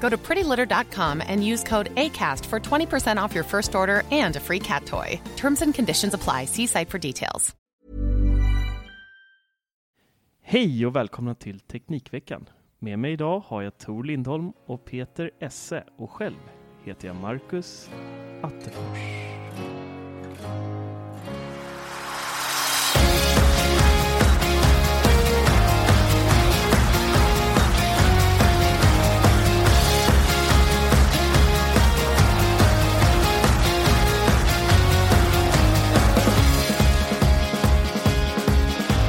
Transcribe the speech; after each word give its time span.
Go 0.00 0.08
to 0.08 0.16
prettylitter.com 0.16 1.22
and 1.26 1.44
use 1.44 1.64
code 1.68 1.94
ACAST 1.94 2.46
for 2.46 2.60
20% 2.60 3.24
off 3.24 3.34
your 3.34 3.44
first 3.44 3.74
order 3.74 4.02
and 4.10 4.36
a 4.36 4.40
free 4.40 4.60
cat 4.60 4.86
toy. 4.86 5.20
Terms 5.36 5.62
and 5.62 5.74
conditions 5.74 6.14
apply. 6.14 6.46
See 6.46 6.66
site 6.66 6.90
for 6.90 6.98
details. 6.98 7.54
Hej 10.48 10.86
och 10.86 10.96
välkomna 10.96 11.34
till 11.34 11.60
Teknikveckan. 11.60 12.48
Med 12.78 12.98
mig 12.98 13.12
idag 13.12 13.42
har 13.46 13.62
jag 13.62 13.78
Tor 13.78 14.04
Lindholm 14.04 14.52
och 14.66 14.84
Peter 14.84 15.30
Esse 15.40 15.84
och 15.96 16.10
själv 16.10 16.36
heter 16.84 17.08
jag 17.08 17.16
Marcus 17.16 17.90
Attefors. 18.42 19.45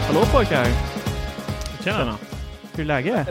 Hallå 0.08 0.26
pojkar! 0.32 0.68
Tjena. 1.84 2.18
Hur 2.76 2.84
är 2.84 2.88
läget? 2.88 3.28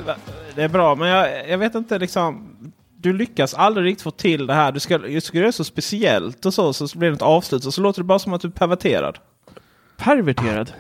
Det 0.55 0.63
är 0.63 0.69
bra, 0.69 0.95
men 0.95 1.09
jag, 1.09 1.49
jag 1.51 1.59
vet 1.59 1.75
inte 1.75 1.99
liksom. 1.99 2.49
Du 3.01 3.13
lyckas 3.13 3.55
aldrig 3.55 3.87
riktigt 3.87 4.03
få 4.03 4.11
till 4.11 4.47
det 4.47 4.55
här. 4.55 4.73
Du 4.73 4.81
ska, 4.81 4.99
du 4.99 5.21
ska 5.21 5.39
göra 5.39 5.53
så 5.53 5.65
speciellt 5.65 6.47
och 6.47 6.55
så, 6.55 6.73
så 6.73 6.99
blir 6.99 7.09
det 7.11 7.15
ett 7.17 7.23
avslut 7.23 7.65
och 7.67 7.75
så 7.75 7.81
låter 7.81 8.01
det 8.01 8.05
bara 8.05 8.19
som 8.19 8.33
att 8.33 8.41
du 8.41 8.49
är 8.49 8.53
perverterad. 8.53 9.19
Perverterad? 9.97 10.73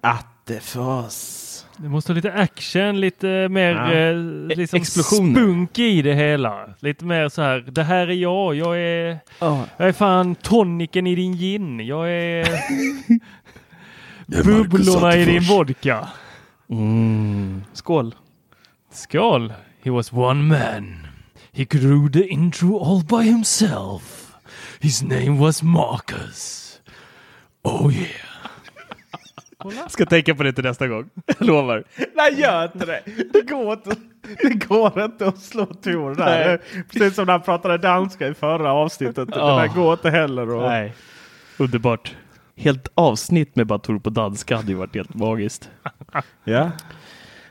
Attefors. 0.00 1.48
Det 1.76 1.88
måste 1.88 2.12
ha 2.12 2.14
lite 2.14 2.32
action, 2.32 3.00
lite 3.00 3.48
mer 3.48 3.70
Ja. 3.74 3.92
eh, 3.92 4.16
liksom 4.56 4.76
Explosioner. 4.76 5.32
spunk 5.34 5.78
i 5.78 6.02
det 6.02 6.14
hela. 6.14 6.68
Lite 6.78 7.04
mer 7.04 7.28
så 7.28 7.42
här, 7.42 7.64
det 7.68 7.82
här 7.82 8.06
är 8.08 8.12
jag, 8.14 8.54
jag 8.54 8.78
är, 8.80 9.18
Ja. 9.38 9.64
jag 9.76 9.88
är 9.88 9.92
fan 9.92 10.34
toniken 10.34 11.06
i 11.06 11.14
din 11.14 11.32
gin, 11.36 11.86
jag 11.86 12.10
är 12.10 12.48
bubblorna 14.44 15.16
i 15.16 15.24
din 15.24 15.42
vodka. 15.42 16.08
Mm. 16.70 17.64
Skål! 17.72 18.14
Skål! 18.92 19.52
He 19.82 19.90
was 19.90 20.12
one 20.12 20.42
man. 20.42 21.06
He 21.52 21.64
could 21.64 21.82
do 21.82 22.20
the 22.20 22.26
intro 22.28 22.78
all 22.84 23.02
by 23.04 23.28
himself. 23.30 24.32
His 24.80 25.02
name 25.02 25.38
was 25.38 25.62
Marcus. 25.62 26.58
Oh 27.62 27.92
yeah. 27.94 28.08
Ska 29.88 30.06
tänka 30.06 30.34
på 30.34 30.42
det 30.42 30.52
till 30.52 30.64
nästa 30.64 30.88
gång. 30.88 31.10
Jag 31.38 31.46
lovar. 31.46 31.84
Nej, 32.16 32.40
gör 32.40 32.64
inte 32.64 32.86
det! 32.86 33.02
Det 33.32 33.42
går 33.42 33.72
inte, 33.72 33.90
det 34.42 34.66
går 34.68 35.04
inte 35.04 35.26
att 35.26 35.38
slå 35.38 35.66
Tor 35.66 36.14
där. 36.14 36.60
Precis 36.92 37.14
som 37.14 37.26
när 37.26 37.32
han 37.32 37.42
pratade 37.42 37.78
danska 37.78 38.28
i 38.28 38.34
förra 38.34 38.72
avsnittet. 38.72 39.28
Det 39.28 39.34
Ja. 39.36 39.56
där 39.60 39.68
går 39.68 39.92
inte 39.92 40.10
heller. 40.10 40.50
Och... 40.50 40.62
Nej. 40.62 40.94
Underbart. 41.58 42.14
Helt 42.56 42.88
avsnitt 42.94 43.56
med 43.56 43.66
bara 43.66 43.78
Tor 43.78 43.98
på 43.98 44.10
danska 44.10 44.56
hade 44.56 44.68
ju 44.68 44.74
varit 44.74 44.94
helt 44.94 45.14
magiskt. 45.14 45.70
Ja. 46.44 46.70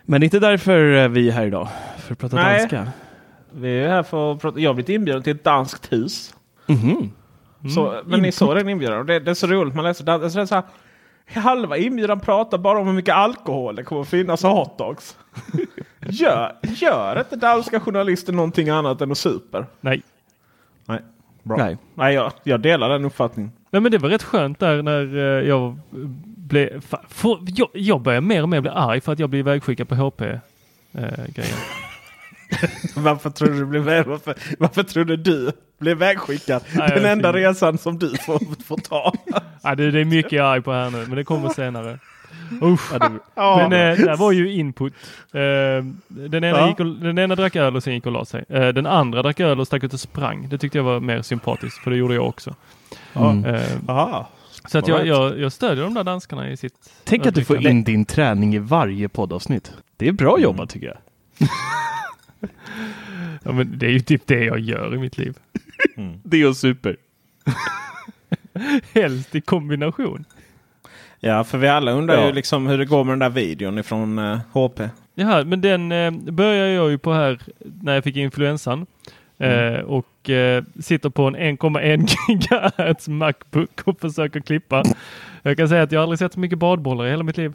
Men 0.05 0.21
det 0.21 0.23
är 0.23 0.27
inte 0.27 0.39
därför 0.39 0.95
eh, 0.95 1.07
vi 1.07 1.27
är 1.27 1.31
här 1.31 1.45
idag. 1.45 1.67
För 1.97 2.13
att 2.13 2.19
prata 2.19 2.35
Nej. 2.35 2.59
danska. 2.59 2.87
Vi 3.51 3.79
är 3.79 3.89
här 3.89 4.03
för 4.03 4.31
att 4.31 4.41
prata. 4.41 4.59
Jag 4.59 4.69
har 4.69 4.73
blivit 4.73 4.89
inbjuden 4.89 5.23
till 5.23 5.35
ett 5.35 5.43
danskt 5.43 5.93
hus. 5.93 6.33
Mhm. 6.67 7.11
Så, 7.75 8.01
men 8.05 8.21
ni 8.21 8.31
såg 8.31 8.55
den 8.55 8.69
inbjudan. 8.69 8.99
Och 8.99 9.05
Det, 9.05 9.19
det 9.19 9.31
är 9.31 9.35
så 9.35 9.47
roligt. 9.47 9.75
Man 9.75 9.83
läser 9.83 10.05
dans. 10.05 10.33
Så 10.33 10.47
så 10.47 10.55
här, 10.55 10.63
halva 11.41 11.77
inbjudan 11.77 12.19
pratar 12.19 12.57
bara 12.57 12.79
om 12.79 12.87
hur 12.87 12.93
mycket 12.93 13.15
alkohol 13.15 13.75
det 13.75 13.83
kommer 13.83 14.01
att 14.01 14.07
finnas 14.09 14.43
och 14.43 14.49
hotdogs. 14.49 15.17
gör, 15.99 16.55
gör 16.61 17.19
inte 17.19 17.35
danska 17.35 17.79
journalister 17.79 18.33
någonting 18.33 18.69
annat 18.69 19.01
än 19.01 19.11
att 19.11 19.17
super? 19.17 19.65
Nej. 19.81 20.01
Nej. 20.85 20.99
Bra. 21.43 21.57
Nej. 21.57 21.77
Nej, 21.93 22.13
jag, 22.15 22.31
jag 22.43 22.59
delar 22.59 22.89
den 22.89 23.05
uppfattningen. 23.05 23.51
Nej 23.73 23.81
men 23.81 23.91
det 23.91 23.97
var 23.97 24.09
rätt 24.09 24.23
skönt 24.23 24.59
där 24.59 24.81
när 24.81 25.15
eh, 25.17 25.47
jag 25.47 25.79
blev... 26.37 26.81
för- 27.09 27.39
Jag, 27.47 27.69
jag 27.73 28.01
börjar 28.01 28.21
mer 28.21 28.43
och 28.43 28.49
mer 28.49 28.61
bli 28.61 28.71
arg 28.73 29.01
för 29.01 29.13
att 29.13 29.19
jag 29.19 29.29
blir 29.29 29.39
ivägskickad 29.39 29.89
på 29.89 29.95
HP-grejen. 29.95 31.57
Varför 32.95 33.29
tror 33.29 33.49
du 33.49 33.65
blev, 33.65 33.83
varför, 33.83 34.35
varför 34.59 34.83
tror 34.83 35.05
du 35.05 35.15
du 35.17 35.51
blev 35.79 35.97
vägskickad? 35.97 36.63
Nej, 36.75 36.89
den 36.95 37.05
enda 37.05 37.33
resan 37.33 37.77
som 37.77 37.99
du 37.99 38.09
får, 38.17 38.63
får 38.63 38.77
ta. 38.77 39.13
ja, 39.63 39.75
det, 39.75 39.91
det 39.91 39.99
är 39.99 40.05
mycket 40.05 40.31
jag 40.31 40.45
är 40.45 40.49
arg 40.51 40.61
på 40.61 40.71
här 40.71 40.89
nu 40.89 40.97
men 41.07 41.15
det 41.15 41.23
kommer 41.23 41.49
senare. 41.53 41.99
Usch. 42.61 42.91
Ja. 43.35 43.57
Men 43.69 43.91
eh, 43.91 43.97
det 43.97 44.09
här 44.09 44.17
var 44.17 44.31
ju 44.31 44.53
input. 44.53 44.93
Eh, 45.33 45.39
den, 46.07 46.43
ena 46.43 46.47
Ja. 46.47 46.67
gick 46.67 46.79
och, 46.79 46.85
den 46.85 47.19
ena 47.19 47.35
drack 47.35 47.55
öl 47.55 47.75
och 47.75 47.83
sen 47.83 47.93
gick 47.93 48.05
och 48.05 48.11
la 48.11 48.25
sig. 48.25 48.45
Eh, 48.49 48.67
den 48.67 48.85
andra 48.85 49.21
drack 49.21 49.39
öl 49.39 49.59
och 49.59 49.67
stack 49.67 49.83
ut 49.83 49.93
och 49.93 49.99
sprang. 49.99 50.49
Det 50.49 50.57
tyckte 50.57 50.77
jag 50.77 50.83
var 50.83 50.99
mer 50.99 51.21
sympatiskt 51.21 51.77
för 51.83 51.91
det 51.91 51.97
gjorde 51.97 52.13
jag 52.15 52.27
också. 52.27 52.55
Mm. 53.13 53.45
Eh, 53.45 53.61
Aha. 53.87 54.29
så 54.67 54.77
att 54.77 54.87
jag, 54.87 55.07
jag, 55.07 55.39
jag 55.39 55.51
stödjer 55.51 55.83
de 55.83 55.93
där 55.93 56.03
danskarna 56.03 56.49
i 56.49 56.57
sitt... 56.57 56.73
Tänk 57.03 57.25
att 57.25 57.35
du 57.35 57.43
får 57.43 57.67
in 57.67 57.83
din 57.83 58.05
träning 58.05 58.55
i 58.55 58.59
varje 58.59 59.09
poddavsnitt. 59.09 59.71
Det 59.97 60.07
är 60.07 60.11
bra 60.11 60.39
jobbat 60.39 60.69
tycker 60.69 60.87
jag. 60.87 60.97
Ja, 63.43 63.51
men 63.51 63.77
det 63.77 63.85
är 63.85 63.91
ju 63.91 63.99
typ 63.99 64.27
det 64.27 64.43
jag 64.45 64.59
gör 64.59 64.95
i 64.95 64.97
mitt 64.97 65.17
liv. 65.17 65.37
Det 66.23 66.41
är 66.41 66.53
super. 66.53 66.97
Helst 68.93 69.35
i 69.35 69.41
kombination. 69.41 70.25
Ja, 71.23 71.43
för 71.43 71.57
vi 71.57 71.67
alla 71.67 71.91
undrar 71.91 72.15
Ja. 72.15 72.25
ju 72.25 72.31
liksom 72.31 72.67
hur 72.67 72.77
det 72.77 72.85
går 72.85 73.03
med 73.03 73.11
den 73.11 73.19
där 73.19 73.29
videon 73.29 73.77
ifrån 73.79 74.19
eh, 74.19 74.37
HP. 74.53 74.79
Jaha, 75.15 75.43
men 75.43 75.61
den 75.61 75.91
eh, 75.91 76.11
började 76.11 76.71
jag 76.71 76.89
ju 76.91 76.97
på 76.97 77.13
här 77.13 77.39
när 77.81 77.93
jag 77.93 78.03
fick 78.03 78.15
influensan. 78.15 78.85
Eh, 79.37 79.79
och 79.79 80.29
eh, 80.29 80.63
sitter 80.79 81.09
på 81.09 81.23
en 81.23 81.35
1,1 81.37 82.07
GHz 82.95 83.07
Macbook 83.07 83.81
och 83.85 83.99
försöker 84.01 84.39
klippa. 84.39 84.83
Jag 85.41 85.57
kan 85.57 85.69
säga 85.69 85.81
att 85.83 85.91
jag 85.91 86.01
aldrig 86.03 86.19
sett 86.19 86.33
så 86.33 86.39
mycket 86.39 86.59
badbollar 86.59 87.05
i 87.05 87.09
hela 87.09 87.23
mitt 87.23 87.37
liv. 87.37 87.53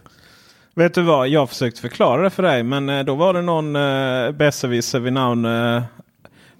Vet 0.75 0.95
du 0.95 1.03
vad? 1.03 1.29
Jag 1.29 1.41
har 1.41 1.47
försökt 1.47 1.79
förklara 1.79 2.23
det 2.23 2.31
för 2.31 2.43
dig, 2.43 2.63
men 2.63 2.89
eh, 2.89 3.05
då 3.05 3.15
var 3.15 3.35
det 3.35 3.43
någon 3.43 3.77
eh, 3.77 4.31
besserwisser 4.33 5.01
vid 5.01 5.13
namn... 5.13 5.45
Eh, 5.45 5.83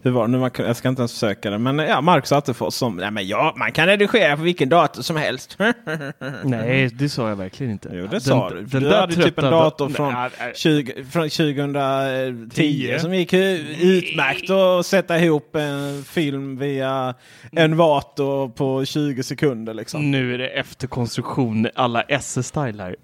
hur 0.07 0.15
var 0.15 0.27
det 0.27 0.33
nu? 0.33 0.39
Man 0.39 0.51
kan- 0.51 0.67
Jag 0.67 0.77
ska 0.77 0.89
inte 0.89 1.01
ens 1.03 1.13
försöka 1.13 1.51
det. 1.51 1.59
Men 1.59 1.79
ja, 1.79 2.01
Marcus 2.01 2.33
Attefors 2.33 2.75
som... 2.75 2.97
Nej, 2.97 3.11
men 3.11 3.27
ja, 3.29 3.55
man 3.57 3.73
kan 3.73 3.87
redigera 3.87 4.37
på 4.37 4.43
vilken 4.43 4.69
dator 4.69 5.03
som 5.03 5.17
helst. 5.17 5.59
Nej, 6.45 6.89
det 6.93 7.09
sa 7.09 7.29
jag 7.29 7.37
verkligen 7.37 7.73
inte. 7.73 7.91
Jo, 7.93 8.07
det 8.11 8.21
sa 8.21 8.51
du. 8.51 8.57
Den 8.63 8.83
du 8.83 8.89
där 8.89 9.01
hade 9.01 9.15
typ 9.15 9.39
en 9.39 9.45
dator 9.51 9.89
från, 9.89 10.13
Nej, 10.15 10.31
nej. 10.39 10.53
20, 10.57 11.05
från 11.05 11.29
2010 11.31 12.49
Tio. 12.55 13.01
som 13.01 13.15
gick 13.15 13.33
utmärkt 13.33 14.51
att 14.51 14.87
sätta 14.87 15.19
ihop 15.19 15.57
en 15.57 16.05
film 16.05 16.59
via 16.59 17.15
en 17.53 17.77
vator 17.77 18.49
på 18.49 18.85
20 18.85 19.23
sekunder. 19.23 19.75
Liksom. 19.75 20.11
Nu 20.11 20.35
är 20.35 20.39
det 20.39 20.49
efterkonstruktion 20.49 21.69
alla 21.75 22.03
SS-style 22.03 22.83
här. 22.83 22.97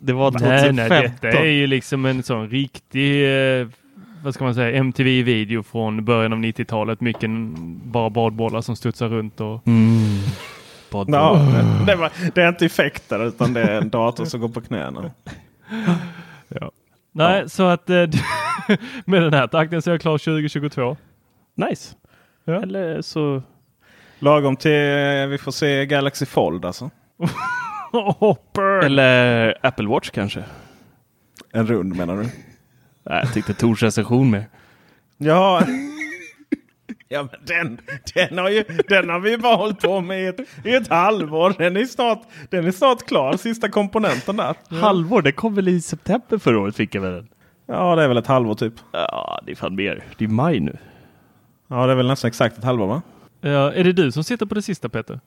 Det 0.00 0.12
var 0.12 0.30
Nej, 0.30 0.40
2015. 0.60 0.98
nej, 0.98 1.12
detta 1.20 1.38
är 1.38 1.44
ju 1.50 1.66
liksom 1.66 2.04
en 2.06 2.22
sån 2.22 2.48
riktig, 2.50 3.24
eh, 3.60 3.66
vad 4.22 4.34
ska 4.34 4.44
man 4.44 4.54
säga, 4.54 4.78
MTV-video 4.78 5.62
från 5.62 6.04
början 6.04 6.32
av 6.32 6.38
90-talet. 6.38 7.00
Mycket 7.00 7.30
bara 7.84 8.10
badbollar 8.10 8.60
som 8.60 8.76
studsar 8.76 9.08
runt 9.08 9.40
och 9.40 9.66
Mm. 9.66 10.18
Ja, 10.92 11.48
det, 11.86 11.94
var, 11.94 12.12
det 12.34 12.42
är 12.42 12.48
inte 12.48 12.66
effekter 12.66 13.26
utan 13.26 13.52
det 13.52 13.62
är 13.62 13.80
en 13.80 13.88
dator 13.90 14.24
som 14.24 14.40
går 14.40 14.48
på 14.48 14.60
knäna. 14.60 15.10
Nej, 17.12 17.50
så 17.50 17.66
att 17.66 17.90
eh, 17.90 17.96
med 19.04 19.22
den 19.22 19.34
här 19.34 19.46
takten 19.46 19.82
så 19.82 19.90
är 19.90 19.94
jag 19.94 20.00
klar 20.00 20.18
2022. 20.18 20.96
Nice. 21.54 21.94
Ja. 22.44 22.62
Eller 22.62 23.02
så... 23.02 23.42
Lagom 24.18 24.56
till 24.56 24.70
vi 25.28 25.38
får 25.38 25.52
se 25.52 25.86
Galaxy 25.86 26.26
Fold 26.26 26.64
alltså. 26.64 26.90
Hopper! 28.18 28.84
Eller 28.84 29.58
Apple 29.60 29.88
Watch 29.88 30.10
kanske? 30.10 30.44
En 31.52 31.66
rund 31.66 31.96
menar 31.96 32.16
du? 32.16 32.28
Nej, 33.02 33.20
jag 33.24 33.34
tyckte 33.34 33.54
Tors 33.54 33.82
recension 33.82 34.30
med. 34.30 34.44
Ja. 35.18 35.62
Ja, 37.08 37.22
men 37.22 37.40
den, 37.46 37.78
den, 38.14 38.38
har 38.38 38.50
ju, 38.50 38.64
den 38.88 39.08
har 39.08 39.20
vi 39.20 39.38
bara 39.38 39.56
hållit 39.56 39.80
på 39.80 40.00
med 40.00 40.22
i 40.22 40.26
ett, 40.26 40.40
i 40.64 40.74
ett 40.74 40.88
halvår. 40.88 41.54
Den 41.58 41.76
är, 41.76 41.84
snart, 41.84 42.22
den 42.50 42.66
är 42.66 42.72
snart 42.72 43.06
klar, 43.06 43.36
sista 43.36 43.68
komponenten 43.68 44.36
där. 44.36 44.54
Halvår, 44.68 45.22
det 45.22 45.32
kom 45.32 45.54
väl 45.54 45.68
i 45.68 45.80
september 45.80 46.38
förra 46.38 46.60
året 46.60 46.76
fick 46.76 46.94
jag 46.94 47.02
väl 47.02 47.12
den. 47.12 47.28
Ja, 47.66 47.96
det 47.96 48.02
är 48.02 48.08
väl 48.08 48.16
ett 48.16 48.26
halvår 48.26 48.54
typ. 48.54 48.74
Ja, 48.92 49.40
det 49.46 49.52
är 49.52 49.56
fan 49.56 49.74
mer. 49.74 50.04
Det 50.18 50.24
är 50.24 50.28
maj 50.28 50.60
nu. 50.60 50.76
Ja, 51.68 51.86
det 51.86 51.92
är 51.92 51.96
väl 51.96 52.06
nästan 52.08 52.28
exakt 52.28 52.58
ett 52.58 52.64
halvår 52.64 52.86
va? 52.86 53.02
Ja, 53.40 53.72
är 53.72 53.84
det 53.84 53.92
du 53.92 54.12
som 54.12 54.24
sitter 54.24 54.46
på 54.46 54.54
det 54.54 54.62
sista 54.62 54.88
Peter? 54.88 55.20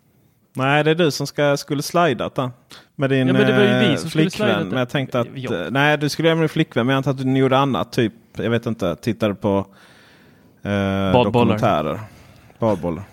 Nej, 0.56 0.84
det 0.84 0.92
är 0.92 0.96
du 0.96 1.12
som 1.12 1.28
ska, 1.28 1.58
skulle 1.58 1.82
slidat 1.82 2.36
där. 2.36 2.52
Med 2.96 3.10
din 3.10 3.28
Ja, 3.28 3.34
men 3.34 3.48
det 3.48 3.54
var 3.54 3.64
ju 3.64 3.88
vi 3.88 3.92
eh, 3.92 3.96
som 3.96 4.10
flickvän. 4.10 4.68
Men 4.70 4.80
jag 4.80 4.90
tänkte 4.90 5.20
att... 5.20 5.28
Ja. 5.34 5.56
eh, 5.66 5.72
Nej, 5.72 5.98
du 5.98 6.10
skulle 6.10 6.28
göra 6.28 6.36
med 6.36 6.44
din 6.44 6.50
flickvän. 6.50 6.86
Men 6.86 6.94
jag 6.94 6.98
antar 6.98 7.12
att 7.12 7.18
du 7.18 7.38
gjorde 7.38 7.58
annat. 7.58 7.92
Typ, 7.92 8.14
jag 8.38 8.50
vet 8.50 8.66
inte, 8.66 8.96
tittade 8.96 9.36
på 9.36 9.66
eh, 10.62 11.24
dokumentärer. 11.24 12.00
Badbollar. 12.60 13.04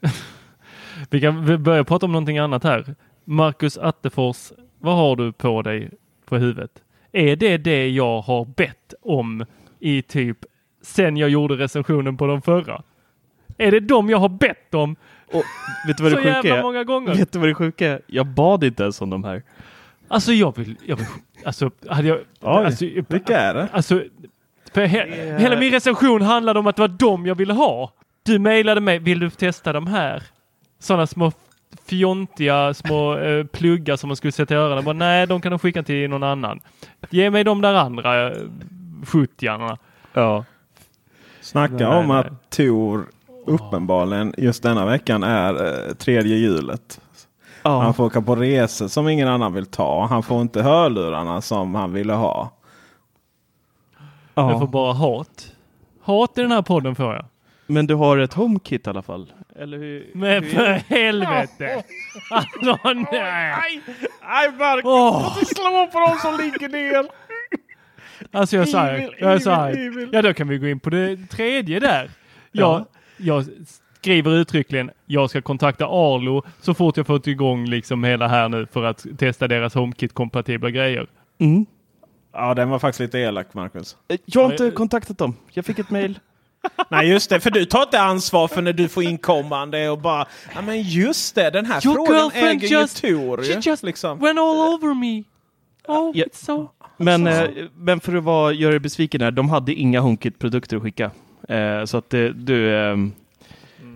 Vi 1.10 1.20
kan 1.20 1.62
börja 1.62 1.84
prata 1.84 2.06
om 2.06 2.12
någonting 2.12 2.38
annat 2.38 2.64
här. 2.64 2.94
Marcus 3.24 3.78
Attefors, 3.78 4.52
vad 4.78 4.96
har 4.96 5.16
du 5.16 5.32
på 5.32 5.62
dig 5.62 5.90
på 6.26 6.36
huvudet? 6.36 6.70
Är 7.12 7.36
det 7.36 7.56
det 7.58 7.88
jag 7.88 8.20
har 8.20 8.44
bett 8.44 8.94
om 9.02 9.44
i 9.80 10.02
typ 10.02 10.38
sen 10.82 11.16
jag 11.16 11.30
gjorde 11.30 11.54
recensionen 11.54 12.16
på 12.16 12.26
de 12.26 12.42
förra? 12.42 12.82
Är 13.58 13.70
det 13.70 13.80
de 13.80 14.10
jag 14.10 14.18
har 14.18 14.28
bett 14.28 14.74
om 14.74 14.96
Och 15.32 15.44
vet 15.86 15.96
du 15.96 16.02
vad 16.02 16.12
det 16.12 16.16
så 16.16 16.22
sjuka 16.22 16.28
jävla 16.28 16.56
är? 16.56 16.62
många 16.62 16.84
gånger? 16.84 17.14
Vet 17.14 17.32
du 17.32 17.38
vad 17.38 17.48
det 17.48 17.54
sjuka 17.54 17.88
är? 17.88 18.00
Jag 18.06 18.26
bad 18.26 18.64
inte 18.64 18.82
ens 18.82 19.00
om 19.00 19.10
de 19.10 19.24
här. 19.24 19.42
Alltså 20.08 20.32
jag 20.32 20.56
vill, 20.56 20.76
jag 20.86 20.96
vill 20.96 21.06
alltså 21.44 21.70
hade 21.88 22.08
jag, 22.08 22.18
Oj, 22.18 22.24
alltså, 22.40 22.84
vilka 23.08 23.40
är 23.40 23.54
det? 23.54 23.68
Alltså, 23.72 24.02
he, 24.74 25.36
hela 25.38 25.56
min 25.58 25.72
recension 25.72 26.22
handlade 26.22 26.58
om 26.58 26.66
att 26.66 26.76
det 26.76 26.82
var 26.82 26.88
de 26.88 27.26
jag 27.26 27.34
ville 27.34 27.52
ha. 27.52 27.92
Du 28.22 28.38
mejlade 28.38 28.80
mig, 28.80 28.98
vill 28.98 29.18
du 29.18 29.30
testa 29.30 29.72
de 29.72 29.86
här? 29.86 30.22
Sådana 30.78 31.06
små 31.06 31.32
fjontiga 31.86 32.74
små 32.74 33.16
eh, 33.18 33.46
pluggar 33.46 33.96
som 33.96 34.08
man 34.08 34.16
skulle 34.16 34.32
sätta 34.32 34.54
i 34.54 34.56
öronen. 34.56 34.84
Bara, 34.84 34.92
Nej, 34.92 35.26
de 35.26 35.40
kan 35.40 35.50
de 35.50 35.58
skicka 35.58 35.82
till 35.82 36.10
någon 36.10 36.22
annan. 36.22 36.60
Ge 37.10 37.30
mig 37.30 37.44
de 37.44 37.60
där 37.60 37.74
andra 37.74 38.26
eh, 38.30 38.36
sjuttiarna. 39.06 39.78
Ja. 40.12 40.44
Snacka 41.40 41.74
Nej, 41.74 41.86
om 41.86 42.08
nej. 42.08 42.16
att 42.16 42.50
Tor 42.50 43.06
uppenbarligen 43.46 44.34
just 44.38 44.62
denna 44.62 44.86
veckan 44.86 45.22
är 45.22 45.66
eh, 45.66 45.94
tredje 45.94 46.36
hjulet. 46.36 47.00
Han 47.62 47.86
ja. 47.86 47.92
får 47.92 48.04
åka 48.04 48.22
på 48.22 48.36
resor 48.36 48.88
som 48.88 49.08
ingen 49.08 49.28
annan 49.28 49.52
vill 49.52 49.66
ta. 49.66 50.06
Han 50.06 50.22
får 50.22 50.40
inte 50.40 50.62
hörlurarna 50.62 51.40
som 51.40 51.74
han 51.74 51.92
ville 51.92 52.12
ha. 52.12 52.50
Jag 54.34 54.52
får 54.52 54.60
ja. 54.60 54.66
bara 54.66 54.92
hat. 54.92 55.52
Hat 56.02 56.38
i 56.38 56.42
den 56.42 56.52
här 56.52 56.62
podden 56.62 56.94
får 56.94 57.14
jag. 57.14 57.24
Men 57.66 57.86
du 57.86 57.94
har 57.94 58.18
ett 58.18 58.34
HomeKit 58.34 58.86
i 58.86 58.90
alla 58.90 59.02
fall? 59.02 59.32
Eller 59.56 59.78
hur? 59.78 60.10
Men 60.14 60.42
för 60.42 60.72
helvete! 60.72 61.84
Alltså 62.30 62.78
nej! 62.84 63.80
Nej 64.22 64.52
Marcus, 64.58 65.38
inte 65.38 65.54
slå 65.54 65.88
på 65.92 66.00
de 66.00 66.18
som 66.18 66.44
ligger 66.44 66.68
ner. 66.68 67.08
Alltså 68.32 68.56
jag 68.56 68.62
är 68.62 68.66
så 68.66 68.78
här, 68.78 68.94
Evil, 68.94 69.14
jag 69.18 69.32
är 69.32 69.38
så 69.38 69.50
här. 69.50 70.08
Ja 70.12 70.22
då 70.22 70.34
kan 70.34 70.48
vi 70.48 70.58
gå 70.58 70.66
in 70.66 70.80
på 70.80 70.90
det 70.90 71.16
tredje 71.16 71.80
där. 71.80 72.10
Jag, 72.52 72.84
jag 73.16 73.44
skriver 74.00 74.30
uttryckligen, 74.30 74.90
jag 75.06 75.30
ska 75.30 75.42
kontakta 75.42 75.84
Arlo 75.86 76.42
så 76.60 76.74
fort 76.74 76.96
jag 76.96 77.06
fått 77.06 77.26
igång 77.26 77.66
liksom 77.66 78.04
hela 78.04 78.28
här 78.28 78.48
nu 78.48 78.66
för 78.72 78.84
att 78.84 79.06
testa 79.18 79.48
deras 79.48 79.74
HomeKit-kompatibla 79.74 80.70
grejer. 80.70 81.06
Mm. 81.38 81.66
Ja, 82.32 82.54
den 82.54 82.70
var 82.70 82.78
faktiskt 82.78 83.00
lite 83.00 83.18
elak 83.18 83.54
Marcus. 83.54 83.96
Jag 84.24 84.42
har 84.42 84.50
inte 84.52 84.70
kontaktat 84.70 85.18
dem. 85.18 85.36
Jag 85.52 85.64
fick 85.64 85.78
ett 85.78 85.90
mail. 85.90 86.18
Nej 86.90 87.08
just 87.08 87.30
det, 87.30 87.40
för 87.40 87.50
du 87.50 87.64
tar 87.64 87.82
inte 87.82 88.00
ansvar 88.00 88.48
för 88.48 88.62
när 88.62 88.72
du 88.72 88.88
får 88.88 89.02
inkommande 89.02 89.88
och 89.90 89.98
bara 89.98 90.26
Ja 90.54 90.60
men 90.62 90.82
just 90.82 91.34
det, 91.34 91.50
den 91.50 91.66
här 91.66 91.86
Your 91.86 91.94
frågan 91.94 92.14
girlfriend 92.14 92.62
äger 92.64 92.80
just- 92.80 93.04
ju 93.04 93.16
Tor 93.16 93.36
she 93.42 93.52
ju. 93.52 93.60
just 93.70 93.82
liksom. 93.82 94.18
Went 94.18 94.38
all 94.38 94.56
over 94.56 94.94
me. 94.94 95.24
Oh, 95.88 96.10
Ja. 96.14 96.24
it's 96.24 96.44
so... 96.44 96.68
Men, 96.96 97.26
eh, 97.26 97.44
men 97.76 98.00
för 98.00 98.16
att 98.16 98.24
vara, 98.24 98.52
göra 98.52 98.70
dig 98.70 98.80
besviken 98.80 99.20
här, 99.20 99.30
de 99.30 99.48
hade 99.48 99.72
inga 99.74 100.00
HomeKit-produkter 100.00 100.76
att 100.76 100.82
skicka. 100.82 101.10
Eh, 101.48 101.84
så 101.84 101.96
att 101.98 102.10
det, 102.10 102.32
du, 102.32 102.76
ehm, 102.78 103.12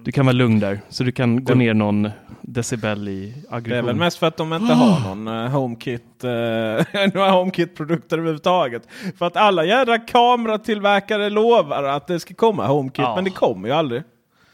du 0.05 0.13
kan 0.13 0.27
vara 0.27 0.33
lugn 0.33 0.61
där. 0.61 0.81
Så 0.89 1.05
du 1.05 1.13
kan 1.13 1.45
gå 1.45 1.53
Det- 1.53 1.59
ner 1.59 1.75
någon 1.75 2.11
decibel 2.43 3.09
i 3.09 3.35
Det 3.49 3.55
är 3.55 3.57
aggression. 3.57 3.87
väl 3.87 3.97
mest 3.97 4.19
för 4.19 4.27
att 4.27 4.37
de 4.37 4.53
inte 4.53 4.75
har 4.75 5.15
någon 5.15 5.29
eh, 5.45 5.51
HomeKit, 5.51 6.25
eh, 6.25 6.31
några 7.15 7.31
HomeKit-produkter 7.31 8.19
överhuvudtaget. 8.19 8.83
För 9.19 9.27
att 9.27 9.37
alla 9.37 9.65
jädra 9.65 9.99
kameratillverkare 9.99 11.31
lovar 11.31 11.83
att 11.85 12.07
det 12.07 12.21
ska 12.21 12.35
komma 12.35 12.67
HomeKit, 12.67 12.99
Ja. 13.03 13.15
men 13.15 13.25
det 13.25 13.31
kommer 13.31 13.69
ju 13.69 13.75
aldrig. 13.75 14.03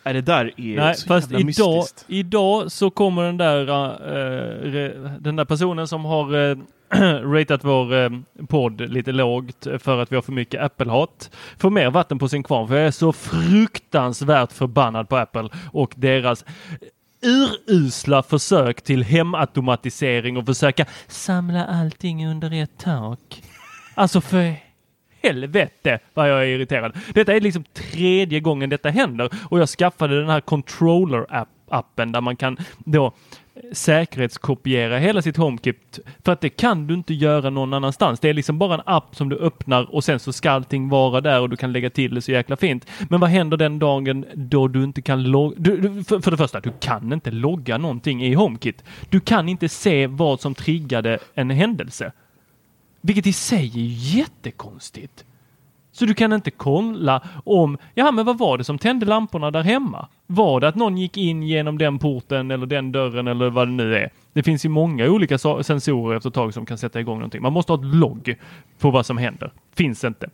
Nej, 0.05 0.15
det 0.15 0.21
där 0.21 0.53
är 0.57 0.77
Nej, 0.77 0.95
så 0.95 1.07
fast 1.07 1.31
jävla 1.31 1.39
idag, 1.51 1.75
mystiskt. 1.77 2.05
idag 2.09 2.73
så 2.73 2.91
kommer 2.91 3.23
den 3.23 3.37
där, 3.37 3.69
eh, 3.69 4.71
re, 4.73 4.93
den 5.21 5.37
där 5.37 5.45
personen 5.45 5.89
som 5.89 6.05
har 6.05 6.35
uh, 6.37 6.59
ratat 7.23 7.65
vår 7.65 7.95
eh, 7.95 8.11
podd 8.49 8.81
lite 8.81 9.13
lågt 9.13 9.67
för 9.79 10.03
att 10.03 10.13
vi 10.13 10.17
har 10.17 10.23
för 10.23 10.33
mycket 10.33 10.63
Apple-hat 10.63 11.31
Får 11.59 11.71
mer 11.71 11.91
vatten 11.91 12.19
på 12.19 12.29
sin 12.29 12.43
kvarn. 12.43 12.69
För 12.69 12.77
jag 12.77 12.87
är 12.87 12.91
så 12.91 13.13
fruktansvärt 13.13 14.53
förbannad 14.53 15.09
på 15.09 15.17
Apple 15.17 15.49
och 15.73 15.95
deras 15.97 16.45
urusla 17.23 18.23
försök 18.23 18.83
till 18.83 19.05
hemautomatisering 19.05 20.37
och 20.37 20.47
försöka 20.47 20.87
samla 21.07 21.67
allting 21.67 22.27
under 22.27 22.63
ett 22.63 22.79
tak. 22.79 23.43
Alltså 23.95 24.21
för 24.21 24.55
helvete 25.23 25.99
vad 26.15 26.31
jag 26.31 26.43
är 26.43 26.47
irriterad. 26.47 26.97
Detta 27.15 27.35
är 27.35 27.41
liksom 27.41 27.65
tredje 27.65 28.41
gången 28.41 28.71
detta 28.71 28.91
händer 28.91 29.31
och 29.51 29.61
jag 29.61 29.69
skaffade 29.69 30.21
den 30.21 30.29
här 30.29 30.41
controller-appen 30.41 32.13
där 32.13 32.21
man 32.21 32.37
kan 32.37 32.57
då 32.79 33.13
säkerhetskopiera 33.73 34.99
hela 34.99 35.23
sitt 35.23 35.37
HomeKit 35.37 35.99
för 36.25 36.33
att 36.33 36.41
det 36.41 36.49
kan 36.49 36.87
du 36.87 36.95
inte 36.95 37.15
göra 37.15 37.51
någon 37.51 37.75
annanstans. 37.75 38.21
Det 38.21 38.29
är 38.29 38.35
liksom 38.35 38.59
bara 38.59 38.75
en 38.75 38.83
app 38.87 39.17
som 39.17 39.29
du 39.29 39.37
öppnar 39.37 39.95
och 39.95 40.05
sen 40.05 40.21
så 40.21 40.33
ska 40.33 40.51
allting 40.51 40.89
vara 40.89 41.21
där 41.21 41.41
och 41.41 41.51
du 41.51 41.57
kan 41.57 41.73
lägga 41.73 41.91
till 41.91 42.15
det 42.15 42.23
så 42.23 42.33
jäkla 42.33 42.57
fint. 42.57 42.87
Men 43.11 43.21
vad 43.21 43.31
händer 43.31 43.57
den 43.57 43.79
dagen 43.79 44.25
då 44.35 44.69
du 44.69 44.85
inte 44.85 45.03
kan 45.03 45.23
logga? 45.23 45.55
Du, 45.59 45.77
du, 45.77 46.05
för, 46.05 46.21
för 46.21 46.31
det 46.31 46.37
första, 46.37 46.61
du 46.61 46.73
kan 46.81 47.13
inte 47.13 47.31
logga 47.31 47.79
någonting 47.79 48.25
i 48.25 48.35
HomeKit. 48.35 48.85
Du 49.11 49.21
kan 49.21 49.49
inte 49.49 49.69
se 49.69 50.07
vad 50.07 50.41
som 50.41 50.55
triggade 50.55 51.19
en 51.35 51.51
händelse. 51.51 52.13
Vilket 53.01 53.27
i 53.27 53.33
sig 53.33 53.67
är 53.67 54.17
jättekonstigt. 54.19 55.25
Så 55.97 56.07
du 56.07 56.15
kan 56.15 56.33
inte 56.33 56.51
kolla 56.51 57.23
om, 57.45 57.79
ja 57.95 58.13
men 58.13 58.27
vad 58.27 58.39
var 58.39 58.59
det 58.59 58.65
som 58.65 58.79
tände 58.79 59.07
lamporna 59.07 59.51
där 59.51 59.63
hemma? 59.63 60.09
Var 60.27 60.61
det 60.61 60.69
att 60.69 60.75
någon 60.75 60.99
gick 60.99 61.17
in 61.17 61.43
genom 61.43 61.79
den 61.79 61.99
porten 61.99 62.51
eller 62.51 62.67
den 62.67 62.93
dörren 62.93 63.29
eller 63.29 63.51
vad 63.51 63.69
det 63.69 63.73
nu 63.73 63.97
är? 63.97 64.11
Det 64.33 64.43
finns 64.43 64.65
ju 64.65 64.69
många 64.69 65.07
olika 65.07 65.39
sensorer 65.39 66.17
efter 66.17 66.29
ett 66.29 66.35
tag 66.35 66.55
som 66.55 66.67
kan 66.67 66.79
sätta 66.79 67.01
igång 67.01 67.19
någonting. 67.19 67.43
Man 67.43 67.53
måste 67.53 67.73
ha 67.73 67.79
ett 67.79 67.95
logg 67.95 68.37
på 68.79 68.91
vad 68.91 69.07
som 69.07 69.19
händer. 69.19 69.53
Finns 69.75 70.05
inte. 70.05 70.29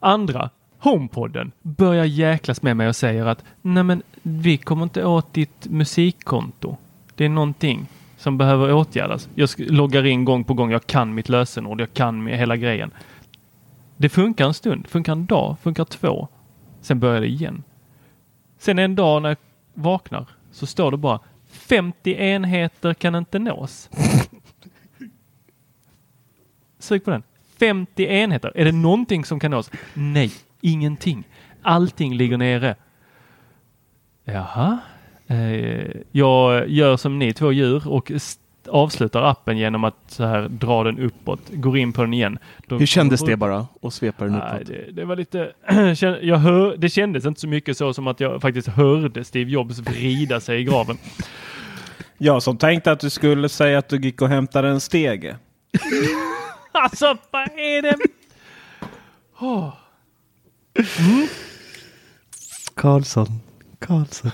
Andra, 0.00 0.50
HomePodden 0.78 1.52
börjar 1.62 2.04
jäklas 2.04 2.62
med 2.62 2.76
mig 2.76 2.88
och 2.88 2.96
säger 2.96 3.26
att 3.26 3.44
nej 3.62 3.82
men 3.82 4.02
vi 4.22 4.56
kommer 4.56 4.82
inte 4.82 5.04
åt 5.04 5.32
ditt 5.32 5.66
musikkonto. 5.66 6.76
Det 7.14 7.24
är 7.24 7.28
någonting 7.28 7.86
som 8.16 8.38
behöver 8.38 8.72
åtgärdas. 8.72 9.28
Jag 9.34 9.48
loggar 9.56 10.06
in 10.06 10.24
gång 10.24 10.44
på 10.44 10.54
gång. 10.54 10.70
Jag 10.70 10.86
kan 10.86 11.14
mitt 11.14 11.28
lösenord. 11.28 11.80
Jag 11.80 11.92
kan 11.94 12.26
hela 12.26 12.56
grejen. 12.56 12.90
Det 13.96 14.08
funkar 14.08 14.46
en 14.46 14.54
stund, 14.54 14.86
funkar 14.86 15.12
en 15.12 15.26
dag, 15.26 15.56
funkar 15.62 15.84
två. 15.84 16.28
Sen 16.80 17.00
börjar 17.00 17.20
det 17.20 17.26
igen. 17.26 17.62
Sen 18.58 18.78
en 18.78 18.94
dag 18.94 19.22
när 19.22 19.28
jag 19.28 19.36
vaknar 19.74 20.26
så 20.52 20.66
står 20.66 20.90
det 20.90 20.96
bara 20.96 21.20
50 21.46 22.14
enheter 22.14 22.94
kan 22.94 23.14
inte 23.14 23.38
nås. 23.38 23.90
Sök 26.78 27.04
på 27.04 27.10
den. 27.10 27.22
50 27.58 28.04
enheter. 28.06 28.52
Är 28.54 28.64
det 28.64 28.72
någonting 28.72 29.24
som 29.24 29.40
kan 29.40 29.50
nås? 29.50 29.70
Nej, 29.94 30.32
ingenting. 30.60 31.24
Allting 31.62 32.14
ligger 32.16 32.38
nere. 32.38 32.76
Jaha. 34.24 34.78
Eh, 35.26 35.90
jag 36.12 36.68
gör 36.68 36.96
som 36.96 37.18
ni 37.18 37.32
två 37.32 37.52
djur 37.52 37.88
och 37.88 38.10
st- 38.10 38.43
avslutar 38.68 39.22
appen 39.22 39.58
genom 39.58 39.84
att 39.84 39.94
så 40.06 40.24
här 40.24 40.48
dra 40.48 40.84
den 40.84 40.98
uppåt. 40.98 41.40
Går 41.50 41.78
in 41.78 41.92
på 41.92 42.00
den 42.02 42.14
igen. 42.14 42.38
Då- 42.66 42.78
Hur 42.78 42.86
kändes 42.86 43.20
det 43.24 43.36
bara 43.36 43.66
att 43.82 43.94
svepa 43.94 44.24
den 44.24 44.32
Nej, 44.32 44.54
uppåt? 44.56 44.66
det, 44.66 44.92
det 44.92 45.04
var 45.04 45.16
lite... 45.16 45.52
jag 46.22 46.36
hör, 46.38 46.76
det 46.76 46.88
kändes 46.88 47.24
inte 47.24 47.40
så 47.40 47.48
mycket 47.48 47.76
så 47.76 47.94
som 47.94 48.06
att 48.06 48.20
jag 48.20 48.42
faktiskt 48.42 48.68
hörde 48.68 49.24
Steve 49.24 49.50
Jobs 49.50 49.78
vrida 49.78 50.40
sig 50.40 50.60
i 50.60 50.64
graven. 50.64 50.98
Jag 52.18 52.42
som 52.42 52.56
tänkte 52.56 52.92
att 52.92 53.00
du 53.00 53.10
skulle 53.10 53.48
säga 53.48 53.78
att 53.78 53.88
du 53.88 53.96
gick 54.00 54.22
och 54.22 54.28
hämtade 54.28 54.68
en 54.68 54.80
stege. 54.80 55.36
Alltså, 56.76 57.16
vad 57.30 57.42
är 57.42 57.82
det? 57.82 57.96
Åh. 59.40 59.72
Karlsson, 62.74 63.26
Karlsson, 63.78 64.30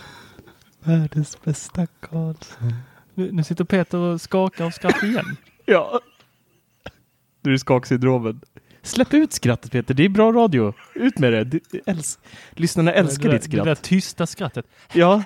världens 0.85 1.39
bästa 1.45 1.87
Karlsson. 2.01 2.75
Nu, 3.15 3.33
nu 3.33 3.45
sitter 3.45 3.65
Peter 3.65 3.99
och 3.99 4.21
skakar 4.21 4.65
av 4.65 4.71
skratt 4.71 5.03
igen. 5.03 5.37
Ja. 5.65 6.01
Du 7.41 7.53
är 7.53 7.57
skaksyndromet. 7.59 8.37
Släpp 8.83 9.15
ut 9.15 9.33
skrattet 9.33 9.73
Peter, 9.73 9.95
det 9.95 10.05
är 10.05 10.09
bra 10.09 10.33
radio. 10.33 10.75
Ut 10.95 11.19
med 11.19 11.33
det. 11.33 11.45
Du, 11.45 11.61
äls 11.87 12.19
Lyssnarna 12.51 12.93
älskar 12.93 13.29
det, 13.29 13.39
ditt 13.39 13.51
där- 13.51 13.59
Det 13.59 13.65
där 13.65 13.75
skratt. 13.75 13.83
tysta 13.89 14.27
skrattet. 14.27 14.67
Ja. 14.93 15.23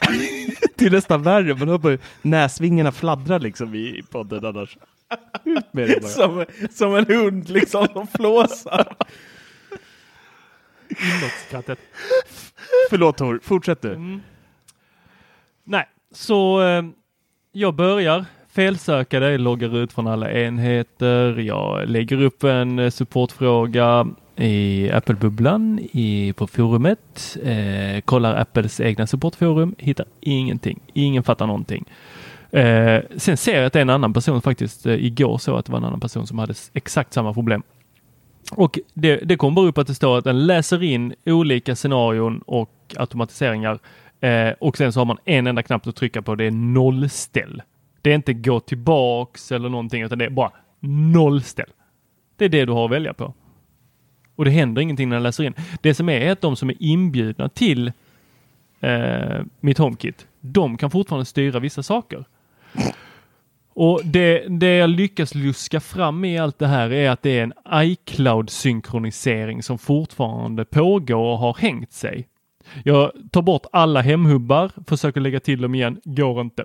det 0.76 0.86
är 0.86 0.90
nästan 0.90 1.22
värre, 1.22 1.54
man 1.54 1.68
hör 1.68 1.78
bara 1.78 1.98
näsvingarna 2.22 2.92
fladdra 2.92 3.38
liksom 3.38 3.74
i 3.74 4.02
podden 4.10 4.44
annars. 4.44 4.76
Ut 5.44 5.72
med 5.72 5.88
det 5.88 6.00
bara. 6.02 6.10
Som, 6.10 6.44
som 6.70 6.94
en 6.96 7.06
hund 7.06 7.48
liksom 7.48 7.86
som 7.92 8.06
flåsar. 8.06 8.96
Inåtskrattet. 10.88 11.78
Förlåt 12.90 13.16
Tor, 13.16 13.40
fortsätt 13.42 13.82
du. 13.82 13.92
Mm. 13.94 14.20
Nej, 15.64 15.88
så 16.12 16.62
eh, 16.62 16.82
jag 17.58 17.74
börjar 17.74 18.24
felsöka 18.48 19.20
det, 19.20 19.38
loggar 19.38 19.76
ut 19.76 19.92
från 19.92 20.06
alla 20.06 20.32
enheter. 20.32 21.38
Jag 21.38 21.88
lägger 21.88 22.22
upp 22.22 22.44
en 22.44 22.78
eh, 22.78 22.90
supportfråga 22.90 24.06
i 24.36 24.90
Apple-bubblan 24.90 25.80
på 26.36 26.46
forumet. 26.46 27.36
Eh, 27.42 28.00
kollar 28.00 28.40
Apples 28.40 28.80
egna 28.80 29.06
supportforum, 29.06 29.74
hittar 29.78 30.06
ingenting. 30.20 30.80
Ingen 30.92 31.22
fattar 31.22 31.46
någonting. 31.46 31.84
Eh, 32.50 33.00
sen 33.16 33.36
ser 33.36 33.56
jag 33.56 33.64
att 33.66 33.72
det 33.72 33.78
är 33.78 33.82
en 33.82 33.90
annan 33.90 34.12
person 34.12 34.42
faktiskt. 34.42 34.86
Eh, 34.86 35.04
igår 35.04 35.38
så 35.38 35.56
att 35.56 35.66
det 35.66 35.72
var 35.72 35.78
en 35.78 35.84
annan 35.84 36.00
person 36.00 36.26
som 36.26 36.38
hade 36.38 36.54
exakt 36.72 37.12
samma 37.12 37.34
problem. 37.34 37.62
Och 38.52 38.78
det, 38.94 39.16
det 39.16 39.36
kommer 39.36 39.54
bara 39.54 39.68
upp 39.68 39.78
att 39.78 39.86
det 39.86 39.94
står 39.94 40.18
att 40.18 40.24
den 40.24 40.46
läser 40.46 40.82
in 40.82 41.14
olika 41.26 41.76
scenarion 41.76 42.42
och 42.46 42.70
automatiseringar 42.96 43.78
eh, 44.20 44.50
och 44.60 44.76
sen 44.76 44.92
så 44.92 45.00
har 45.00 45.04
man 45.04 45.18
en 45.24 45.46
enda 45.46 45.62
knapp 45.62 45.86
att 45.86 45.96
trycka 45.96 46.22
på. 46.22 46.34
Det 46.34 46.44
är 46.44 46.50
nollställ. 46.50 47.62
Det 48.02 48.10
är 48.10 48.14
inte 48.14 48.32
gå 48.32 48.60
tillbaks 48.60 49.52
eller 49.52 49.68
någonting 49.68 50.02
utan 50.02 50.18
det 50.18 50.24
är 50.24 50.30
bara 50.30 50.52
nollställ. 50.80 51.70
Det 52.36 52.44
är 52.44 52.48
det 52.48 52.64
du 52.64 52.72
har 52.72 52.84
att 52.84 52.90
välja 52.90 53.14
på. 53.14 53.34
Och 54.36 54.44
det 54.44 54.50
händer 54.50 54.82
ingenting 54.82 55.08
när 55.08 55.16
jag 55.16 55.22
läser 55.22 55.44
in. 55.44 55.54
Det 55.80 55.94
som 55.94 56.08
är 56.08 56.32
att 56.32 56.40
de 56.40 56.56
som 56.56 56.70
är 56.70 56.76
inbjudna 56.78 57.48
till 57.48 57.92
eh, 58.80 59.40
mitt 59.60 59.78
HomeKit, 59.78 60.26
de 60.40 60.76
kan 60.76 60.90
fortfarande 60.90 61.24
styra 61.24 61.58
vissa 61.58 61.82
saker. 61.82 62.24
Och 63.78 64.00
det, 64.04 64.46
det 64.48 64.76
jag 64.76 64.90
lyckas 64.90 65.34
luska 65.34 65.80
fram 65.80 66.24
i 66.24 66.38
allt 66.38 66.58
det 66.58 66.66
här 66.66 66.92
är 66.92 67.10
att 67.10 67.22
det 67.22 67.38
är 67.38 67.42
en 67.42 67.52
iCloud-synkronisering 67.72 69.62
som 69.62 69.78
fortfarande 69.78 70.64
pågår 70.64 71.32
och 71.32 71.38
har 71.38 71.54
hängt 71.54 71.92
sig. 71.92 72.26
Jag 72.84 73.12
tar 73.30 73.42
bort 73.42 73.66
alla 73.72 74.00
hemhubbar, 74.00 74.70
försöker 74.86 75.20
lägga 75.20 75.40
till 75.40 75.60
dem 75.62 75.74
igen, 75.74 76.00
går 76.04 76.40
inte. 76.40 76.64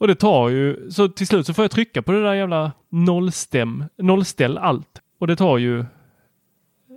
Och 0.00 0.06
det 0.06 0.14
tar 0.14 0.48
ju, 0.48 0.90
så 0.90 1.08
till 1.08 1.26
slut 1.26 1.46
så 1.46 1.54
får 1.54 1.64
jag 1.64 1.70
trycka 1.70 2.02
på 2.02 2.12
det 2.12 2.22
där 2.22 2.34
jävla 2.34 2.72
nollstäm, 2.88 3.84
nollställ 3.98 4.58
allt. 4.58 5.00
Och 5.18 5.26
det 5.26 5.36
tar 5.36 5.58
ju, 5.58 5.84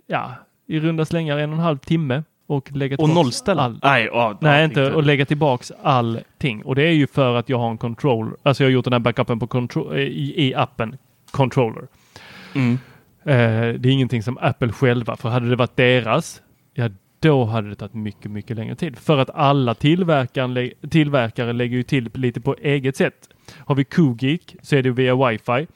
ja, 0.07 0.33
i 0.67 0.79
runda 0.79 1.05
slängar 1.05 1.37
en 1.37 1.49
och 1.49 1.55
en 1.55 1.63
halv 1.63 1.77
timme 1.77 2.23
och 2.47 2.71
lägga 2.71 2.95
Och 2.95 2.99
tillbaks 2.99 3.15
nollställa? 3.15 3.61
all- 3.63 3.79
Nej, 3.83 4.05
ja, 4.11 4.37
Nej, 4.41 4.65
inte 4.65 4.93
och 4.93 5.03
lägga 5.03 5.25
tillbaks 5.25 5.71
allting. 5.83 6.63
Och 6.63 6.75
det 6.75 6.83
är 6.83 6.91
ju 6.91 7.07
för 7.07 7.35
att 7.35 7.49
jag 7.49 7.57
har 7.57 7.69
en 7.71 7.77
controller. 7.77 8.35
Alltså 8.43 8.63
jag 8.63 8.67
har 8.67 8.71
gjort 8.73 8.83
den 8.85 8.93
här 8.93 8.99
backupen 8.99 9.39
på 9.39 9.47
contro- 9.47 9.97
i, 9.97 10.47
i 10.47 10.55
appen 10.55 10.97
controller. 11.31 11.87
Mm. 12.55 12.73
Eh, 13.23 13.79
det 13.79 13.89
är 13.89 13.91
ingenting 13.91 14.23
som 14.23 14.37
Apple 14.41 14.71
själva, 14.71 15.15
för 15.15 15.29
hade 15.29 15.49
det 15.49 15.55
varit 15.55 15.75
deras, 15.75 16.41
ja 16.73 16.89
då 17.19 17.45
hade 17.45 17.69
det 17.69 17.75
tagit 17.75 17.93
mycket, 17.93 18.31
mycket 18.31 18.57
längre 18.57 18.75
tid. 18.75 18.97
För 18.97 19.17
att 19.17 19.29
alla 19.29 19.75
tillverkare, 19.75 20.71
tillverkare 20.89 21.53
lägger 21.53 21.77
ju 21.77 21.83
till 21.83 22.09
lite 22.13 22.41
på 22.41 22.55
eget 22.61 22.97
sätt. 22.97 23.29
Har 23.57 23.75
vi 23.75 23.83
Coogeek 23.83 24.55
så 24.61 24.75
är 24.75 24.83
det 24.83 24.91
via 24.91 25.27
wifi. 25.27 25.67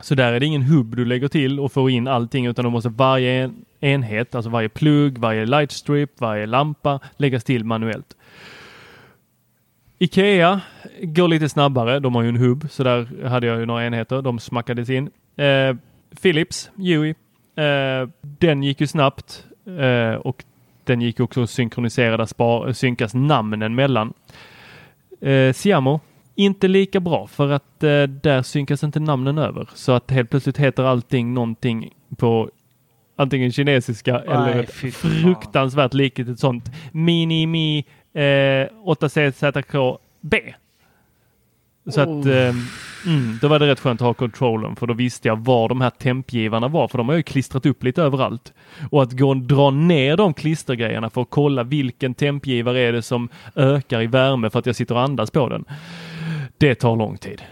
Så 0.00 0.14
där 0.14 0.32
är 0.32 0.40
det 0.40 0.46
ingen 0.46 0.62
hubb 0.62 0.96
du 0.96 1.04
lägger 1.04 1.28
till 1.28 1.60
och 1.60 1.72
får 1.72 1.90
in 1.90 2.08
allting 2.08 2.46
utan 2.46 2.64
då 2.64 2.70
måste 2.70 2.88
varje 2.88 3.50
enhet, 3.80 4.34
alltså 4.34 4.50
varje 4.50 4.68
plugg, 4.68 5.18
varje 5.18 5.46
lightstrip, 5.46 6.20
varje 6.20 6.46
lampa 6.46 7.00
läggas 7.16 7.44
till 7.44 7.64
manuellt. 7.64 8.16
Ikea 9.98 10.60
går 11.02 11.28
lite 11.28 11.48
snabbare. 11.48 12.00
De 12.00 12.14
har 12.14 12.22
ju 12.22 12.28
en 12.28 12.36
hubb 12.36 12.66
så 12.70 12.82
där 12.82 13.26
hade 13.28 13.46
jag 13.46 13.60
ju 13.60 13.66
några 13.66 13.86
enheter. 13.86 14.22
De 14.22 14.38
smackades 14.38 14.90
in. 14.90 15.10
Eh, 15.36 15.76
Philips, 16.22 16.70
Huey, 16.76 17.14
eh, 17.56 18.08
den 18.20 18.62
gick 18.62 18.80
ju 18.80 18.86
snabbt 18.86 19.46
eh, 19.78 20.14
och 20.14 20.44
den 20.84 21.00
gick 21.00 21.20
också 21.20 21.42
att 21.42 21.50
synkronisera, 21.50 22.26
spar, 22.26 22.72
synkas 22.72 23.14
namnen 23.14 23.74
mellan. 23.74 24.12
Eh, 25.20 25.52
Siamo, 25.52 26.00
inte 26.34 26.68
lika 26.68 27.00
bra 27.00 27.26
för 27.26 27.50
att 27.50 27.82
eh, 27.82 28.02
där 28.02 28.42
synkas 28.42 28.84
inte 28.84 29.00
namnen 29.00 29.38
över. 29.38 29.68
Så 29.74 29.92
att 29.92 30.10
helt 30.10 30.30
plötsligt 30.30 30.58
heter 30.58 30.82
allting 30.82 31.34
någonting 31.34 31.90
på 32.16 32.50
antingen 33.16 33.52
kinesiska 33.52 34.18
eller 34.20 34.60
ett 34.60 34.94
fruktansvärt 34.94 35.94
likt 35.94 36.18
ett 36.18 36.40
sånt 36.40 36.70
mini 36.92 37.46
mi 37.46 37.84
eh, 38.12 38.20
8CZKB. 38.84 40.54
Så 41.92 42.00
att 42.00 42.26
eh, 42.26 42.54
mm, 43.06 43.38
då 43.40 43.48
var 43.48 43.58
det 43.58 43.66
rätt 43.66 43.80
skönt 43.80 44.00
att 44.00 44.06
ha 44.06 44.14
kontrollen 44.14 44.76
för 44.76 44.86
då 44.86 44.94
visste 44.94 45.28
jag 45.28 45.44
var 45.44 45.68
de 45.68 45.80
här 45.80 45.90
tempgivarna 45.90 46.68
var 46.68 46.88
för 46.88 46.98
de 46.98 47.08
har 47.08 47.16
ju 47.16 47.22
klistrat 47.22 47.66
upp 47.66 47.84
lite 47.84 48.02
överallt. 48.02 48.52
Och 48.90 49.02
att 49.02 49.12
gå 49.12 49.28
och 49.28 49.36
dra 49.36 49.70
ner 49.70 50.16
de 50.16 50.34
klistergrejerna 50.34 51.10
för 51.10 51.22
att 51.22 51.30
kolla 51.30 51.62
vilken 51.62 52.14
tempgivare 52.14 52.80
är 52.80 52.92
det 52.92 53.02
som 53.02 53.28
ökar 53.54 54.02
i 54.02 54.06
värme 54.06 54.50
för 54.50 54.58
att 54.58 54.66
jag 54.66 54.76
sitter 54.76 54.94
och 54.94 55.00
andas 55.00 55.30
på 55.30 55.48
den. 55.48 55.64
Det 56.58 56.74
tar 56.74 56.96
lång 56.96 57.16
tid. 57.16 57.42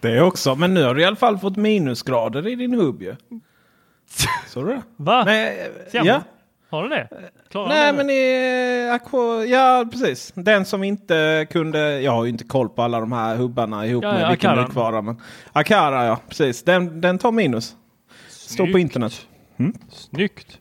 Det 0.00 0.20
också. 0.20 0.54
Men 0.54 0.74
nu 0.74 0.84
har 0.84 0.94
du 0.94 1.02
i 1.02 1.04
alla 1.04 1.16
fall 1.16 1.38
fått 1.38 1.56
minusgrader 1.56 2.46
i 2.46 2.54
din 2.54 2.74
hubb 2.74 3.02
ju. 3.02 3.14
Såg 4.46 4.66
du 4.66 4.70
det? 4.70 4.82
Va? 4.96 5.24
Nej, 5.24 5.70
ja. 5.92 6.22
Har 6.70 6.82
du 6.82 6.88
det? 6.88 7.08
Klarar 7.50 7.68
Nej 7.68 7.92
men 7.92 8.10
i 8.10 8.90
Aqua, 8.92 9.44
ja 9.44 9.86
precis. 9.92 10.32
Den 10.34 10.64
som 10.64 10.84
inte 10.84 11.46
kunde, 11.50 12.00
jag 12.00 12.12
har 12.12 12.24
ju 12.24 12.30
inte 12.30 12.44
koll 12.44 12.68
på 12.68 12.82
alla 12.82 13.00
de 13.00 13.12
här 13.12 13.36
hubbarna 13.36 13.86
ihop 13.86 14.04
Ja, 14.04 14.12
med 14.12 14.22
ja, 14.22 14.28
vilken 14.28 14.56
mjukvara. 14.58 15.02
Men 15.02 15.20
Akara 15.52 16.04
ja, 16.06 16.20
precis. 16.28 16.62
Den, 16.64 17.00
den 17.00 17.18
tar 17.18 17.32
minus. 17.32 17.76
Står 18.28 18.64
på 18.66 18.72
Snyggt. 18.72 18.78
internet. 18.78 19.26
Snyggt! 19.90 20.58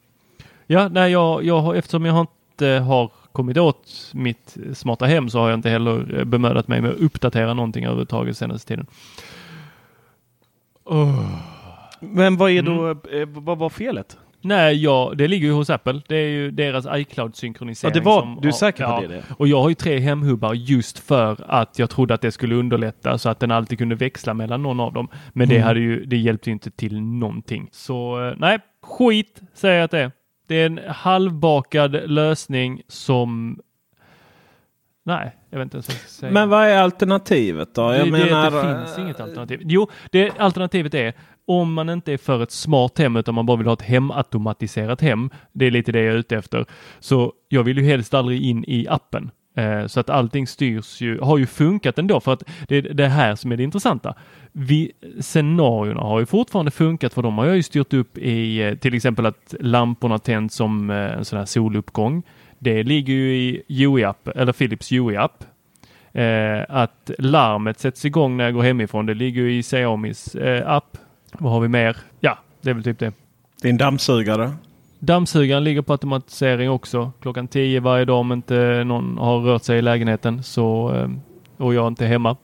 Ja, 0.67 0.87
nej, 0.87 1.11
jag, 1.11 1.43
jag 1.43 1.77
eftersom 1.77 2.05
jag 2.05 2.19
inte 2.19 2.67
har 2.67 3.11
kommit 3.31 3.57
åt 3.57 4.11
mitt 4.13 4.57
smarta 4.73 5.05
hem 5.05 5.29
så 5.29 5.39
har 5.39 5.49
jag 5.49 5.57
inte 5.57 5.69
heller 5.69 6.19
eh, 6.19 6.23
bemödat 6.25 6.67
mig 6.67 6.81
med 6.81 6.91
att 6.91 6.97
uppdatera 6.97 7.53
någonting 7.53 7.85
överhuvudtaget 7.85 8.37
senaste 8.37 8.67
tiden. 8.67 8.85
Men 11.99 12.37
vad 12.37 12.51
är 12.51 12.61
då, 12.61 12.71
Mm. 12.85 12.97
eh, 13.21 13.27
vad 13.43 13.57
var 13.57 13.69
felet? 13.69 14.17
Nej, 14.41 14.83
ja, 14.83 15.13
det 15.15 15.27
ligger 15.27 15.47
ju 15.47 15.53
hos 15.53 15.69
Apple. 15.69 16.01
Det 16.07 16.15
är 16.15 16.29
ju 16.29 16.51
deras 16.51 16.85
iCloud-synkronisering. 16.85 17.91
Ja, 17.93 17.99
det 17.99 18.05
var- 18.05 18.21
som 18.21 18.39
du 18.41 18.47
är 18.47 18.51
säker 18.51 18.83
på 18.85 18.89
ja. 18.91 19.01
det, 19.01 19.07
det? 19.07 19.23
Och 19.37 19.47
jag 19.47 19.61
har 19.61 19.69
ju 19.69 19.75
tre 19.75 19.99
hemhubbar 19.99 20.53
just 20.53 20.99
för 20.99 21.45
att 21.47 21.79
jag 21.79 21.89
trodde 21.89 22.13
att 22.13 22.21
det 22.21 22.31
skulle 22.31 22.55
underlätta 22.55 23.17
så 23.17 23.29
att 23.29 23.39
den 23.39 23.51
alltid 23.51 23.77
kunde 23.77 23.95
växla 23.95 24.33
mellan 24.33 24.63
någon 24.63 24.79
av 24.79 24.93
dem. 24.93 25.07
Men 25.33 25.49
det, 25.49 25.55
Mm. 25.55 25.67
hade 25.67 25.79
ju, 25.79 26.05
det 26.05 26.17
hjälpte 26.17 26.49
ju 26.49 26.53
inte 26.53 26.71
till 26.71 27.01
någonting. 27.01 27.69
Så 27.71 28.27
eh, 28.27 28.33
nej, 28.37 28.59
skit 28.83 29.41
säger 29.53 29.75
jag 29.75 29.83
att 29.83 29.91
det 29.91 29.99
är. 29.99 30.11
Det 30.47 30.55
är 30.55 30.65
en 30.65 30.79
halvbakad 30.87 32.09
lösning 32.11 32.81
som... 32.87 33.59
Nej, 35.05 35.35
jag 35.49 35.57
vet 35.59 35.65
inte 35.65 35.75
ens 35.77 35.87
vad 35.89 35.95
jag 35.95 35.99
ska 36.01 36.09
säga. 36.09 36.31
Men 36.31 36.49
vad 36.49 36.67
är 36.67 36.77
alternativet 36.77 37.75
då? 37.75 37.81
Jag 37.81 38.05
det, 38.05 38.11
menar, 38.11 38.51
det, 38.51 38.57
det 38.67 38.85
finns 38.85 38.97
inget 38.99 39.19
alternativ. 39.19 39.61
Jo, 39.63 39.87
det, 40.11 40.31
alternativet 40.39 40.93
är 40.93 41.13
om 41.47 41.73
man 41.73 41.89
inte 41.89 42.13
är 42.13 42.17
för 42.17 42.43
ett 42.43 42.51
smart 42.51 42.99
hem 42.99 43.15
utan 43.15 43.35
man 43.35 43.45
bara 43.45 43.57
vill 43.57 43.67
ha 43.67 43.73
ett 43.73 43.81
hemautomatiserat 43.81 45.01
hem. 45.01 45.29
Det 45.53 45.65
är 45.65 45.71
lite 45.71 45.91
det 45.91 46.01
jag 46.01 46.13
är 46.13 46.17
ute 46.17 46.37
efter. 46.37 46.65
Så 46.99 47.33
jag 47.49 47.63
vill 47.63 47.77
ju 47.77 47.83
helst 47.83 48.13
aldrig 48.13 48.41
in 48.41 48.65
i 48.67 48.87
appen. 48.89 49.31
Eh, 49.55 49.87
så 49.87 49.99
att 49.99 50.09
allting 50.09 50.47
styrs 50.47 51.01
ju, 51.01 51.19
har 51.19 51.37
ju 51.37 51.45
funkat 51.45 51.99
ändå 51.99 52.19
för 52.19 52.33
att 52.33 52.43
det 52.67 52.77
är 52.77 52.81
det 52.81 53.07
här 53.07 53.35
som 53.35 53.51
är 53.51 53.57
det 53.57 53.63
intressanta. 53.63 54.15
Vi, 54.51 54.91
scenarierna 55.19 56.01
har 56.01 56.19
ju 56.19 56.25
fortfarande 56.25 56.71
funkat 56.71 57.13
för 57.13 57.21
de 57.21 57.37
har 57.37 57.45
jag 57.45 57.55
ju 57.55 57.63
styrt 57.63 57.93
upp 57.93 58.17
i 58.17 58.61
eh, 58.61 58.75
till 58.75 58.93
exempel 58.93 59.25
att 59.25 59.55
lamporna 59.59 60.19
tänds 60.19 60.55
som 60.55 60.89
eh, 60.89 60.95
en 60.95 61.25
sån 61.25 61.39
här 61.39 61.45
soluppgång. 61.45 62.23
Det 62.59 62.83
ligger 62.83 63.13
ju 63.13 63.35
i 63.35 63.63
UI-app, 63.67 64.27
eller 64.35 64.53
Philips 64.53 64.91
UI-app. 64.91 65.43
Eh, 66.11 66.65
att 66.69 67.11
larmet 67.17 67.79
sätts 67.79 68.05
igång 68.05 68.37
när 68.37 68.43
jag 68.43 68.53
går 68.53 68.63
hemifrån. 68.63 69.05
Det 69.05 69.13
ligger 69.13 69.41
ju 69.41 69.57
i 69.57 69.63
Xiaomis 69.63 70.35
eh, 70.35 70.69
app. 70.71 70.97
Vad 71.31 71.51
har 71.51 71.59
vi 71.59 71.67
mer? 71.67 71.97
Ja, 72.19 72.37
det 72.61 72.69
är 72.69 72.73
väl 72.73 72.83
typ 72.83 72.99
det. 72.99 73.13
din 73.61 73.77
dammsugare. 73.77 74.51
Dammsugaren 74.99 75.63
ligger 75.63 75.81
på 75.81 75.93
automatisering 75.93 76.69
också. 76.69 77.11
Klockan 77.21 77.47
10 77.47 77.79
varje 77.79 78.05
dag 78.05 78.19
om 78.19 78.31
inte 78.31 78.83
någon 78.83 79.17
har 79.17 79.39
rört 79.39 79.63
sig 79.63 79.79
i 79.79 79.81
lägenheten 79.81 80.43
så, 80.43 80.95
eh, 80.95 81.09
och 81.57 81.73
jag 81.73 81.87
inte 81.87 82.05
är 82.05 82.09
hemma 82.09 82.37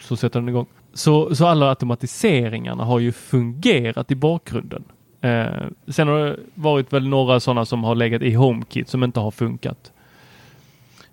så 0.00 0.16
sätter 0.16 0.40
den 0.40 0.48
igång. 0.48 0.66
Så, 0.94 1.34
så 1.34 1.46
alla 1.46 1.68
automatiseringarna 1.68 2.84
har 2.84 2.98
ju 2.98 3.12
fungerat 3.12 4.10
i 4.10 4.14
bakgrunden. 4.14 4.84
Eh, 5.20 5.46
sen 5.88 6.08
har 6.08 6.18
det 6.18 6.36
varit 6.54 6.92
väl 6.92 7.08
några 7.08 7.40
sådana 7.40 7.64
som 7.64 7.84
har 7.84 7.94
legat 7.94 8.22
i 8.22 8.34
HomeKit 8.34 8.88
som 8.88 9.04
inte 9.04 9.20
har 9.20 9.30
funkat. 9.30 9.92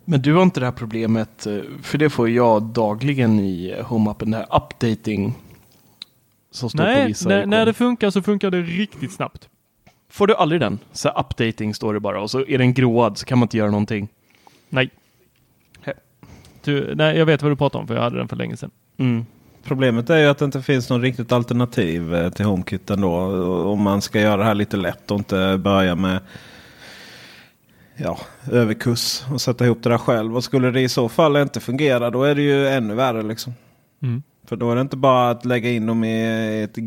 Men 0.05 0.21
du 0.21 0.33
har 0.33 0.43
inte 0.43 0.59
det 0.59 0.65
här 0.65 0.73
problemet, 0.73 1.45
eh, 1.47 1.57
för 1.81 1.97
det 1.97 2.09
får 2.09 2.29
jag 2.29 2.63
dagligen 2.63 3.39
i 3.39 3.75
HomeUpen, 3.83 4.31
det 4.31 4.38
här 4.38 4.55
updating 4.55 5.35
som 6.51 6.70
står 6.70 6.79
på 6.79 6.84
Nej, 6.84 7.08
vissa 7.08 7.29
när, 7.29 7.46
när 7.46 7.65
det 7.65 7.74
funkar 7.74 8.10
så 8.10 8.22
funkar 8.22 8.51
det 8.51 8.62
riktigt 8.62 9.12
snabbt. 9.12 9.50
Får 10.10 10.27
du 10.27 10.36
aldrig 10.36 10.62
den? 10.62 10.79
Så 10.91 11.08
här, 11.08 11.20
updating 11.20 11.74
står 11.74 11.94
det 11.94 12.00
bara 12.00 12.22
och 12.22 12.32
så 12.32 12.46
är 12.46 12.58
den 12.58 12.74
gråad 12.74 13.18
så 13.18 13.25
kan 13.25 13.38
man 13.38 13.46
inte 13.46 13.58
göra 13.58 13.72
någonting. 13.72 14.08
Nej. 14.70 14.89
Du, 16.63 16.96
nej, 16.96 17.18
jag 17.18 17.25
vet 17.25 17.41
vad 17.41 17.51
du 17.51 17.56
pratar 17.56 17.79
om 17.79 17.88
för 17.88 17.96
jag 17.96 18.01
hade 18.01 18.18
den 18.18 18.27
för 18.27 18.36
länge 18.36 18.58
sedan. 18.58 18.72
Mm. 18.98 19.25
Problemet 19.63 20.10
är 20.10 20.18
ju 20.18 20.27
att 20.27 20.38
det 20.38 20.46
inte 20.46 20.62
finns 20.62 20.89
något 20.89 21.01
riktigt 21.01 21.32
alternativ 21.32 22.15
eh, 22.15 22.29
till 22.29 22.46
HomeKit 22.46 22.89
ändå. 22.89 23.15
Om 23.72 23.82
man 23.82 24.01
ska 24.01 24.22
göra 24.22 24.38
det 24.38 24.44
här 24.44 24.56
lite 24.56 24.77
lätt 24.77 25.12
och 25.12 25.18
inte 25.18 25.58
börja 25.58 25.96
med 25.96 26.20
ja, 27.98 28.20
överkurs 28.51 29.24
och 29.34 29.41
sätta 29.41 29.65
ihop 29.65 29.84
det 29.84 29.89
där 29.89 29.98
själv. 29.98 30.36
Och 30.36 30.44
skulle 30.44 30.72
det 30.72 30.82
i 30.82 30.89
så 30.89 31.10
fall 31.10 31.38
inte 31.38 31.60
fungera 31.60 32.10
då 32.10 32.24
är 32.24 32.36
det 32.36 32.41
ju 32.41 32.68
ännu 32.68 32.96
värre. 32.96 33.24
liksom. 33.24 33.53
Mm. 34.01 34.24
För 34.50 34.56
då 34.56 34.72
är 34.72 34.75
det 34.75 34.82
inte 34.82 34.98
bara 34.98 35.29
att 35.29 35.46
lägga 35.46 35.72
in 35.72 35.86
dem 35.86 36.03
i 36.03 36.63
ett 36.63 36.77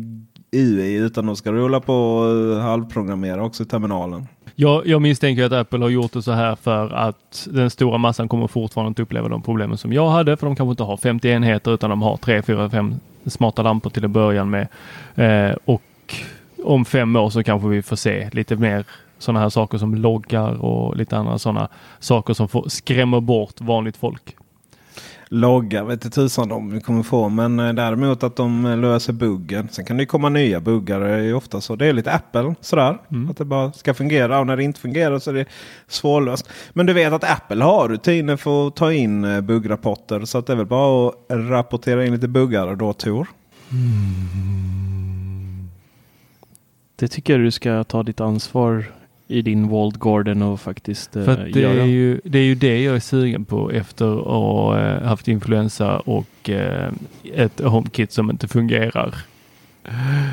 UI 0.51 0.93
utan 0.95 1.25
de 1.25 1.35
ska 1.35 1.51
rulla 1.51 1.79
på 1.79 1.93
och 1.93 2.61
halvprogrammera 2.61 3.43
också 3.43 3.63
i 3.63 3.65
terminalen. 3.65 4.27
Jag, 4.55 4.87
jag 4.87 5.01
misstänker 5.01 5.43
att 5.43 5.51
Apple 5.51 5.79
har 5.79 5.89
gjort 5.89 6.13
det 6.13 6.21
så 6.21 6.31
här 6.31 6.55
för 6.55 6.89
att 6.89 7.47
den 7.51 7.69
stora 7.69 7.97
massan 7.97 8.27
kommer 8.27 8.47
fortfarande 8.47 8.87
inte 8.87 9.01
uppleva 9.01 9.27
de 9.27 9.41
problemen 9.41 9.77
som 9.77 9.93
jag 9.93 10.09
hade. 10.09 10.37
För 10.37 10.47
de 10.47 10.55
kanske 10.55 10.71
inte 10.71 10.83
har 10.83 10.97
50 10.97 11.29
enheter 11.29 11.73
utan 11.73 11.89
de 11.89 12.01
har 12.01 12.17
3, 12.17 12.41
4, 12.41 12.69
5 12.69 12.95
smarta 13.25 13.63
lampor 13.63 13.89
till 13.89 14.05
att 14.05 14.11
börja 14.11 14.45
med. 14.45 14.67
Eh, 15.15 15.55
och 15.65 16.15
om 16.63 16.85
fem 16.85 17.15
år 17.15 17.29
så 17.29 17.43
kanske 17.43 17.67
vi 17.67 17.81
får 17.81 17.95
se 17.95 18.29
lite 18.31 18.55
mer 18.55 18.85
sådana 19.17 19.39
här 19.39 19.49
saker 19.49 19.77
som 19.77 19.95
loggar 19.95 20.63
och 20.63 20.97
lite 20.97 21.17
andra 21.17 21.39
sådana 21.39 21.67
saker 21.99 22.33
som 22.33 22.47
får, 22.47 22.69
skrämmer 22.69 23.19
bort 23.19 23.61
vanligt 23.61 23.97
folk. 23.97 24.35
Logga 25.33 25.83
vet 25.83 26.05
inte 26.05 26.15
tusan 26.15 26.51
om 26.51 26.69
vi 26.69 26.81
kommer 26.81 27.03
få. 27.03 27.29
Men 27.29 27.59
eh, 27.59 27.73
däremot 27.73 28.23
att 28.23 28.35
de 28.35 28.65
eh, 28.65 28.77
löser 28.77 29.13
buggen. 29.13 29.67
Sen 29.71 29.85
kan 29.85 29.97
det 29.97 30.05
komma 30.05 30.29
nya 30.29 30.59
buggar. 30.59 30.99
Det 30.99 31.09
är 31.09 31.33
ofta 31.33 31.61
så. 31.61 31.75
Det 31.75 31.87
är 31.87 31.93
lite 31.93 32.11
Apple 32.11 32.55
sådär. 32.61 32.97
Att 33.29 33.37
det 33.37 33.45
bara 33.45 33.71
ska 33.71 33.93
fungera. 33.93 34.39
Och 34.39 34.47
när 34.47 34.57
det 34.57 34.63
inte 34.63 34.79
fungerar 34.79 35.19
så 35.19 35.29
är 35.29 35.33
det 35.33 35.45
svårlöst. 35.87 36.49
Men 36.73 36.85
du 36.85 36.93
vet 36.93 37.13
att 37.13 37.23
Apple 37.23 37.63
har 37.63 37.89
rutiner 37.89 38.37
för 38.37 38.67
att 38.67 38.75
ta 38.75 38.93
in 38.93 39.23
eh, 39.23 39.41
buggrapporter. 39.41 40.25
Så 40.25 40.37
att 40.37 40.47
det 40.47 40.53
är 40.53 40.57
väl 40.57 40.65
bara 40.65 41.07
att 41.09 41.15
rapportera 41.29 42.05
in 42.05 42.13
lite 42.13 42.27
buggar 42.27 42.75
då 42.75 42.93
Tor. 42.93 43.27
Det 46.95 47.07
tycker 47.07 47.33
jag 47.33 47.41
du 47.41 47.51
ska 47.51 47.83
ta 47.83 48.03
ditt 48.03 48.21
ansvar 48.21 48.85
i 49.27 49.41
din 49.41 49.69
walled 49.69 49.99
garden 49.99 50.41
och 50.41 50.59
faktiskt 50.61 51.15
eh, 51.15 51.23
För 51.25 51.37
det, 51.53 51.59
göra. 51.59 51.81
är 51.81 51.85
ju, 51.85 52.21
det 52.23 52.39
är 52.39 52.43
ju 52.43 52.55
det 52.55 52.81
jag 52.83 52.95
är 52.95 52.99
sugen 52.99 53.45
på 53.45 53.71
efter 53.71 54.19
att 54.19 54.25
ha 54.25 54.79
eh, 54.79 55.03
haft 55.03 55.27
influensa 55.27 55.99
och 55.99 56.49
eh, 56.49 56.91
ett 57.33 57.59
HomeKit 57.59 58.11
som 58.11 58.29
inte 58.29 58.47
fungerar. 58.47 59.15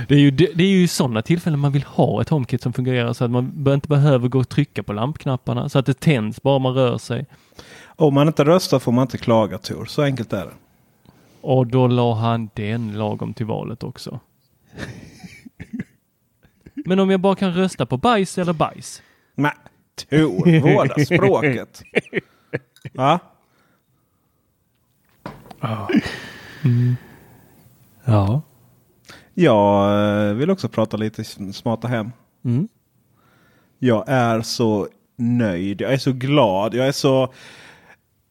Det 0.09 0.15
är 0.15 0.19
ju, 0.19 0.31
det, 0.31 0.51
det 0.55 0.65
är 0.65 0.69
ju 0.69 0.89
sådana 0.89 1.23
tillfällen 1.23 1.61
man 1.61 1.73
vill 1.73 1.83
ha 1.83 2.23
ett 2.23 2.29
HomeKit 2.29 2.63
som 2.63 2.73
fungerar 2.73 3.13
så 3.13 3.25
att 3.25 3.31
man 3.31 3.67
inte 3.69 3.89
behöver 3.89 4.29
gå 4.29 4.39
och 4.39 4.49
trycka 4.49 4.83
på 4.83 4.93
lampknapparna 4.93 5.69
så 5.69 5.79
att 5.79 5.87
det 5.87 6.01
tänds 6.01 6.43
bara 6.43 6.59
man 6.59 6.75
rör 6.75 6.99
sig. 6.99 7.27
Om 7.87 8.15
man 8.15 8.27
inte 8.27 8.45
röstar 8.45 8.79
får 8.79 8.93
man 8.93 9.03
inte 9.03 9.19
klaga 9.19 9.59
Tor. 9.59 9.85
Så 9.85 10.03
enkelt 10.03 10.33
är 10.33 10.45
det. 10.45 10.53
Och 11.41 11.67
då 11.67 11.87
la 11.87 12.15
han 12.15 12.51
den 12.55 12.93
lagom 12.93 13.35
till 13.35 13.47
valet 13.47 13.83
också. 13.83 14.21
Men 16.85 16.99
om 16.99 17.11
jag 17.11 17.21
bara 17.21 17.35
kan 17.35 17.55
rösta 17.55 17.87
på 17.87 17.97
bajs 17.97 18.39
eller 18.39 18.53
bajs? 18.53 19.03
Men 19.35 19.53
Tor, 20.11 20.61
vårda 20.61 21.05
språket. 21.05 21.83
Va? 22.95 23.21
Ja. 28.05 28.43
Jag 29.35 30.29
eh, 30.29 30.35
vill 30.35 30.51
också 30.51 30.69
prata 30.69 30.97
lite 30.97 31.25
smarta 31.53 31.89
hem. 31.89 32.11
Mm. 32.45 32.69
Jag 33.79 34.05
är 34.07 34.41
så 34.41 34.89
nöjd. 35.17 35.81
Jag 35.81 35.93
är 35.93 35.99
så 35.99 36.13
glad. 36.13 36.75
Jag 36.75 36.87
är 36.87 36.93
så... 36.93 37.33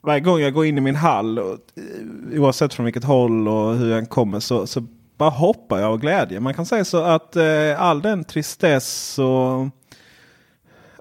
Varje 0.02 0.20
gång 0.20 0.40
jag 0.40 0.54
går 0.54 0.66
in 0.66 0.78
i 0.78 0.82
min 0.82 0.96
hall, 0.96 1.40
och, 1.40 1.54
eh, 1.76 2.42
oavsett 2.42 2.74
från 2.74 2.86
vilket 2.86 3.04
håll 3.04 3.48
och 3.48 3.76
hur 3.76 3.92
jag 3.92 4.10
kommer, 4.10 4.40
så, 4.40 4.68
så 4.68 4.86
bara 5.20 5.30
hoppar 5.30 5.80
jag 5.80 5.92
av 5.92 5.98
glädje. 5.98 6.40
Man 6.40 6.54
kan 6.54 6.66
säga 6.66 6.86
så 6.86 7.04
att 7.04 7.36
eh, 7.36 7.82
all 7.82 8.02
den 8.02 8.24
tristess 8.24 9.20
och 9.20 9.68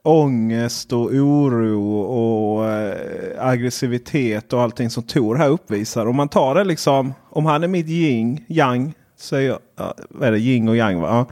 ångest 0.03 0.93
och 0.93 1.05
oro 1.05 2.01
och 2.01 2.67
eh, 2.67 3.49
aggressivitet 3.49 4.53
och 4.53 4.63
allting 4.63 4.91
som 4.91 5.03
Tor 5.03 5.37
här 5.37 5.49
uppvisar. 5.49 6.07
Om 6.07 6.17
man 6.17 6.29
tar 6.29 6.55
det 6.55 6.65
liksom, 6.65 7.15
om 7.31 7.47
han 7.47 7.65
är 7.65 7.69
mitt 7.69 7.89
yin, 7.89 8.45
yang, 8.49 8.95
säger 9.17 9.51
jag, 9.51 9.59
ja, 9.77 9.95
vad 10.11 10.29
är 10.29 10.33
det, 10.33 10.39
yin 10.39 10.69
och 10.69 10.77
yang 10.77 11.01
va? 11.01 11.09
Ja, 11.09 11.27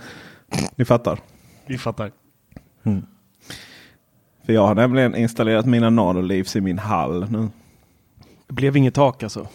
ni 0.76 0.84
fattar. 0.84 1.18
Vi 1.66 1.78
fattar. 1.78 2.10
För 4.46 4.52
jag 4.52 4.66
har 4.66 4.74
nämligen 4.74 5.16
installerat 5.16 5.66
mina 5.66 5.90
nanolivs 5.90 6.56
i 6.56 6.60
min 6.60 6.78
hall 6.78 7.30
nu. 7.30 7.48
Det 8.46 8.54
blev 8.54 8.76
inget 8.76 8.94
tak 8.94 9.22
alltså. 9.22 9.46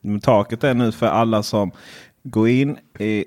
Men 0.00 0.20
taket 0.20 0.64
är 0.64 0.74
nu 0.74 0.92
för 0.92 1.06
alla 1.06 1.42
som 1.42 1.70
går 2.22 2.48
in 2.48 2.78
i 2.98 3.24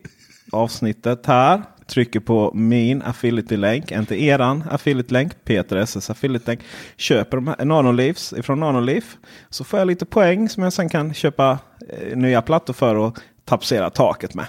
avsnittet 0.52 1.26
här. 1.26 1.62
Trycker 1.88 2.20
på 2.20 2.52
min 2.54 3.02
affiliate-länk, 3.02 3.92
inte 3.92 4.24
eran 4.24 4.64
affiliate-länk, 4.72 5.32
Peter 5.44 5.76
SS 5.76 6.10
affiliate-länk. 6.10 6.60
Köper 6.98 7.38
de 7.38 7.48
här 7.48 7.66
nanolivs 7.66 8.34
ifrån 8.34 8.60
Nanoliv. 8.60 9.06
Så 9.50 9.64
får 9.64 9.80
jag 9.80 9.88
lite 9.88 10.06
poäng 10.06 10.50
som 10.50 10.64
jag 10.64 10.74
sen 10.74 10.90
kan 10.90 11.14
köpa 11.14 11.60
eh, 11.90 12.18
nya 12.18 12.42
plattor 12.42 12.74
för 12.74 12.96
och 12.96 13.20
tapetsera 13.46 13.90
taket 13.90 14.34
med. 14.34 14.46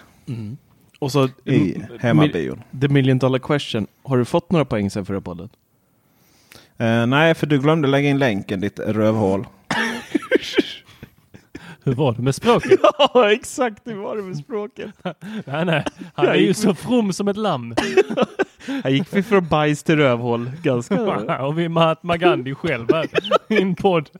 Och 0.98 1.12
så 1.12 1.28
I 1.44 1.74
mm, 1.74 1.86
hemmabion. 2.00 2.62
The 2.80 2.88
million 2.88 3.18
dollar 3.18 3.38
question. 3.38 3.86
Har 4.02 4.16
du 4.16 4.24
fått 4.24 4.52
några 4.52 4.64
poäng 4.64 4.90
sen 4.90 5.06
förra 5.06 5.20
podden? 5.20 5.48
Eh, 6.78 7.06
nej, 7.06 7.34
för 7.34 7.46
du 7.46 7.58
glömde 7.58 7.88
lägga 7.88 8.08
in 8.08 8.18
länken 8.18 8.60
ditt 8.60 8.78
rövhål. 8.78 9.46
Hur 11.86 11.94
var 11.94 12.12
det 12.12 12.22
med 12.22 12.34
språket? 12.34 12.80
Ja, 12.98 13.32
exakt. 13.32 13.84
Det 13.84 13.94
var 13.94 14.16
det 14.16 14.22
med 14.22 14.36
språket. 14.36 14.90
nej, 15.44 15.64
nej. 15.64 15.84
Han 16.14 16.26
är 16.26 16.34
ju 16.34 16.54
så 16.54 16.74
from 16.74 17.12
som 17.12 17.28
ett 17.28 17.36
lamm. 17.36 17.74
Här 18.84 18.90
gick 18.90 19.16
vi 19.16 19.22
från 19.22 19.48
bajs 19.48 19.82
till 19.82 19.96
rövhål. 19.96 20.50
Ganska... 20.62 21.00
Och 21.44 21.58
vi 21.58 21.64
är 21.64 21.68
Mahatma 21.68 22.16
Gandhi 22.16 22.54
själv 22.54 22.92
här 22.92 23.08
i 23.48 23.62
en 23.62 23.74
podd. 23.74 24.10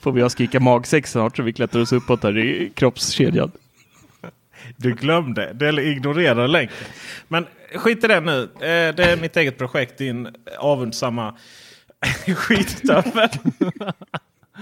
Får 0.00 0.12
vi 0.12 0.22
ha 0.22 0.30
skrika 0.30 0.60
magsex 0.60 1.12
snart 1.12 1.36
så 1.36 1.42
vi 1.42 1.52
klättrar 1.52 1.82
oss 1.82 1.92
uppåt 1.92 2.22
här 2.22 2.38
i 2.38 2.72
kroppskedjan. 2.74 3.50
Du 4.76 4.94
glömde, 4.94 5.68
eller 5.68 5.82
ignorerade 5.82 6.46
länken. 6.46 6.76
Men 7.28 7.46
skit 7.74 8.04
i 8.04 8.06
det 8.06 8.20
nu. 8.20 8.42
Eh, 8.42 8.94
det 8.94 9.04
är 9.04 9.20
mitt 9.20 9.36
eget 9.36 9.58
projekt. 9.58 9.98
Din 9.98 10.28
avundsamma 10.58 11.34
skitstövel. 12.36 13.28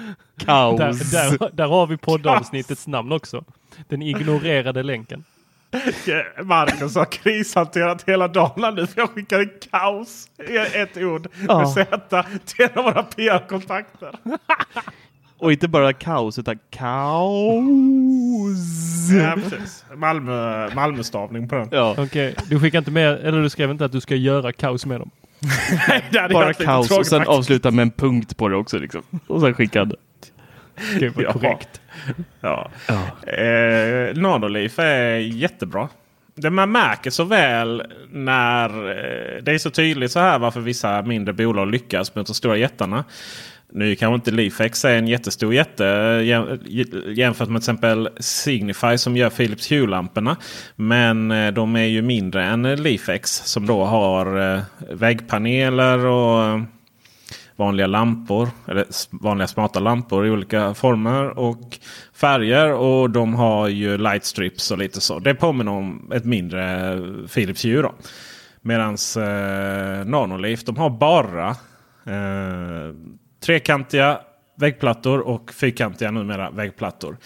Kaos. 0.44 0.78
Där, 0.78 1.38
där, 1.38 1.50
där 1.52 1.66
har 1.66 1.86
vi 1.86 1.96
poddavsnittets 1.96 2.86
namn 2.86 3.12
också. 3.12 3.44
Den 3.88 4.02
ignorerade 4.02 4.82
länken. 4.82 5.24
Marcus 6.44 6.94
har 6.96 7.04
krishanterat 7.04 8.04
hela 8.06 8.28
dagen 8.28 8.64
här 8.64 8.72
nu. 8.72 8.86
För 8.86 9.00
jag 9.00 9.10
skickade 9.10 9.44
kaos 9.70 10.28
i 10.48 10.56
ett 10.78 10.96
ord 10.96 11.28
Ja. 11.48 11.58
med 11.58 11.68
Z 11.68 12.24
till 12.44 12.64
en 12.64 12.78
av 12.78 12.84
våra 12.84 13.02
PR-kontakter. 13.02 14.10
Och 15.38 15.52
inte 15.52 15.68
bara 15.68 15.92
kaos 15.92 16.38
utan 16.38 16.58
kaos. 16.70 18.58
Ja, 19.20 19.34
precis. 19.34 19.84
Malmö, 19.94 20.68
Malmö-stavning 20.74 21.48
på 21.48 21.54
den. 21.54 21.68
Ja. 21.70 21.94
Okej, 21.98 22.34
du 22.46 22.60
skickar 22.60 22.78
inte 22.78 22.90
med, 22.90 23.12
eller 23.12 23.42
du 23.42 23.50
skrev 23.50 23.70
inte 23.70 23.84
att 23.84 23.92
du 23.92 24.00
ska 24.00 24.14
göra 24.14 24.52
kaos 24.52 24.86
med 24.86 25.00
dem. 25.00 25.10
Det 26.10 26.18
hade 26.20 26.34
Bara 26.34 26.52
kaos 26.52 26.90
och 26.90 27.06
sen 27.06 27.22
avsluta 27.26 27.70
med 27.70 27.82
en 27.82 27.90
punkt 27.90 28.36
på 28.36 28.48
det 28.48 28.56
också. 28.56 28.78
Liksom. 28.78 29.02
Och 29.26 29.40
sen 29.40 29.54
skickad. 29.54 29.94
Gud 30.98 31.12
vad 31.14 31.24
Ja. 31.24 31.32
korrekt. 31.32 31.80
Ja. 32.40 32.70
Eh, 33.32 34.16
Nanoliv 34.16 34.80
är 34.80 35.16
jättebra. 35.18 35.88
Det 36.34 36.50
man 36.50 36.72
märker 36.72 37.10
så 37.10 37.24
väl 37.24 37.82
när 38.10 38.68
eh, 38.68 39.42
det 39.42 39.52
är 39.52 39.58
så 39.58 39.70
tydligt 39.70 40.12
så 40.12 40.18
här 40.20 40.38
varför 40.38 40.60
vissa 40.60 41.02
mindre 41.02 41.32
bolag 41.34 41.70
lyckas 41.70 42.14
mot 42.14 42.26
de 42.26 42.34
stora 42.34 42.56
jättarna. 42.56 43.04
Nu 43.76 43.96
kanske 43.96 44.14
inte 44.14 44.30
Leafex 44.30 44.84
är 44.84 44.98
en 44.98 45.08
jättestor 45.08 45.54
jätte 45.54 45.84
jämfört 47.06 47.48
med 47.48 47.62
till 47.62 47.70
exempel 47.70 48.08
Signify 48.20 48.98
som 48.98 49.16
gör 49.16 49.30
Philips 49.30 49.72
Hue-lamporna. 49.72 50.36
Men 50.76 51.30
eh, 51.30 51.52
de 51.52 51.76
är 51.76 51.84
ju 51.84 52.02
mindre 52.02 52.44
än 52.44 52.62
Leafex 52.62 53.30
som 53.30 53.66
då 53.66 53.84
har 53.84 54.54
eh, 54.54 54.60
väggpaneler 54.90 56.06
och 56.06 56.44
eh, 56.44 56.62
vanliga 57.56 57.86
lampor. 57.86 58.48
Eller 58.68 58.84
vanliga 59.10 59.46
smarta 59.46 59.80
lampor 59.80 60.26
i 60.26 60.30
olika 60.30 60.74
former 60.74 61.38
och 61.38 61.78
färger. 62.14 62.72
Och 62.72 63.10
de 63.10 63.34
har 63.34 63.68
ju 63.68 63.98
lightstrips 63.98 64.70
och 64.70 64.78
lite 64.78 65.00
så. 65.00 65.18
Det 65.18 65.34
påminner 65.34 65.72
om 65.72 66.12
ett 66.14 66.24
mindre 66.24 66.98
Philips 67.34 67.64
Hue. 67.64 67.82
då. 67.82 67.94
Medans 68.62 69.16
eh, 69.16 70.04
Nanoleaf 70.04 70.64
de 70.64 70.76
har 70.76 70.90
bara 70.90 71.48
eh, 72.06 72.94
trekantiga 73.46 74.20
väggplattor 74.56 75.18
och 75.18 75.52
fyrkantiga 75.52 76.10
numera 76.10 76.50
väggplattor. 76.50 77.16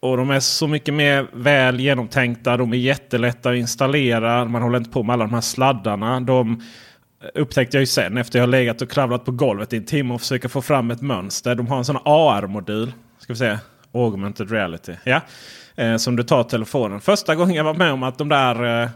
Och 0.00 0.16
de 0.16 0.30
är 0.30 0.40
så 0.40 0.66
mycket 0.66 0.94
mer 0.94 1.26
väl 1.32 1.80
genomtänkta. 1.80 2.56
De 2.56 2.72
är 2.72 2.76
jättelätta 2.76 3.50
att 3.50 3.56
installera. 3.56 4.44
Man 4.44 4.62
håller 4.62 4.78
inte 4.78 4.90
på 4.90 5.02
med 5.02 5.14
alla 5.14 5.24
de 5.24 5.34
här 5.34 5.40
sladdarna. 5.40 6.20
De 6.20 6.62
upptäckte 7.34 7.76
jag 7.76 7.80
ju 7.82 7.86
sen 7.86 8.16
efter 8.16 8.38
jag 8.38 8.48
legat 8.48 8.82
och 8.82 8.90
kravlat 8.90 9.24
på 9.24 9.32
golvet 9.32 9.72
i 9.72 9.76
en 9.76 9.84
timme 9.84 10.14
och 10.14 10.20
försöka 10.20 10.48
få 10.48 10.62
fram 10.62 10.90
ett 10.90 11.02
mönster. 11.02 11.54
De 11.54 11.66
har 11.66 11.78
en 11.78 11.84
sån 11.84 11.98
AR-modul. 12.04 12.92
Ska 13.18 13.32
vi 13.32 13.38
se. 13.38 13.58
Augmented 13.94 14.50
reality. 14.50 14.92
Ja. 15.04 15.20
Eh, 15.74 15.96
som 15.96 16.16
du 16.16 16.22
tar 16.22 16.42
telefonen. 16.42 17.00
Första 17.00 17.34
gången 17.34 17.56
jag 17.56 17.64
var 17.64 17.74
med 17.74 17.92
om 17.92 18.02
att 18.02 18.18
de 18.18 18.28
där, 18.28 18.82
eh, 18.82 18.88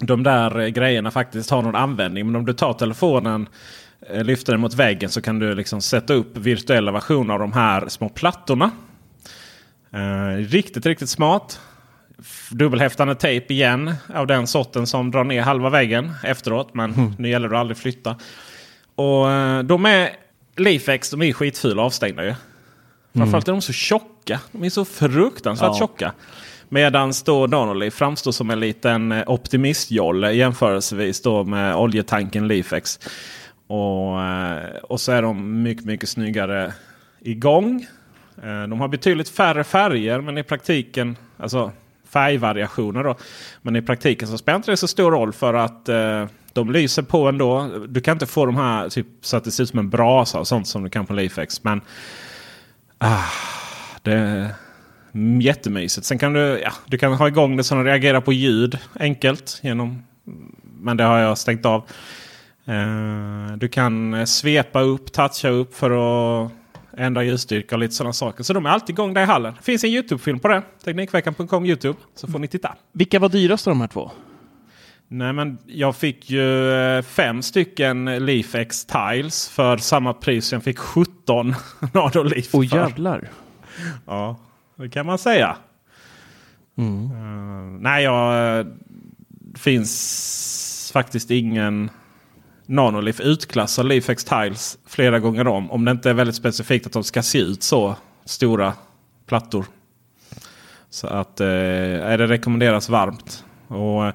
de 0.00 0.22
där 0.22 0.68
grejerna 0.68 1.10
faktiskt 1.10 1.50
har 1.50 1.62
någon 1.62 1.76
användning. 1.76 2.26
Men 2.26 2.36
om 2.36 2.46
du 2.46 2.52
tar 2.52 2.72
telefonen 2.72 3.48
eh, 4.10 4.24
lyfter 4.24 4.52
den 4.52 4.60
mot 4.60 4.74
väggen 4.74 5.10
så 5.10 5.22
kan 5.22 5.38
du 5.38 5.54
liksom 5.54 5.80
sätta 5.80 6.14
upp 6.14 6.36
virtuella 6.36 6.92
versioner 6.92 7.34
av 7.34 7.40
de 7.40 7.52
här 7.52 7.88
små 7.88 8.08
plattorna. 8.08 8.70
Eh, 9.92 10.36
riktigt, 10.36 10.86
riktigt 10.86 11.08
smart. 11.10 11.60
Dubbelhäftande 12.50 13.14
tejp 13.14 13.54
igen 13.54 13.94
av 14.14 14.26
den 14.26 14.46
sorten 14.46 14.86
som 14.86 15.10
drar 15.10 15.24
ner 15.24 15.42
halva 15.42 15.70
väggen 15.70 16.12
efteråt. 16.24 16.74
Men 16.74 17.14
nu 17.18 17.28
gäller 17.28 17.48
det 17.48 17.54
att 17.56 17.60
aldrig 17.60 17.76
flytta. 17.76 18.16
Och 18.94 19.30
eh, 19.30 19.62
de 19.62 19.86
är 19.86 20.10
Leafex, 20.56 21.10
de 21.10 21.22
är 21.22 21.32
skitfula 21.32 21.82
avstängda 21.82 22.24
ju. 22.24 22.34
Framförallt 23.14 23.48
är 23.48 23.52
de 23.52 23.62
så 23.62 23.72
tjocka. 23.72 24.40
De 24.52 24.64
är 24.64 24.70
så 24.70 24.84
fruktansvärt 24.84 25.68
Ja. 25.72 25.78
tjocka. 25.78 26.12
Medan 26.68 27.12
då 27.24 27.46
Nanoleaf 27.46 27.94
framstår 27.94 28.32
som 28.32 28.50
en 28.50 28.60
liten 28.60 29.12
eh, 29.12 29.22
optimistjolle 29.26 30.32
jämförelsevis 30.32 31.22
då 31.22 31.44
med 31.44 31.76
oljetanken 31.76 32.48
Leafex. 32.48 33.00
Och, 33.74 34.22
eh, 34.22 34.76
och 34.82 35.00
så 35.00 35.12
är 35.12 35.22
de 35.22 35.62
mycket, 35.62 35.84
mycket 35.84 36.08
snyggare 36.08 36.72
igång. 37.20 37.86
Eh, 38.42 38.62
de 38.62 38.80
har 38.80 38.88
betydligt 38.88 39.28
färre 39.28 39.64
färger 39.64 40.20
men 40.20 40.38
i 40.38 40.42
praktiken, 40.42 41.16
alltså 41.36 41.72
färgvariationer 42.08 43.04
då. 43.04 43.16
Men 43.62 43.76
i 43.76 43.82
praktiken 43.82 44.28
så 44.28 44.38
spelar 44.38 44.56
inte 44.56 44.70
det 44.70 44.76
så 44.76 44.88
stor 44.88 45.10
roll 45.10 45.32
för 45.32 45.54
att 45.54 45.88
eh, 45.88 46.26
de 46.52 46.72
lyser 46.72 47.02
på 47.02 47.28
ändå. 47.28 47.70
Du 47.88 48.00
kan 48.00 48.12
inte 48.12 48.26
få 48.26 48.46
de 48.46 48.56
här 48.56 48.88
typ, 48.88 49.06
så 49.20 49.36
att 49.36 49.44
det 49.44 49.50
ser 49.50 49.62
ut 49.62 49.68
som 49.68 49.78
en 49.78 49.90
brasa 49.90 50.38
och 50.38 50.48
sånt 50.48 50.68
som 50.68 50.82
du 50.82 50.90
kan 50.90 51.06
på 51.06 51.12
Leafex. 51.12 51.64
Men 51.64 51.80
ah, 52.98 53.30
det 54.02 54.12
är 54.12 54.48
jättemysigt. 55.40 56.06
Sen 56.06 56.18
kan 56.18 56.32
du, 56.32 56.60
ja, 56.64 56.72
du 56.86 56.98
kan 56.98 57.12
ha 57.12 57.28
igång 57.28 57.56
det 57.56 57.64
så 57.64 57.74
den 57.74 57.84
reagerar 57.84 58.20
på 58.20 58.32
ljud 58.32 58.78
enkelt. 59.00 59.60
genom 59.62 60.04
Men 60.80 60.96
det 60.96 61.04
har 61.04 61.18
jag 61.18 61.38
stängt 61.38 61.66
av. 61.66 61.82
Eh, 62.66 63.56
du 63.56 63.68
kan 63.68 64.14
eh, 64.14 64.24
svepa 64.24 64.80
upp, 64.80 65.12
toucha 65.12 65.48
upp 65.48 65.74
för 65.74 65.90
att 66.44 66.52
ändra 66.96 67.24
ljusstyrka 67.24 67.74
och 67.74 67.78
lite 67.78 67.94
sådana 67.94 68.12
saker. 68.12 68.44
Så 68.44 68.52
de 68.52 68.66
är 68.66 68.70
alltid 68.70 68.90
igång 68.90 69.14
där 69.14 69.22
i 69.22 69.24
hallen. 69.24 69.54
Det 69.58 69.64
finns 69.64 69.84
en 69.84 69.90
YouTube-film 69.90 70.38
på 70.38 70.48
det. 70.48 70.62
Teknikveckan.com 70.84 71.66
YouTube. 71.66 71.98
Så 72.14 72.28
får 72.28 72.38
ni 72.38 72.48
titta. 72.48 72.76
Vilka 72.92 73.18
var 73.18 73.28
dyrast 73.28 73.66
av 73.66 73.70
de 73.70 73.80
här 73.80 73.88
två? 73.88 74.10
Nej 75.08 75.32
men 75.32 75.58
jag 75.66 75.96
fick 75.96 76.30
ju 76.30 76.72
eh, 76.72 77.02
fem 77.02 77.42
stycken 77.42 78.04
Leafex 78.04 78.84
Tiles 78.84 79.48
för 79.48 79.76
samma 79.76 80.14
pris. 80.14 80.52
Jag 80.52 80.62
fick 80.64 80.78
17 80.78 81.54
Nado 81.92 82.22
Leaf 82.22 82.54
Åh 82.54 82.74
jävlar. 82.74 83.28
Ja, 84.06 84.36
det 84.76 84.88
kan 84.88 85.06
man 85.06 85.18
säga. 85.18 85.56
Mm. 86.78 87.04
Eh, 87.04 87.80
nej, 87.80 88.04
jag 88.04 88.66
finns 89.54 90.90
faktiskt 90.92 91.30
ingen 91.30 91.90
Nanolif 92.66 93.20
utklassar 93.20 93.84
Lifex 93.84 94.24
Tiles 94.24 94.78
flera 94.86 95.18
gånger 95.18 95.46
om. 95.46 95.70
Om 95.70 95.84
det 95.84 95.90
inte 95.90 96.10
är 96.10 96.14
väldigt 96.14 96.36
specifikt 96.36 96.86
att 96.86 96.92
de 96.92 97.04
ska 97.04 97.22
se 97.22 97.38
ut 97.38 97.62
så 97.62 97.96
stora 98.24 98.72
plattor. 99.26 99.64
Så 100.90 101.06
att 101.06 101.40
eh, 101.40 101.46
det 101.46 102.26
rekommenderas 102.26 102.88
varmt. 102.88 103.44
Och 103.68 104.06
eh, 104.06 104.12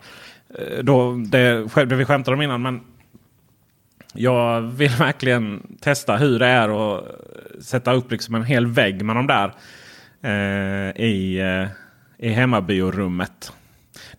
då, 0.81 1.15
det, 1.15 1.65
det 1.85 1.95
vi 1.95 2.05
skämtade 2.05 2.35
om 2.35 2.41
innan. 2.41 2.61
Men 2.61 2.81
jag 4.13 4.61
vill 4.61 4.91
verkligen 4.99 5.77
testa 5.81 6.17
hur 6.17 6.39
det 6.39 6.47
är 6.47 6.97
att 6.97 7.05
sätta 7.61 7.93
upp 7.93 8.11
liksom 8.11 8.35
en 8.35 8.43
hel 8.43 8.67
vägg 8.67 9.05
med 9.05 9.15
de 9.15 9.27
där 9.27 9.53
eh, 10.21 11.05
i, 11.05 11.39
eh, 11.39 11.67
i 12.27 12.29
hemmabiorummet. 12.29 13.53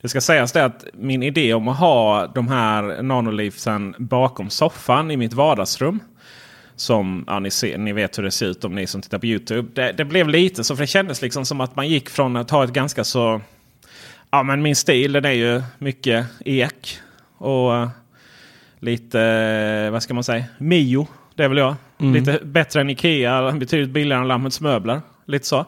Det 0.01 0.09
ska 0.09 0.21
sägas 0.21 0.53
det 0.53 0.65
att 0.65 0.85
min 0.93 1.23
idé 1.23 1.55
om 1.55 1.69
att 1.69 1.79
ha 1.79 2.27
de 2.27 2.49
här 2.49 3.03
nanoleafsen 3.03 3.95
bakom 3.99 4.51
soffan 4.51 5.11
i 5.11 5.17
mitt 5.17 5.33
vardagsrum. 5.33 6.01
Som 6.77 7.25
ja, 7.27 7.39
ni, 7.39 7.51
ser, 7.51 7.79
ni 7.79 7.93
vet 7.93 8.19
hur 8.19 8.23
det 8.23 8.31
ser 8.31 8.47
ut 8.47 8.65
om 8.65 8.75
ni 8.75 8.87
som 8.87 9.03
tittar 9.03 9.19
på 9.19 9.27
Youtube. 9.27 9.69
Det, 9.75 9.93
det 9.93 10.05
blev 10.05 10.29
lite 10.29 10.65
så 10.65 10.77
för 10.77 10.83
det 10.83 10.87
kändes 10.87 11.23
liksom 11.23 11.47
som 11.47 11.61
att 11.61 11.77
man 11.77 11.89
gick 11.89 12.11
från 12.11 12.37
att 12.37 12.51
ha 12.51 12.65
ett 12.65 12.73
ganska 12.73 13.05
så... 13.05 13.41
Ja 14.31 14.43
men 14.43 14.63
min 14.63 14.77
stil 14.77 15.13
den 15.13 15.25
är 15.25 15.31
ju 15.31 15.63
mycket 15.79 16.27
ek. 16.45 16.99
Och 17.39 17.77
eh, 17.77 17.89
lite, 18.79 19.21
eh, 19.21 19.91
vad 19.91 20.03
ska 20.03 20.15
man 20.15 20.25
säga, 20.25 20.45
Mio. 20.59 21.09
Det 21.35 21.45
är 21.45 21.49
väl 21.49 21.59
jag. 21.59 21.75
Lite 21.99 22.39
bättre 22.45 22.81
än 22.81 22.91
Ikea, 22.91 23.53
betydligt 23.53 23.91
billigare 23.91 24.23
än 24.23 24.29
Lammets 24.29 24.61
möbler. 24.61 25.01
Lite 25.27 25.47
så. 25.47 25.67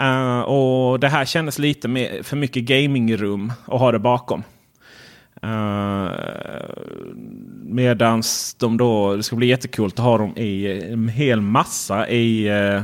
Eh, 0.00 0.40
och 0.40 1.00
det 1.00 1.08
här 1.08 1.24
kändes 1.24 1.58
lite 1.58 1.88
mer, 1.88 2.22
för 2.22 2.36
mycket 2.36 2.64
gamingrum 2.64 3.52
att 3.66 3.80
ha 3.80 3.92
det 3.92 3.98
bakom. 3.98 4.42
Uh, 5.44 6.10
medans 7.64 8.54
de 8.54 8.76
då, 8.76 9.16
det 9.16 9.22
ska 9.22 9.36
bli 9.36 9.46
jättekult 9.46 9.98
att 9.98 10.04
ha 10.04 10.18
dem 10.18 10.36
i 10.36 10.82
en 10.92 11.08
hel 11.08 11.40
massa 11.40 12.08
i, 12.08 12.48
eh, 12.48 12.82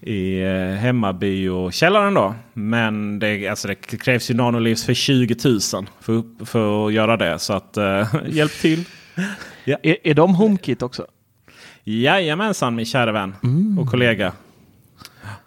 i 0.00 0.44
uh, 0.44 0.74
hemmabiokällaren 0.74 2.14
då. 2.14 2.34
Men 2.52 3.18
det, 3.18 3.48
alltså 3.48 3.68
det 3.68 3.74
krävs 3.74 4.30
ju 4.30 4.34
nanolivs 4.34 4.84
för 4.84 4.94
20 4.94 5.36
000 5.44 5.60
för, 6.00 6.44
för 6.44 6.86
att 6.86 6.92
göra 6.92 7.16
det. 7.16 7.38
Så 7.38 7.52
att 7.52 7.76
eh, 7.76 8.14
hjälp 8.28 8.52
till. 8.52 8.84
Är, 9.64 9.96
är 10.06 10.14
de 10.14 10.34
HomeKit 10.34 10.82
också? 10.82 11.06
Jajamensan 11.84 12.74
min 12.74 12.86
kära 12.86 13.12
vän 13.12 13.34
och 13.80 13.90
kollega. 13.90 14.32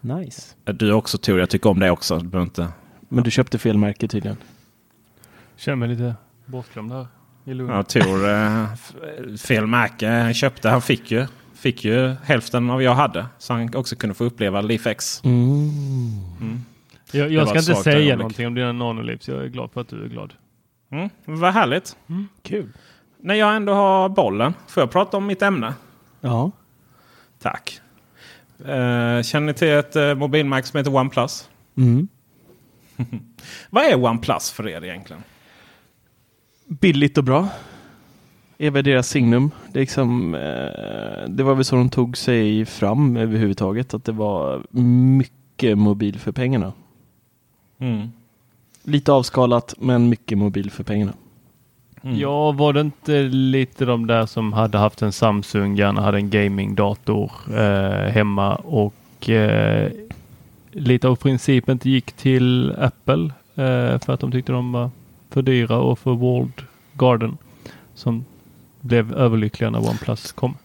Nice. 0.02 0.56
Du 0.66 0.88
är 0.90 0.94
också 0.94 1.18
tur, 1.18 1.40
jag 1.40 1.50
tycker 1.50 1.70
om 1.70 1.80
det 1.80 1.92
också. 1.92 2.18
Du 2.20 2.42
inte... 2.42 2.68
Men 3.10 3.24
du 3.24 3.32
köpte 3.32 3.58
fel 3.58 3.78
märke 3.78 4.08
tydligen. 4.08 4.38
Känner 5.56 5.76
mig 5.76 5.90
lite 5.90 6.16
bortglömd 6.46 6.92
här 6.92 7.08
i 7.46 7.54
Lund. 7.54 7.72
Ja, 7.72 7.84
Tor, 7.84 8.30
eh, 8.30 8.66
fel 9.38 9.68
märke 9.68 10.08
han 10.10 10.34
köpte. 10.34 10.70
Han 10.70 10.82
fick 10.82 11.12
ju, 11.12 11.28
fick 11.54 11.86
ju 11.86 12.16
hälften 12.24 12.70
av 12.70 12.76
vad 12.76 12.84
jag 12.84 12.96
hade. 12.96 13.26
Så 13.38 13.54
han 13.54 13.76
också 13.76 13.96
kunde 13.96 14.14
få 14.16 14.24
uppleva 14.24 14.62
Leafex. 14.62 15.22
Mm. 15.24 16.62
Jag, 17.12 17.30
Det 17.30 17.34
jag 17.34 17.46
var 17.46 17.48
ska 17.56 17.60
inte 17.72 17.84
säga 17.84 17.96
ögonblick. 17.98 18.18
någonting 18.18 18.48
om 18.48 18.54
dina 18.54 18.72
nanolivs. 18.72 19.28
Jag 19.28 19.44
är 19.44 19.48
glad 19.48 19.72
för 19.72 19.82
att 19.82 19.88
du 19.88 20.04
är 20.04 20.08
glad. 20.10 20.34
Mm, 20.92 21.10
vad 21.26 21.54
härligt. 21.54 21.98
Kul. 22.44 22.70
När 23.20 23.36
jag 23.36 23.56
ändå 23.56 23.74
har 23.74 24.10
bollen, 24.10 24.54
får 24.68 24.82
jag 24.82 24.92
prata 24.92 25.18
om 25.18 25.26
mitt 25.26 25.42
ämne? 25.42 25.74
Ja. 26.22 26.52
Tack. 27.42 27.82
Eh, 28.66 29.22
känner 29.24 29.48
ni 29.48 29.54
till 29.54 29.68
ett 29.68 29.96
eh, 29.96 30.16
mobilmärke 30.16 30.68
som 30.68 30.78
heter 30.78 30.96
OnePlus? 30.96 31.50
Mm. 31.78 32.08
Vad 33.70 33.84
är 33.84 34.04
OnePlus 34.04 34.52
för 34.52 34.68
er 34.68 34.84
egentligen? 34.84 35.24
Billigt 36.68 37.18
och 37.18 37.24
bra. 37.24 37.48
Är 38.58 38.72
väl 38.72 38.84
deras 38.84 39.10
signum. 39.10 39.52
Det, 39.72 39.80
är 39.80 39.82
liksom, 39.82 40.36
eh, 40.36 41.30
det 41.30 41.44
var 41.44 41.56
väl 41.56 41.66
så 41.66 41.76
de 41.76 41.90
tog 41.90 42.18
sig 42.18 42.66
fram 42.66 43.18
överhuvudtaget. 43.18 43.94
Att 43.94 44.06
det 44.06 44.12
var 44.12 44.64
mycket 44.72 45.78
mobil 45.78 46.20
för 46.20 46.32
pengarna. 46.32 46.74
Mm. 47.80 48.08
Lite 48.84 49.12
avskalat 49.12 49.76
men 49.78 50.10
mycket 50.10 50.38
mobil 50.38 50.72
för 50.72 50.84
pengarna. 50.84 51.14
Mm. 52.04 52.20
Ja, 52.20 52.52
var 52.52 52.74
det 52.74 52.82
inte 52.82 53.22
lite 53.24 53.86
de 53.86 54.08
där 54.08 54.26
som 54.26 54.54
hade 54.54 54.78
haft 54.78 55.02
en 55.02 55.12
Samsung, 55.12 55.76
gärna 55.76 56.02
hade 56.02 56.18
en 56.18 56.30
gamingdator 56.30 57.32
eh, 57.54 58.12
hemma 58.12 58.56
och 58.56 59.30
eh, 59.30 59.92
lite 60.72 61.08
av 61.08 61.16
principen 61.16 61.72
inte 61.74 61.90
gick 61.90 62.12
till 62.12 62.76
Apple 62.80 63.24
eh, 63.56 64.00
för 64.00 64.10
att 64.14 64.20
de 64.20 64.32
tyckte 64.32 64.52
de 64.52 64.72
var 64.72 64.90
för 65.30 65.42
dyra 65.42 65.78
och 65.78 66.00
för 66.00 66.12
World 66.12 66.62
Garden 66.94 67.38
som 67.96 68.26
blev 68.82 69.14
överlyckliga 69.14 69.70
när 69.70 69.80
OnePlus 69.90 70.32
kom. 70.32 70.56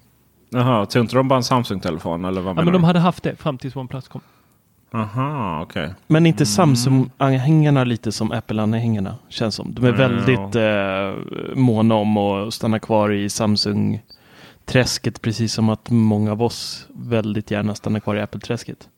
Jaha, 0.50 0.86
tog 0.86 1.02
inte 1.02 1.16
de 1.16 1.28
bara 1.28 1.36
en 1.36 1.44
Samsung-telefon 1.44 2.24
eller 2.24 2.40
vad 2.40 2.50
Ja, 2.50 2.54
menar 2.54 2.64
men 2.64 2.72
de 2.72 2.82
du? 2.82 2.86
hade 2.86 2.98
haft 2.98 3.22
det 3.22 3.36
fram 3.36 3.58
tills 3.58 3.76
OnePlus 3.76 4.08
kom. 4.08 4.20
Aha, 5.00 5.62
okej. 5.62 5.94
Men 6.06 6.26
inte 6.26 6.46
Samsung-anhängarna 6.46 7.84
lite 7.84 8.12
som 8.12 8.32
Apple-anhängarna 8.32 9.16
känns 9.28 9.54
som. 9.54 9.74
De 9.74 9.84
är 9.84 9.88
Ja. 9.88 9.94
väldigt 9.96 10.54
eh, 10.56 11.14
måna 11.56 11.94
om 11.94 12.16
att 12.16 12.54
stanna 12.54 12.78
kvar 12.78 13.12
i 13.12 13.28
Samsung-träsket. 13.30 15.22
Precis 15.22 15.52
som 15.52 15.68
att 15.68 15.90
många 15.90 16.32
av 16.32 16.42
oss 16.42 16.86
väldigt 16.94 17.50
gärna 17.50 17.74
stannar 17.74 18.00
kvar 18.00 18.16
i 18.16 18.20
Apple-träsket. 18.20 18.88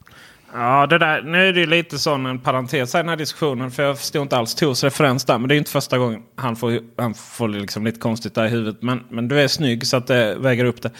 Ja, 0.54 0.86
det 0.86 0.98
där, 0.98 1.22
nu 1.22 1.48
är 1.48 1.52
det 1.52 1.66
lite 1.66 1.98
sån 1.98 2.26
en 2.26 2.38
parentes 2.38 2.94
i 2.94 2.98
den 2.98 3.08
här 3.08 3.16
diskussionen. 3.16 3.70
För 3.70 3.82
jag 3.82 3.98
förstår 3.98 4.22
inte 4.22 4.36
alls 4.36 4.54
Tors 4.54 4.84
referens 4.84 5.24
där. 5.24 5.38
Men 5.38 5.48
det 5.48 5.54
är 5.54 5.58
inte 5.58 5.70
första 5.70 5.98
gången 5.98 6.22
han 6.36 6.56
får, 6.56 6.80
han 6.98 7.14
får 7.14 7.48
liksom 7.48 7.84
lite 7.84 8.00
konstigt 8.00 8.34
där 8.34 8.46
i 8.46 8.48
huvudet. 8.48 8.82
Men, 8.82 9.04
men 9.08 9.28
du 9.28 9.40
är 9.40 9.48
snygg 9.48 9.86
så 9.86 9.96
att 9.96 10.06
det 10.06 10.34
väger 10.38 10.64
upp 10.64 10.82
det. 10.82 10.90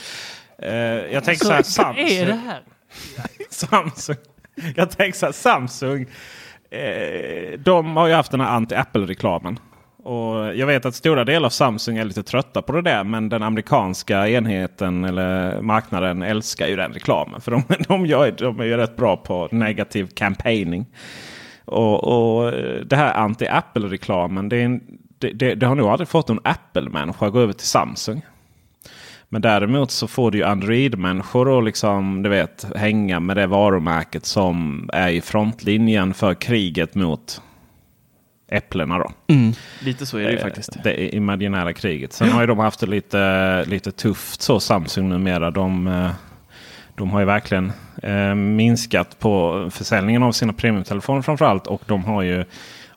Eh, 0.63 1.13
jag 1.15 1.25
tänker 1.25 1.45
så 1.45 1.53
här, 1.53 1.85
Vad 1.85 1.99
är 1.99 2.27
det 2.27 2.33
Samsung. 2.41 2.47
här? 2.47 2.63
Samsung. 3.51 4.17
Jag 4.77 4.91
tänker 4.91 5.19
så 5.19 5.27
här, 5.27 5.33
Samsung. 5.33 6.07
Eh, 6.71 7.59
de 7.59 7.97
har 7.97 8.07
ju 8.07 8.15
haft 8.15 8.31
den 8.31 8.41
här 8.41 8.61
anti-Apple-reklamen. 8.61 9.59
Och 10.03 10.57
jag 10.57 10.67
vet 10.67 10.87
att 10.87 10.95
stora 10.95 11.25
delar 11.25 11.47
av 11.47 11.51
Samsung 11.51 11.97
är 11.97 12.05
lite 12.05 12.23
trötta 12.23 12.63
på 12.63 12.73
det 12.73 12.83
där. 12.83 13.05
Men 13.05 13.29
den 13.29 13.43
amerikanska 13.43 14.29
enheten 14.29 15.05
eller 15.05 15.61
marknaden 15.61 16.23
älskar 16.23 16.67
ju 16.67 16.77
den 16.77 16.93
reklamen. 16.93 17.41
För 17.41 17.51
de, 17.51 17.63
de, 17.89 18.07
gör, 18.07 18.31
de 18.31 18.61
är 18.61 18.65
ju 18.65 18.77
rätt 18.77 18.97
bra 18.97 19.17
på 19.17 19.49
negativ 19.51 20.07
campaigning. 20.07 20.87
Och, 21.65 22.05
och 22.05 22.53
det 22.87 22.97
här 22.97 23.15
anti-Apple-reklamen. 23.15 24.49
Det, 24.49 24.81
det, 25.19 25.33
det, 25.33 25.55
det 25.55 25.67
har 25.67 25.75
nog 25.75 25.89
aldrig 25.89 26.09
fått 26.09 26.29
någon 26.29 26.41
Apple-människa 26.45 27.27
att 27.27 27.33
gå 27.33 27.41
över 27.41 27.53
till 27.53 27.67
Samsung. 27.67 28.23
Men 29.29 29.43
däremot 29.43 29.91
så 29.91 30.07
får 30.07 30.31
du 30.31 30.39
ju 30.39 30.45
Android-människor 30.45 31.59
att 31.59 31.65
liksom, 31.65 32.23
du 32.23 32.29
vet, 32.29 32.67
hänga 32.77 33.21
med 33.21 33.37
det 33.37 33.47
varumärket 33.47 34.27
som 34.27 34.89
är 34.93 35.09
i 35.09 35.21
frontlinjen 35.21 36.15
för 36.15 36.35
kriget 36.35 36.95
mot 36.95 37.41
äpplena. 38.51 38.99
Då. 38.99 39.13
Lite 39.81 40.07
så 40.07 40.19
är 40.19 40.23
det 40.23 40.31
ju 40.31 40.37
Eh, 40.37 40.43
faktiskt. 40.43 40.83
Det 40.85 41.15
imaginära 41.15 41.73
kriget. 41.73 42.13
Sen 42.13 42.29
har 42.29 42.41
ju 42.41 42.47
de 42.47 42.59
haft 42.59 42.81
det 42.81 42.87
lite, 42.87 43.65
lite 43.65 43.93
tufft 43.93 44.43
så 44.43 44.61
Samsung 44.61 45.09
numera. 45.09 45.51
De, 45.51 45.87
eh, 45.87 46.11
de 46.95 47.11
har 47.11 47.21
ju 47.21 47.27
verkligen 47.27 47.73
eh, 48.03 48.35
minskat 48.35 49.19
på 49.19 49.67
försäljningen 49.71 50.23
av 50.23 50.33
sina 50.33 50.53
premiumtelefoner 50.53 51.23
framförallt. 51.23 51.67
Och 51.67 51.83
de 51.87 52.05
har 52.05 52.23
ju 52.23 52.45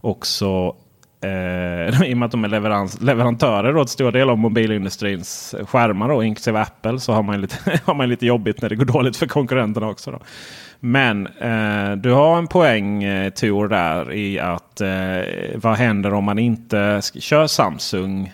också 0.02 0.76
Eh, 1.22 2.02
I 2.10 2.14
och 2.14 2.18
med 2.18 2.26
att 2.26 2.32
de 2.32 2.44
är 2.44 2.48
leverans, 2.48 3.02
leverantörer 3.02 3.78
åt 3.78 3.98
till 3.98 4.12
del 4.12 4.30
av 4.30 4.38
mobilindustrins 4.38 5.56
skärmar, 5.66 6.10
då, 6.10 6.24
inklusive 6.24 6.60
Apple, 6.60 7.00
så 7.00 7.14
har 7.14 7.24
man, 7.24 7.42
lite, 7.42 7.80
har 7.86 7.94
man 7.94 8.10
lite 8.10 8.26
jobbigt 8.26 8.62
när 8.62 8.70
det 8.70 8.76
går 8.76 8.86
dåligt 8.86 9.18
för 9.18 9.28
konkurrenterna 9.28 9.90
också. 9.90 10.12
Då. 10.12 10.20
Men 10.80 11.28
eh, 11.28 11.92
du 11.92 12.12
har 12.12 12.38
en 12.38 12.48
poäng 12.48 13.04
eh, 13.04 13.30
Tor 13.30 13.68
där 13.68 14.14
i 14.14 14.40
att 14.40 14.82
eh, 14.82 15.22
vad 15.56 15.76
händer 15.76 16.14
om 16.14 16.24
man 16.24 16.40
inte 16.40 17.02
kör 17.20 17.48
Samsung 17.48 18.34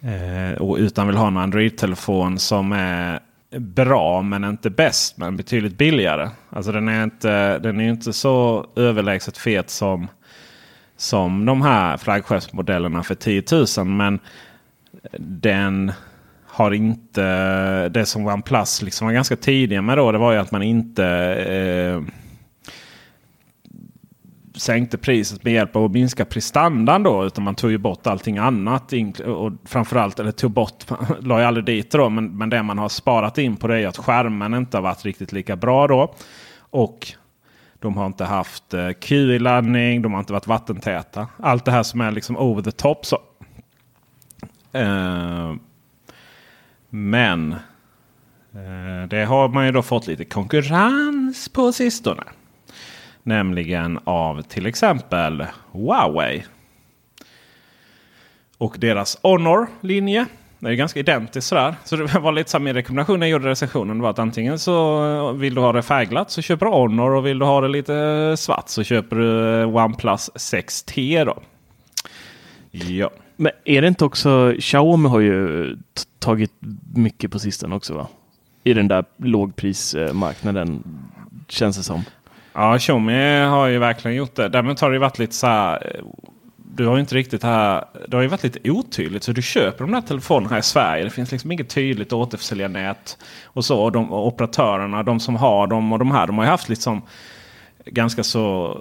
eh, 0.00 0.62
och 0.62 0.76
utan 0.76 1.06
vill 1.06 1.16
ha 1.16 1.26
en 1.26 1.36
Android-telefon 1.36 2.38
som 2.38 2.72
är 2.72 3.20
bra 3.58 4.22
men 4.22 4.44
inte 4.44 4.70
bäst 4.70 5.18
men 5.18 5.36
betydligt 5.36 5.78
billigare. 5.78 6.28
Alltså 6.50 6.72
den 6.72 6.88
är 6.88 7.04
inte, 7.04 7.58
den 7.58 7.80
är 7.80 7.88
inte 7.88 8.12
så 8.12 8.66
överlägset 8.76 9.38
fet 9.38 9.70
som 9.70 10.08
som 11.00 11.44
de 11.44 11.62
här 11.62 11.96
flaggskeppsmodellerna 11.96 13.02
för 13.02 13.14
10 13.14 13.42
000. 13.78 13.86
Men 13.86 14.18
den 15.18 15.92
har 16.46 16.70
inte 16.70 17.88
det 17.88 18.06
som 18.06 18.26
OnePlus 18.26 18.82
liksom 18.82 19.06
var 19.06 19.14
ganska 19.14 19.36
tidiga 19.36 19.82
med 19.82 19.98
då. 19.98 20.12
Det 20.12 20.18
var 20.18 20.32
ju 20.32 20.38
att 20.38 20.50
man 20.52 20.62
inte 20.62 21.06
eh, 21.06 22.02
sänkte 24.54 24.98
priset 24.98 25.44
med 25.44 25.52
hjälp 25.52 25.76
av 25.76 25.84
att 25.84 25.90
minska 25.90 26.24
prestandan 26.24 27.02
då. 27.02 27.24
Utan 27.24 27.44
man 27.44 27.54
tog 27.54 27.70
ju 27.70 27.78
bort 27.78 28.06
allting 28.06 28.38
annat. 28.38 28.92
Och 29.26 29.52
framförallt, 29.64 30.20
eller 30.20 30.32
tog 30.32 30.50
bort, 30.50 30.84
la 31.20 31.38
ju 31.40 31.44
aldrig 31.44 31.66
dit 31.66 31.90
då. 31.90 32.08
Men, 32.08 32.38
men 32.38 32.50
det 32.50 32.62
man 32.62 32.78
har 32.78 32.88
sparat 32.88 33.38
in 33.38 33.56
på 33.56 33.66
det 33.66 33.80
är 33.80 33.86
att 33.86 33.98
skärmen 33.98 34.54
inte 34.54 34.76
har 34.76 34.82
varit 34.82 35.04
riktigt 35.04 35.32
lika 35.32 35.56
bra 35.56 35.86
då. 35.86 36.14
Och 36.70 37.14
de 37.80 37.96
har 37.96 38.06
inte 38.06 38.24
haft 38.24 38.74
eh, 38.74 38.90
QI-laddning, 38.90 40.02
de 40.02 40.12
har 40.12 40.20
inte 40.20 40.32
varit 40.32 40.46
vattentäta. 40.46 41.28
Allt 41.36 41.64
det 41.64 41.70
här 41.70 41.82
som 41.82 42.00
är 42.00 42.10
liksom 42.10 42.36
over 42.36 42.62
the 42.62 42.72
top. 42.72 43.06
Så. 43.06 43.18
Eh, 44.72 45.54
men 46.88 47.52
eh, 48.52 49.08
det 49.08 49.24
har 49.24 49.48
man 49.48 49.66
ju 49.66 49.72
då 49.72 49.82
fått 49.82 50.06
lite 50.06 50.24
konkurrens 50.24 51.48
på 51.48 51.72
sistone. 51.72 52.22
Nämligen 53.22 53.98
av 54.04 54.42
till 54.42 54.66
exempel 54.66 55.46
Huawei. 55.72 56.44
Och 58.58 58.76
deras 58.78 59.18
Honor-linje. 59.22 60.26
Det 60.60 60.68
är 60.68 60.74
ganska 60.74 61.00
identiskt 61.00 61.46
sådär. 61.46 61.74
Så 61.84 61.96
det 61.96 62.18
var 62.18 62.32
lite 62.32 62.50
här 62.50 62.60
min 62.60 62.74
rekommendation 62.74 63.20
när 63.20 63.26
jag 63.26 63.32
gjorde 63.32 63.48
recensionen. 63.48 63.96
var 64.02 64.10
att 64.10 64.18
antingen 64.18 64.58
så 64.58 65.32
vill 65.32 65.54
du 65.54 65.60
ha 65.60 65.72
det 65.72 65.82
färgglatt 65.82 66.30
så 66.30 66.42
köper 66.42 66.66
du 66.66 66.72
Honor. 66.72 67.10
Och 67.10 67.26
vill 67.26 67.38
du 67.38 67.44
ha 67.44 67.60
det 67.60 67.68
lite 67.68 68.34
svart 68.38 68.68
så 68.68 68.82
köper 68.82 69.16
du 69.16 69.64
OnePlus 69.64 70.30
6T 70.34 71.24
då. 71.24 71.38
Ja. 72.70 73.10
Men 73.36 73.52
är 73.64 73.82
det 73.82 73.88
inte 73.88 74.04
också, 74.04 74.54
Xiaomi 74.60 75.08
har 75.08 75.20
ju 75.20 75.76
tagit 76.18 76.52
mycket 76.94 77.30
på 77.30 77.38
sistone 77.38 77.74
också 77.74 77.94
va? 77.94 78.06
I 78.64 78.74
den 78.74 78.88
där 78.88 79.04
lågprismarknaden 79.16 80.82
känns 81.48 81.76
det 81.76 81.82
som. 81.82 82.04
Ja, 82.52 82.78
Xiaomi 82.78 83.40
har 83.40 83.66
ju 83.66 83.78
verkligen 83.78 84.16
gjort 84.16 84.34
det. 84.34 84.48
Däremot 84.48 84.80
har 84.80 84.90
det 84.90 84.98
varit 84.98 85.18
lite 85.18 85.34
så 85.34 85.46
här. 85.46 86.00
Du 86.74 86.86
har 86.86 86.94
ju 86.94 87.00
inte 87.00 87.14
riktigt 87.14 87.42
här. 87.42 87.84
Det 88.08 88.16
har 88.16 88.22
ju 88.22 88.28
varit 88.28 88.42
lite 88.42 88.70
otydligt. 88.70 89.22
Så 89.22 89.32
du 89.32 89.42
köper 89.42 89.84
de 89.84 89.94
här 89.94 90.00
telefonerna 90.00 90.58
i 90.58 90.62
Sverige. 90.62 91.04
Det 91.04 91.10
finns 91.10 91.32
liksom 91.32 91.52
inget 91.52 91.68
tydligt 91.68 92.12
återförsäljarnät. 92.12 93.18
Och 93.44 93.64
så. 93.64 93.82
Och, 93.82 93.92
de, 93.92 94.12
och 94.12 94.26
operatörerna, 94.26 95.02
de 95.02 95.20
som 95.20 95.36
har 95.36 95.66
dem 95.66 95.92
och 95.92 95.98
de 95.98 96.10
här. 96.10 96.26
De 96.26 96.38
har 96.38 96.44
ju 96.44 96.50
haft 96.50 96.68
liksom 96.68 97.02
ganska 97.84 98.24
så 98.24 98.76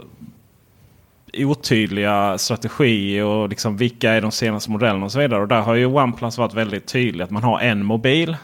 otydliga 1.34 2.38
strategier 2.38 3.26
och 3.26 3.50
liksom 3.50 3.78
vilka 3.78 4.12
är 4.12 4.22
de 4.22 4.32
senaste 4.32 4.72
modellerna 4.72 5.06
och 5.06 5.12
så 5.12 5.20
vidare. 5.20 5.42
Och 5.42 5.48
där 5.48 5.62
har 5.62 5.76
ju 5.76 5.86
OnePlus 5.86 6.38
varit 6.38 6.54
väldigt 6.54 6.88
tydlig 6.88 7.24
att 7.24 7.32
man 7.32 7.44
har 7.44 7.60
en 7.60 7.86
mobil. 7.86 8.38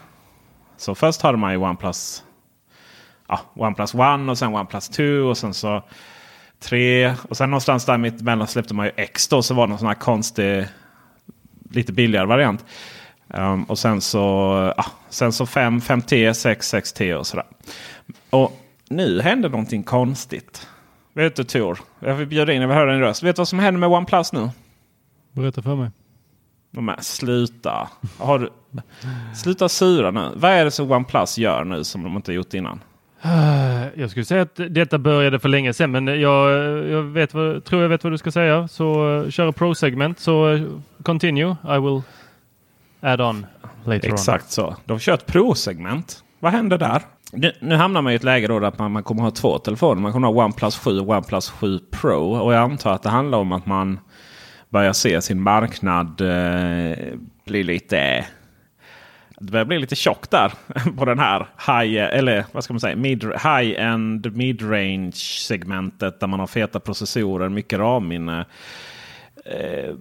Så 0.76 0.94
först 0.94 1.22
hade 1.22 1.38
man 1.38 1.52
ju 1.52 1.58
OnePlus 1.58 2.22
ja, 3.28 3.40
OnePlus 3.54 3.94
One 3.94 4.30
och 4.30 4.38
sen 4.38 4.54
OnePlus 4.54 4.88
2 4.88 5.04
och 5.04 5.38
sen 5.38 5.54
så 5.54 5.82
3. 6.60 7.14
Och 7.28 7.36
sen 7.36 7.50
någonstans 7.50 7.84
där 7.84 7.98
mitt 7.98 8.20
emellan 8.20 8.46
släppte 8.46 8.74
man 8.74 8.86
ju 8.86 8.92
X 8.96 9.28
då. 9.28 9.42
Så 9.42 9.54
var 9.54 9.66
det 9.66 9.70
någon 9.70 9.78
sån 9.78 9.88
här 9.88 9.94
konstig, 9.94 10.66
lite 11.70 11.92
billigare 11.92 12.26
variant. 12.26 12.64
Um, 13.28 13.64
och 13.64 13.78
sen 13.78 14.00
så, 14.00 14.18
ja, 14.76 14.84
sen 15.08 15.32
så 15.32 15.46
5, 15.46 15.78
5T, 15.78 16.32
6, 16.32 16.74
6T 16.74 17.14
och 17.14 17.26
sådär. 17.26 17.46
Och 18.30 18.60
nu 18.88 19.20
händer 19.20 19.48
någonting 19.48 19.82
konstigt. 19.82 20.68
Vet 21.14 21.36
du 21.36 21.44
Tor? 21.44 21.78
Jag 22.00 22.14
vill 22.14 22.26
bjuda 22.26 22.52
in, 22.52 22.60
jag 22.60 22.68
vill 22.68 22.76
höra 22.76 22.92
din 22.92 23.00
röst. 23.00 23.22
Vet 23.22 23.36
du 23.36 23.40
vad 23.40 23.48
som 23.48 23.58
händer 23.58 23.80
med 23.80 23.88
OnePlus 23.88 24.32
nu? 24.32 24.50
Berätta 25.32 25.62
för 25.62 25.76
mig. 25.76 25.90
Här, 26.76 26.96
sluta. 27.00 27.88
Har 28.18 28.38
du, 28.38 28.50
sluta 29.34 29.68
sura 29.68 30.10
nu. 30.10 30.32
Vad 30.36 30.50
är 30.50 30.64
det 30.64 30.70
som 30.70 30.90
OnePlus 30.90 31.38
gör 31.38 31.64
nu 31.64 31.84
som 31.84 32.02
de 32.02 32.16
inte 32.16 32.32
gjort 32.32 32.54
innan? 32.54 32.80
Jag 33.94 34.10
skulle 34.10 34.24
säga 34.24 34.42
att 34.42 34.60
detta 34.70 34.98
började 34.98 35.38
för 35.38 35.48
länge 35.48 35.72
sedan, 35.72 35.90
men 35.90 36.06
jag, 36.06 36.50
jag 36.88 37.02
vet 37.02 37.34
vad, 37.34 37.64
tror 37.64 37.82
jag 37.82 37.88
vet 37.88 38.04
vad 38.04 38.12
du 38.12 38.18
ska 38.18 38.30
säga. 38.30 38.68
Så 38.68 39.08
uh, 39.08 39.30
kör 39.30 39.52
pro-segment, 39.52 40.18
så 40.18 40.48
uh, 40.48 40.80
continue. 41.02 41.56
I 41.64 41.78
will 41.78 42.02
add 43.00 43.20
on 43.20 43.46
later 43.84 44.08
Exakt 44.08 44.50
så. 44.50 44.76
De 44.84 44.98
kör 44.98 45.14
ett 45.14 45.26
pro-segment. 45.26 46.22
Vad 46.40 46.52
händer 46.52 46.78
där? 46.78 47.02
Nu, 47.32 47.52
nu 47.60 47.74
hamnar 47.74 48.02
man 48.02 48.12
i 48.12 48.16
ett 48.16 48.24
läge 48.24 48.46
då 48.46 48.58
där 48.58 48.72
man, 48.78 48.92
man 48.92 49.02
kommer 49.02 49.22
ha 49.22 49.30
två 49.30 49.58
telefoner. 49.58 50.02
Man 50.02 50.12
kommer 50.12 50.28
ha 50.28 50.44
OnePlus 50.44 50.78
7 50.78 51.00
och 51.00 51.08
OnePlus 51.08 51.50
7 51.50 51.78
Pro. 51.90 52.34
Och 52.34 52.54
jag 52.54 52.62
antar 52.62 52.92
att 52.92 53.02
det 53.02 53.08
handlar 53.08 53.38
om 53.38 53.52
att 53.52 53.66
man 53.66 53.98
börjar 54.68 54.92
se 54.92 55.22
sin 55.22 55.40
marknad 55.40 56.20
eh, 56.20 56.96
bli 57.44 57.62
lite... 57.62 58.26
Det 59.40 59.52
börjar 59.52 59.64
bli 59.64 59.78
lite 59.78 59.96
tjockt 59.96 60.30
där 60.30 60.52
på 60.96 61.04
den 61.04 61.18
här 61.18 61.46
high, 61.66 62.18
eller 62.18 62.44
vad 62.52 62.64
ska 62.64 62.72
man 62.72 62.80
säga, 62.80 62.96
mid, 62.96 63.24
high-end 63.24 64.36
mid-range 64.36 65.16
segmentet 65.46 66.20
där 66.20 66.26
man 66.26 66.40
har 66.40 66.46
feta 66.46 66.80
processorer, 66.80 67.48
mycket 67.48 67.78
RAM-minne. 67.78 68.44
Eh, 69.44 69.94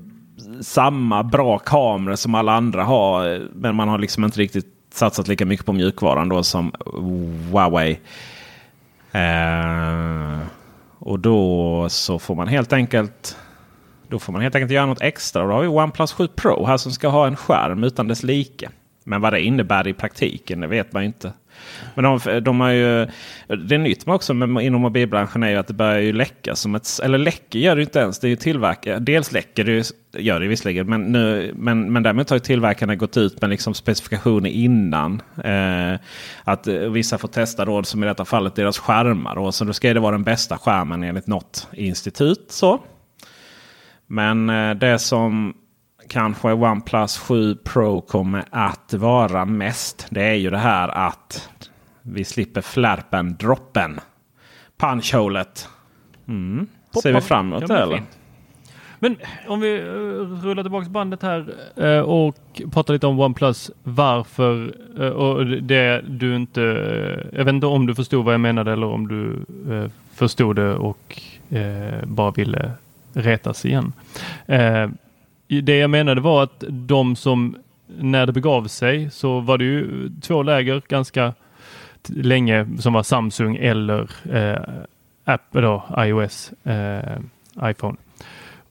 samma 0.62 1.24
bra 1.24 1.58
kameror 1.58 2.15
som 2.15 2.36
alla 2.36 2.54
andra 2.54 2.84
har. 2.84 3.48
Men 3.54 3.76
man 3.76 3.88
har 3.88 3.98
liksom 3.98 4.24
inte 4.24 4.39
riktigt 4.39 4.67
satsat 4.93 5.28
lika 5.28 5.45
mycket 5.45 5.65
på 5.65 5.74
mjukvaran 5.74 6.30
då 6.30 6.43
som 6.43 6.71
Huawei. 7.52 8.00
Eh, 9.12 10.39
och 11.00 11.19
då 11.19 11.89
så 11.89 12.19
får 12.19 12.36
man 12.36 12.48
helt 12.48 12.74
enkelt 12.74 13.38
då 14.08 14.19
får 14.19 14.34
man 14.34 14.41
helt 14.41 14.56
enkelt 14.56 14.71
göra 14.71 14.86
något 14.86 15.02
extra. 15.02 15.41
Och 15.41 15.48
då 15.48 15.54
har 15.56 15.62
vi 15.62 15.67
OnePlus 15.67 16.13
7 16.13 16.28
Pro 16.28 16.65
här 16.65 16.78
som 16.78 16.91
ska 16.91 17.08
ha 17.08 17.28
en 17.28 17.36
skärm 17.36 17.84
utan 17.84 18.08
dess 18.08 18.24
like. 18.24 18.69
Men 19.08 19.22
vad 19.22 19.34
det 19.34 19.41
innebär 19.41 19.88
i 19.88 19.94
praktiken 19.94 20.60
det 20.60 20.68
vet 20.68 20.94
man 20.94 21.04
inte. 21.04 21.34
Men 21.96 22.04
de, 22.04 22.39
de 22.44 22.60
har 22.60 22.70
ju, 22.70 23.08
det 23.48 23.76
är 23.76 23.78
nytt 23.78 24.06
med 24.06 24.15
också 24.15 24.34
med, 24.34 24.65
inom 24.65 24.82
mobilbranschen 24.82 25.44
är 25.44 25.50
ju 25.50 25.56
att 25.56 25.68
det 25.68 25.74
börjar 25.74 26.00
ju 26.00 26.13
läcka. 26.13 26.56
Som 26.56 26.76
ett, 26.76 27.00
eller 27.04 27.18
läcker 27.18 27.60
gör 27.60 27.76
det 27.76 27.80
ju 27.80 27.84
inte 27.86 28.00
ens. 28.00 28.20
Det 28.20 28.28
är 28.28 28.30
ju 28.30 28.36
tillverkare. 28.36 29.00
Dels 29.00 29.32
läcker 29.32 29.63
det 29.63 29.72
ju, 29.72 29.84
gör 30.18 30.39
det 30.39 30.48
visserligen. 30.48 30.89
Men, 30.89 31.02
nu, 31.02 31.54
men, 31.56 31.94
men 31.94 32.04
däremot 32.04 32.30
har 32.30 32.38
ju 32.38 32.41
tillverkarna 32.41 32.96
gått 32.96 33.18
ut 33.18 33.41
med 33.41 33.50
liksom 33.50 33.74
specifikationer 33.74 34.50
innan. 34.50 35.22
Eh, 35.44 36.00
att 36.44 36.68
vissa 36.68 37.18
får 37.18 37.28
testa 37.28 37.65
då 37.65 37.84
som 37.84 38.04
i 38.04 38.08
detta 38.08 38.26
fallet 38.26 38.56
deras 38.56 38.80
skärmar. 38.80 39.38
Och 39.38 39.56
så 39.56 39.65
då 39.65 39.74
ska 39.74 39.94
det 39.94 40.00
vara 40.00 40.12
den 40.12 40.24
bästa 40.24 40.58
skärmen 40.58 41.04
enligt 41.04 41.28
något 41.28 41.68
institut. 41.74 42.46
Så. 42.50 42.82
Men 44.08 44.50
eh, 44.50 44.76
det 44.76 45.00
som 45.00 45.54
kanske 46.10 46.54
OnePlus 46.54 47.18
7 47.18 47.56
Pro 47.56 48.02
kommer 48.02 48.44
att 48.52 48.94
vara 48.94 49.46
mest. 49.46 50.08
Det 50.10 50.24
är 50.24 50.34
ju 50.34 50.50
det 50.50 50.58
här 50.58 50.88
att 50.88 51.50
vi 52.02 52.24
slipper 52.24 52.62
flärpen, 52.62 53.36
droppen, 53.36 54.00
punchhålet. 54.78 55.70
Mm. 56.28 56.68
Ser 57.04 57.13
vi 57.13 57.22
fram 57.22 57.54
emot 57.54 57.68
det 57.68 57.78
eller? 57.78 58.04
Men 59.00 59.18
om 59.48 59.60
vi 59.60 59.78
eh, 59.80 59.84
rullar 60.44 60.63
tillbaka 60.63 60.89
bandet 60.89 61.22
här 61.22 61.54
eh, 61.76 62.00
och 62.00 62.62
pratar 62.72 62.94
lite 62.94 63.08
om 63.08 63.20
OnePlus. 63.20 63.72
Varför 63.84 64.76
eh, 65.00 65.10
och 65.10 65.46
det 65.46 66.02
du 66.08 66.36
inte... 66.36 66.62
jag 67.32 67.46
vet 67.46 67.54
inte 67.54 67.68
om 67.68 67.86
du 67.86 67.96
förstod 67.96 68.26
vad 68.26 68.34
jag 68.34 68.41
menade 68.41 68.74
eller 68.74 68.88
om 68.88 69.08
du 69.08 69.46
förstod 70.13 70.56
det 70.56 70.76
och 70.76 71.22
bara 72.04 72.32
ville 72.32 72.72
retas 73.13 73.65
igen. 73.65 73.94
Det 75.47 75.77
jag 75.77 75.89
menade 75.89 76.21
var 76.21 76.43
att 76.43 76.63
de 76.69 77.15
som 77.15 77.58
när 77.88 78.25
det 78.25 78.34
begav 78.34 78.67
sig 78.67 79.10
så 79.10 79.39
var 79.39 79.58
det 79.58 79.63
ju 79.63 80.10
två 80.21 80.43
läger 80.43 80.81
ganska 80.88 81.34
länge 82.10 82.67
som 82.79 82.93
var 82.93 83.03
Samsung 83.03 83.55
eller 83.55 84.10
eh, 84.34 84.62
Apple 85.25 85.62
då, 85.62 85.84
iOS, 85.97 86.53
eh, 86.63 87.19
iPhone. 87.63 87.97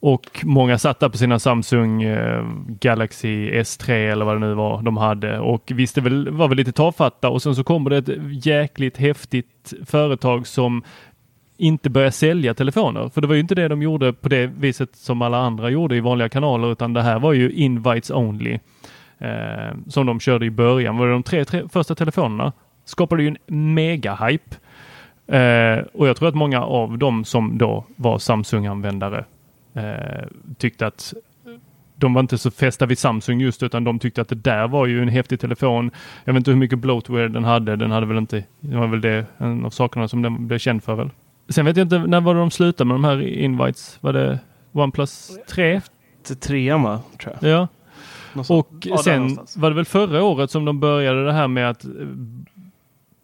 Och 0.00 0.40
många 0.42 0.78
satt 0.78 1.00
där 1.00 1.08
på 1.08 1.18
sina 1.18 1.38
Samsung 1.38 2.02
eh, 2.02 2.44
Galaxy 2.68 3.50
S3 3.50 3.90
eller 3.90 4.24
vad 4.24 4.34
det 4.37 4.46
nu 4.46 4.54
var 4.54 4.82
de 4.82 4.96
hade 4.96 5.38
och 5.38 5.72
visste 5.74 6.00
väl, 6.00 6.30
var 6.30 6.48
väl 6.48 6.56
lite 6.56 6.72
tafatta 6.72 7.28
och 7.28 7.42
sen 7.42 7.54
så 7.54 7.64
kommer 7.64 7.90
det 7.90 7.96
ett 7.96 8.46
jäkligt 8.46 8.96
häftigt 8.96 9.72
företag 9.87 10.46
som 10.46 10.82
inte 11.57 11.90
börja 11.90 12.12
sälja 12.12 12.55
telefoner. 12.55 13.09
För 13.09 13.21
det 13.21 13.27
var 13.27 13.35
ju 13.35 13.40
inte 13.40 13.55
det 13.55 13.69
de 13.69 13.83
gjorde 13.83 14.12
på 14.12 14.29
det 14.29 14.47
viset 14.47 14.97
som 14.97 15.23
alla 15.23 15.38
andra 15.38 15.71
gjorde 15.71 15.97
i 15.97 16.01
vanliga 16.01 16.29
kanaler 16.29 16.73
utan 16.73 16.93
det 16.93 17.03
här 17.03 17.19
var 17.19 17.33
ju 17.33 17.51
invites 17.51 18.11
only. 18.11 18.59
Eh, 19.19 19.75
som 19.88 20.07
de 20.07 20.21
körde 20.21 20.47
i 20.47 20.51
början. 20.51 20.97
Var 20.97 21.07
det 21.07 21.12
de 21.12 21.23
tre, 21.23 21.45
tre 21.45 21.69
första 21.69 21.95
telefonerna 21.95 22.53
skapade 22.85 23.23
ju 23.23 23.29
en 23.29 23.75
mega 23.75 24.14
hype. 24.14 24.57
Eh, 25.27 25.85
och 25.93 26.09
jag 26.09 26.17
tror 26.17 26.29
att 26.29 26.35
många 26.35 26.62
av 26.62 26.99
dem 26.99 27.25
som 27.25 27.59
då 27.59 27.85
var 27.97 28.19
Samsung-användare 28.19 29.25
eh, 29.75 30.27
tyckte 30.59 30.87
att 30.87 31.14
de 31.97 32.14
var 32.14 32.21
inte 32.21 32.38
så 32.38 32.51
fästa 32.51 32.87
vid 32.87 32.99
Samsung 32.99 33.40
just 33.40 33.62
utan 33.62 33.85
de 33.85 33.99
tyckte 33.99 34.21
att 34.21 34.29
det 34.29 34.35
där 34.35 34.69
var 34.69 34.87
ju 34.87 35.03
en 35.03 35.09
häftig 35.09 35.40
telefon. 35.40 35.90
Jag 36.25 36.33
vet 36.33 36.40
inte 36.40 36.51
hur 36.51 36.59
mycket 36.59 36.79
bloatware 36.79 37.29
den 37.29 37.45
hade. 37.45 37.77
Den 37.77 37.90
hade 37.90 38.07
väl 38.07 38.19
inte, 38.19 38.45
det 38.61 38.77
var 38.77 38.87
väl 38.87 39.01
det, 39.01 39.27
en 39.38 39.64
av 39.64 39.71
sakerna 39.71 40.09
som 40.09 40.23
den 40.23 40.47
blev 40.47 40.59
känd 40.59 40.85
för 40.85 40.95
väl. 40.95 41.11
Sen 41.48 41.64
vet 41.64 41.76
jag 41.76 41.85
inte, 41.85 41.98
när 41.98 42.20
var 42.20 42.35
det 42.35 42.40
de 42.40 42.50
slutade 42.50 42.88
med 42.88 42.94
de 42.94 43.04
här 43.04 43.20
invites? 43.28 43.98
Var 44.00 44.12
det 44.12 44.38
OnePlus 44.72 45.38
3? 45.48 45.80
Till 46.22 46.37
trean 46.37 46.83
va? 46.83 47.00
Tror 47.22 47.37
jag. 47.40 47.50
Ja. 47.50 47.68
Och 48.48 48.68
Ja, 48.83 48.98
sen 48.98 49.38
var 49.57 49.70
det 49.70 49.76
väl 49.76 49.85
förra 49.85 50.22
året 50.22 50.50
som 50.50 50.64
de 50.64 50.80
började 50.80 51.24
det 51.24 51.33
här 51.33 51.48
med 51.48 51.70
att 51.70 51.85
eh, 51.85 51.90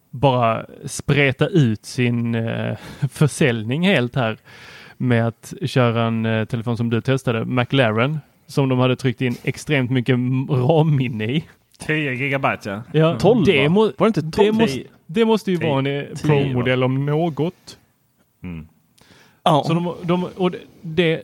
bara 0.09 0.65
spreta 0.85 1.47
ut 1.47 1.85
sin 1.85 2.35
eh, 2.35 2.77
försäljning 3.11 3.87
helt 3.87 4.15
här 4.15 4.37
med 4.97 5.27
att 5.27 5.53
köra 5.65 6.03
en 6.03 6.25
eh, 6.25 6.45
telefon 6.45 6.77
som 6.77 6.89
du 6.89 7.01
testade, 7.01 7.45
McLaren, 7.45 8.19
som 8.47 8.69
de 8.69 8.79
hade 8.79 8.95
tryckt 8.95 9.21
in 9.21 9.35
extremt 9.43 9.91
mycket 9.91 10.15
RAM-minne 10.49 11.25
i. 11.25 11.43
10 11.79 12.13
gigabyte 12.13 12.69
ja. 12.69 12.99
Ja, 12.99 13.17
12 13.19 13.45
det, 13.45 13.67
va? 13.67 13.75
Var 13.75 13.93
det 13.97 14.07
inte 14.07 14.21
12? 14.21 14.45
det, 14.45 14.61
måste, 14.61 14.83
det 15.05 15.25
måste 15.25 15.51
ju 15.51 15.57
Tio. 15.57 15.69
vara 15.69 15.79
en 15.79 15.87
eh, 15.87 16.03
Pro-modell 16.23 16.83
om 16.83 17.05
något. 17.05 17.77
Mm. 18.43 18.67
Ja. 19.43 19.63
Så 19.67 19.73
de, 19.73 19.95
de, 20.03 20.23
och 20.23 20.51
det, 20.51 20.59
det, 20.81 21.21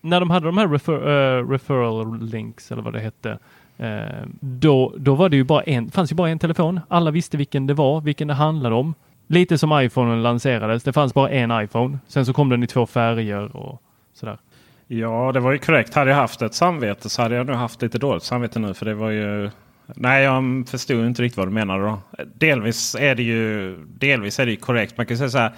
när 0.00 0.20
de 0.20 0.30
hade 0.30 0.46
de 0.46 0.58
här 0.58 0.68
refer, 0.68 1.38
eh, 1.38 1.48
referral 1.48 2.22
links 2.22 2.72
eller 2.72 2.82
vad 2.82 2.92
det 2.92 3.00
hette, 3.00 3.38
eh, 3.78 4.26
då, 4.40 4.94
då 4.96 5.14
var 5.14 5.28
det 5.28 5.36
ju 5.36 5.44
bara 5.44 5.62
en, 5.62 5.90
fanns 5.90 6.12
ju 6.12 6.16
bara 6.16 6.28
en 6.28 6.38
telefon. 6.38 6.80
Alla 6.88 7.10
visste 7.10 7.36
vilken 7.36 7.66
det 7.66 7.74
var, 7.74 8.00
vilken 8.00 8.28
det 8.28 8.34
handlade 8.34 8.74
om. 8.74 8.94
Lite 9.26 9.58
som 9.58 9.80
iPhone 9.80 10.16
lanserades. 10.16 10.82
Det 10.82 10.92
fanns 10.92 11.14
bara 11.14 11.30
en 11.30 11.62
iPhone. 11.62 11.98
Sen 12.06 12.26
så 12.26 12.32
kom 12.32 12.48
den 12.48 12.62
i 12.62 12.66
två 12.66 12.86
färger 12.86 13.56
och 13.56 13.82
sådär. 14.14 14.38
Ja, 14.86 15.32
det 15.32 15.40
var 15.40 15.52
ju 15.52 15.58
korrekt. 15.58 15.94
Hade 15.94 16.10
jag 16.10 16.16
haft 16.16 16.42
ett 16.42 16.54
samvete 16.54 17.08
så 17.08 17.22
hade 17.22 17.34
jag 17.34 17.46
nog 17.46 17.56
haft 17.56 17.82
lite 17.82 17.98
dåligt 17.98 18.22
samvete 18.22 18.58
nu. 18.58 18.74
För 18.74 18.86
det 18.86 18.94
var 18.94 19.10
ju... 19.10 19.50
Nej, 19.86 20.24
jag 20.24 20.68
förstod 20.68 21.06
inte 21.06 21.22
riktigt 21.22 21.36
vad 21.36 21.46
du 21.46 21.52
menade 21.52 21.82
då. 21.82 21.98
Delvis 22.34 22.94
är 22.94 23.14
det 23.14 23.22
ju, 23.22 23.76
delvis 23.86 24.38
är 24.38 24.44
det 24.46 24.50
ju 24.50 24.56
korrekt. 24.56 24.96
Man 24.96 25.06
kan 25.06 25.16
säga 25.16 25.30
så 25.30 25.38
här. 25.38 25.52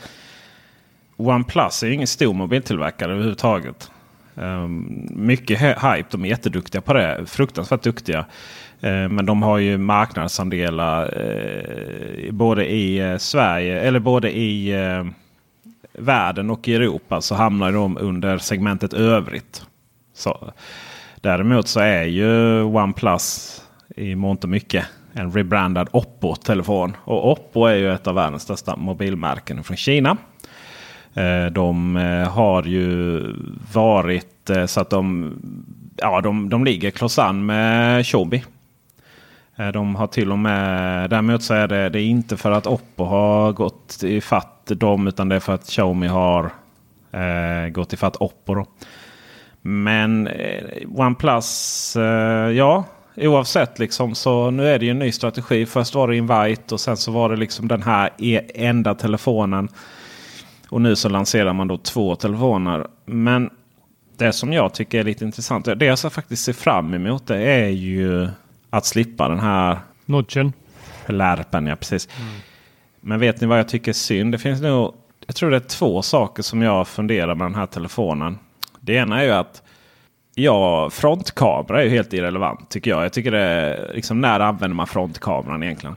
OnePlus 1.29 1.83
är 1.83 1.87
ju 1.87 1.95
ingen 1.95 2.07
stor 2.07 2.35
mobiltillverkare 2.35 3.13
överhuvudtaget. 3.13 3.91
Um, 4.35 5.09
mycket 5.11 5.61
hype. 5.61 6.05
De 6.11 6.25
är 6.25 6.29
jätteduktiga 6.29 6.81
på 6.81 6.93
det. 6.93 7.27
Fruktansvärt 7.27 7.83
duktiga. 7.83 8.27
Ehm, 8.81 9.15
men 9.15 9.27
de 9.27 9.43
har 9.43 9.59
ju 9.59 9.79
marknadsandelar 9.79 11.21
eh, 11.21 12.33
både 12.33 12.67
i 12.73 12.99
eh, 12.99 13.17
Sverige 13.17 13.81
eller 13.81 14.01
både 14.01 14.37
i 14.37 14.73
eh, 14.73 15.05
världen 15.93 16.51
och 16.51 16.69
i 16.69 16.75
Europa 16.75 17.21
så 17.21 17.35
hamnar 17.35 17.73
de 17.73 17.99
under 17.99 18.39
segmentet 18.39 18.93
övrigt. 18.93 19.67
Så, 20.15 20.53
däremot 21.21 21.69
så 21.69 21.81
är 21.81 22.05
ju 22.05 22.63
OnePlus 22.63 23.57
i 23.97 24.15
mångt 24.15 24.45
och 24.45 24.51
mycket 24.51 24.87
en 25.13 25.33
rebrandad 25.33 25.89
Oppo-telefon. 25.93 26.97
Och 27.05 27.33
Oppo 27.33 27.65
är 27.65 27.75
ju 27.75 27.93
ett 27.93 28.07
av 28.07 28.15
världens 28.15 28.43
största 28.43 28.77
mobilmärken 28.77 29.65
från 29.65 29.77
Kina. 29.77 30.17
Eh, 31.15 31.47
de 31.53 31.97
eh, 31.97 32.29
har 32.29 32.63
ju 32.63 33.23
varit 33.73 34.51
eh, 34.51 34.67
så 34.67 34.81
att 34.81 34.91
de, 34.91 35.33
ja, 35.97 36.21
de, 36.21 36.49
de 36.49 36.65
ligger 36.65 36.91
klossan 36.91 37.47
med 37.47 38.07
Xiaomi. 38.07 38.45
De 39.73 39.95
har 39.95 40.07
till 40.07 40.33
och 40.33 40.39
med, 40.39 41.11
däremot 41.11 41.43
så 41.43 41.55
är 41.55 41.69
det, 41.69 41.89
det 41.89 42.01
är 42.01 42.05
inte 42.05 42.37
för 42.37 42.51
att 42.51 42.67
Oppo 42.67 43.05
har 43.05 43.53
gått 43.53 44.01
ifatt 44.03 44.67
dem 44.67 45.09
utan 45.09 45.29
det 45.29 45.37
är 45.37 45.41
för 45.41 45.55
att 45.55 45.67
Xiaomi 45.67 46.07
har 46.07 46.51
eh, 47.13 47.69
gått 47.71 47.93
ifatt 47.93 48.17
Oppo. 48.17 48.55
Då. 48.55 48.67
Men 49.63 50.27
eh, 50.27 50.65
OnePlus, 50.95 51.97
eh, 51.97 52.51
ja 52.51 52.85
oavsett 53.17 53.79
liksom 53.79 54.15
så 54.15 54.51
nu 54.51 54.69
är 54.69 54.79
det 54.79 54.85
ju 54.85 54.91
en 54.91 54.99
ny 54.99 55.13
strategi. 55.13 55.67
Först 55.67 55.95
var 55.95 56.09
det 56.09 56.17
Invite 56.17 56.75
och 56.75 56.81
sen 56.81 56.97
så 56.97 57.13
var 57.13 57.29
det 57.29 57.37
liksom 57.37 57.69
den 57.69 57.83
här 57.83 58.11
e- 58.19 58.51
enda 58.55 58.95
telefonen. 58.95 59.69
Och 60.71 60.81
nu 60.81 60.97
så 60.97 61.09
lanserar 61.09 61.53
man 61.53 61.69
då 61.69 61.77
två 61.79 62.17
telefoner. 62.17 62.87
Men 63.07 63.51
det 64.17 64.33
som 64.33 64.53
jag 64.53 64.75
tycker 64.75 64.99
är 65.01 65.05
lite 65.05 65.25
intressant, 65.25 65.65
det 65.77 65.85
jag 65.87 65.99
så 65.99 66.11
faktiskt 66.11 66.45
ser 66.45 66.53
fram 66.53 66.95
emot 66.95 67.27
det 67.27 67.37
är 67.43 67.69
ju 67.69 68.29
att 68.71 68.87
slippa 68.87 69.29
den 69.29 69.41
här 69.41 69.79
Notchen. 70.05 70.53
lärpen. 71.07 71.67
Ja, 71.67 71.77
precis. 71.77 72.09
Men 73.01 73.21
vet 73.21 73.41
ni 73.41 73.47
vad 73.47 73.59
jag 73.59 73.69
tycker 73.69 73.91
är 73.91 73.93
synd? 73.93 74.33
Det 74.33 74.39
finns 74.39 74.61
nog, 74.61 74.95
jag 75.27 75.37
tror 75.37 75.51
det 75.51 75.57
är 75.57 75.61
två 75.61 76.03
saker 76.03 76.43
som 76.43 76.63
jag 76.63 76.89
funderar 76.89 77.35
med 77.35 77.45
den 77.47 77.55
här 77.55 77.67
telefonen. 77.67 78.39
Det 78.81 78.93
ena 78.95 79.21
är 79.21 79.25
ju 79.25 79.31
att 79.31 79.63
ja, 80.35 80.91
frontkamera 80.91 81.81
är 81.81 81.85
ju 81.85 81.91
helt 81.91 82.13
irrelevant 82.13 82.71
tycker 82.71 82.91
jag. 82.91 83.05
Jag 83.05 83.13
tycker 83.13 83.31
det 83.31 83.41
är, 83.41 83.93
liksom, 83.95 84.21
när 84.21 84.41
använder 84.41 84.75
man 84.75 84.87
frontkameran 84.87 85.63
egentligen? 85.63 85.97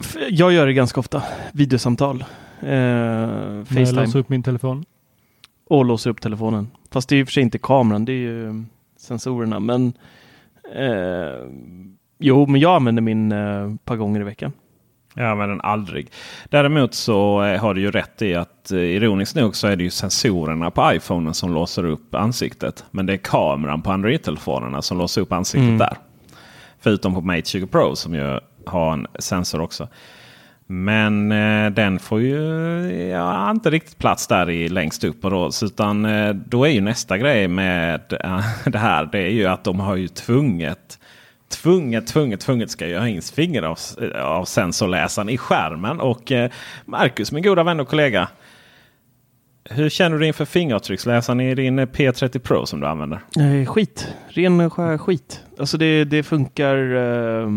F- 0.00 0.16
Jag 0.28 0.52
gör 0.52 0.66
det 0.66 0.72
ganska 0.72 1.00
ofta. 1.00 1.22
Videosamtal. 1.52 2.24
Eh, 2.64 2.70
När 2.70 3.56
jag 3.58 3.66
Facetime. 3.68 4.00
låser 4.06 4.18
upp 4.18 4.28
min 4.28 4.42
telefon. 4.42 4.84
Och 5.66 5.84
låser 5.84 6.10
upp 6.10 6.20
telefonen. 6.20 6.70
Fast 6.90 7.08
det 7.08 7.16
är 7.16 7.22
och 7.22 7.28
för 7.28 7.32
sig 7.32 7.42
inte 7.42 7.58
kameran. 7.58 8.04
Det 8.04 8.12
är 8.12 8.16
ju 8.16 8.64
sensorerna. 8.96 9.60
Men 9.60 9.92
eh, 10.74 11.48
jo, 12.18 12.46
men 12.46 12.60
jag 12.60 12.76
använder 12.76 13.02
min 13.02 13.32
eh, 13.32 13.72
ett 13.74 13.84
par 13.84 13.96
gånger 13.96 14.20
i 14.20 14.24
veckan. 14.24 14.52
Jag 15.14 15.26
använder 15.26 15.54
den 15.54 15.60
aldrig. 15.64 16.10
Däremot 16.48 16.94
så 16.94 17.42
eh, 17.42 17.60
har 17.60 17.74
du 17.74 17.80
ju 17.80 17.90
rätt 17.90 18.22
i 18.22 18.34
att 18.34 18.70
eh, 18.72 18.78
ironiskt 18.78 19.36
nog 19.36 19.56
så 19.56 19.66
är 19.66 19.76
det 19.76 19.84
ju 19.84 19.90
sensorerna 19.90 20.70
på 20.70 20.92
iPhonen 20.94 21.34
som 21.34 21.54
låser 21.54 21.84
upp 21.84 22.14
ansiktet. 22.14 22.84
Men 22.90 23.06
det 23.06 23.12
är 23.12 23.16
kameran 23.16 23.82
på 23.82 23.90
Android-telefonerna 23.92 24.82
som 24.82 24.98
låser 24.98 25.20
upp 25.20 25.32
ansiktet 25.32 25.64
Mm. 25.66 25.78
där. 25.78 25.96
Förutom 26.80 27.14
på 27.14 27.20
Mate 27.20 27.42
20 27.48 27.66
Pro 27.66 27.96
som 27.96 28.14
ju 28.14 28.40
har 28.66 28.92
en 28.92 29.06
sensor 29.18 29.60
också. 29.60 29.88
Men 30.66 31.32
eh, 31.32 31.70
den 31.70 31.98
får 31.98 32.20
ju 32.20 32.42
ja, 33.10 33.50
inte 33.50 33.70
riktigt 33.70 33.98
plats 33.98 34.26
där 34.26 34.50
i 34.50 34.68
längst 34.68 35.04
upp. 35.04 35.22
Då, 35.22 35.50
utan 35.62 36.04
eh, 36.04 36.34
då 36.34 36.64
är 36.64 36.70
ju 36.70 36.80
nästa 36.80 37.18
grej 37.18 37.48
med 37.48 38.00
äh, 38.24 38.44
det 38.66 38.78
här. 38.78 39.08
Det 39.12 39.18
är 39.18 39.30
ju 39.30 39.46
att 39.46 39.64
de 39.64 39.80
har 39.80 39.96
ju 39.96 40.08
tvunget 40.08 40.98
Tvunget, 41.48 42.06
tvunget, 42.06 42.40
tvunget 42.40 42.70
ska 42.70 42.88
jag 42.88 43.00
ha 43.00 43.08
in 43.08 43.22
finger 43.22 43.62
av, 43.62 43.78
eh, 44.02 44.24
av 44.24 44.44
sensorläsaren 44.44 45.28
i 45.28 45.38
skärmen. 45.38 46.00
Och 46.00 46.32
eh, 46.32 46.50
Marcus, 46.84 47.32
min 47.32 47.42
goda 47.42 47.62
vän 47.62 47.80
och 47.80 47.88
kollega. 47.88 48.28
Hur 49.70 49.88
känner 49.88 50.18
du 50.18 50.26
inför 50.26 50.44
fingeravtrycksläsaren 50.44 51.40
i 51.40 51.54
din 51.54 51.78
eh, 51.78 51.86
P30 51.86 52.38
Pro 52.38 52.66
som 52.66 52.80
du 52.80 52.86
använder? 52.86 53.20
Eh, 53.38 53.66
skit. 53.66 54.08
Ren 54.28 54.70
skit. 54.98 55.40
Alltså 55.58 55.78
det, 55.78 56.04
det 56.04 56.22
funkar 56.22 56.94
eh, 56.94 57.48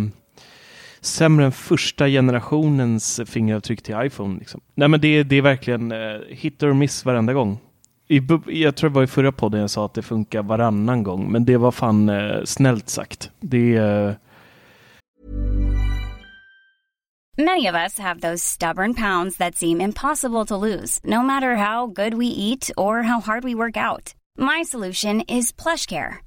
sämre 1.08 1.46
än 1.46 1.52
första 1.52 2.08
generationens 2.08 3.22
fingeravtryck 3.26 3.82
till 3.82 3.96
iPhone. 4.04 4.40
Liksom. 4.40 4.62
Nej 4.76 4.88
men 4.88 5.02
det, 5.02 5.24
det 5.24 5.36
är 5.36 5.42
verkligen 5.42 5.92
eh, 5.92 6.20
hit 6.30 6.64
or 6.64 6.74
miss 6.74 7.06
varenda 7.06 7.34
gång. 7.34 7.60
I, 8.08 8.22
jag 8.48 8.76
tror 8.76 8.90
det 8.90 8.96
var 8.96 9.04
i 9.04 9.08
förra 9.08 9.32
podden 9.32 9.62
jag 9.62 9.70
sa 9.70 9.86
att 9.86 9.94
det 9.94 10.02
funkar 10.02 10.44
varannan 10.44 11.04
gång, 11.04 11.32
men 11.32 11.46
det 11.46 11.58
var 11.58 11.72
fan 11.72 12.10
eh, 12.10 12.44
snällt 12.46 12.90
sagt. 12.90 13.32
Det 13.40 13.76
är... 13.76 14.10
Eh, 14.10 14.16
Many 17.40 17.68
of 17.68 17.76
us 17.76 18.00
have 18.00 18.20
those 18.20 18.42
stubborn 18.42 18.94
pounds 18.94 19.38
that 19.38 19.56
seem 19.56 19.82
impossible 19.82 20.46
to 20.46 20.58
lose, 20.58 21.00
no 21.04 21.22
matter 21.22 21.56
how 21.56 21.86
good 21.86 22.14
we 22.14 22.26
eat 22.26 22.72
or 22.78 23.04
how 23.04 23.20
hard 23.20 23.44
we 23.44 23.54
work 23.54 23.78
out. 23.78 24.16
My 24.38 24.64
solution 24.64 25.22
is 25.22 25.52
plush 25.52 25.86
care. 25.86 26.27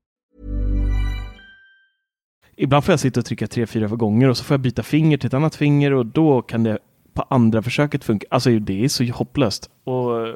Ibland 2.61 2.83
får 2.83 2.93
jag 2.93 2.99
sitta 2.99 3.19
och 3.19 3.25
trycka 3.25 3.47
tre, 3.47 3.67
fyra 3.67 3.87
gånger 3.87 4.29
och 4.29 4.37
så 4.37 4.43
får 4.43 4.53
jag 4.53 4.61
byta 4.61 4.83
finger 4.83 5.17
till 5.17 5.27
ett 5.27 5.33
annat 5.33 5.55
finger 5.55 5.93
och 5.93 6.05
då 6.05 6.41
kan 6.41 6.63
det 6.63 6.77
på 7.13 7.25
andra 7.29 7.61
försöket 7.61 8.03
funka. 8.03 8.27
Alltså 8.29 8.59
det 8.59 8.83
är 8.83 8.87
så 8.87 9.05
hopplöst. 9.05 9.69
Och 9.83 10.27
eh, 10.27 10.35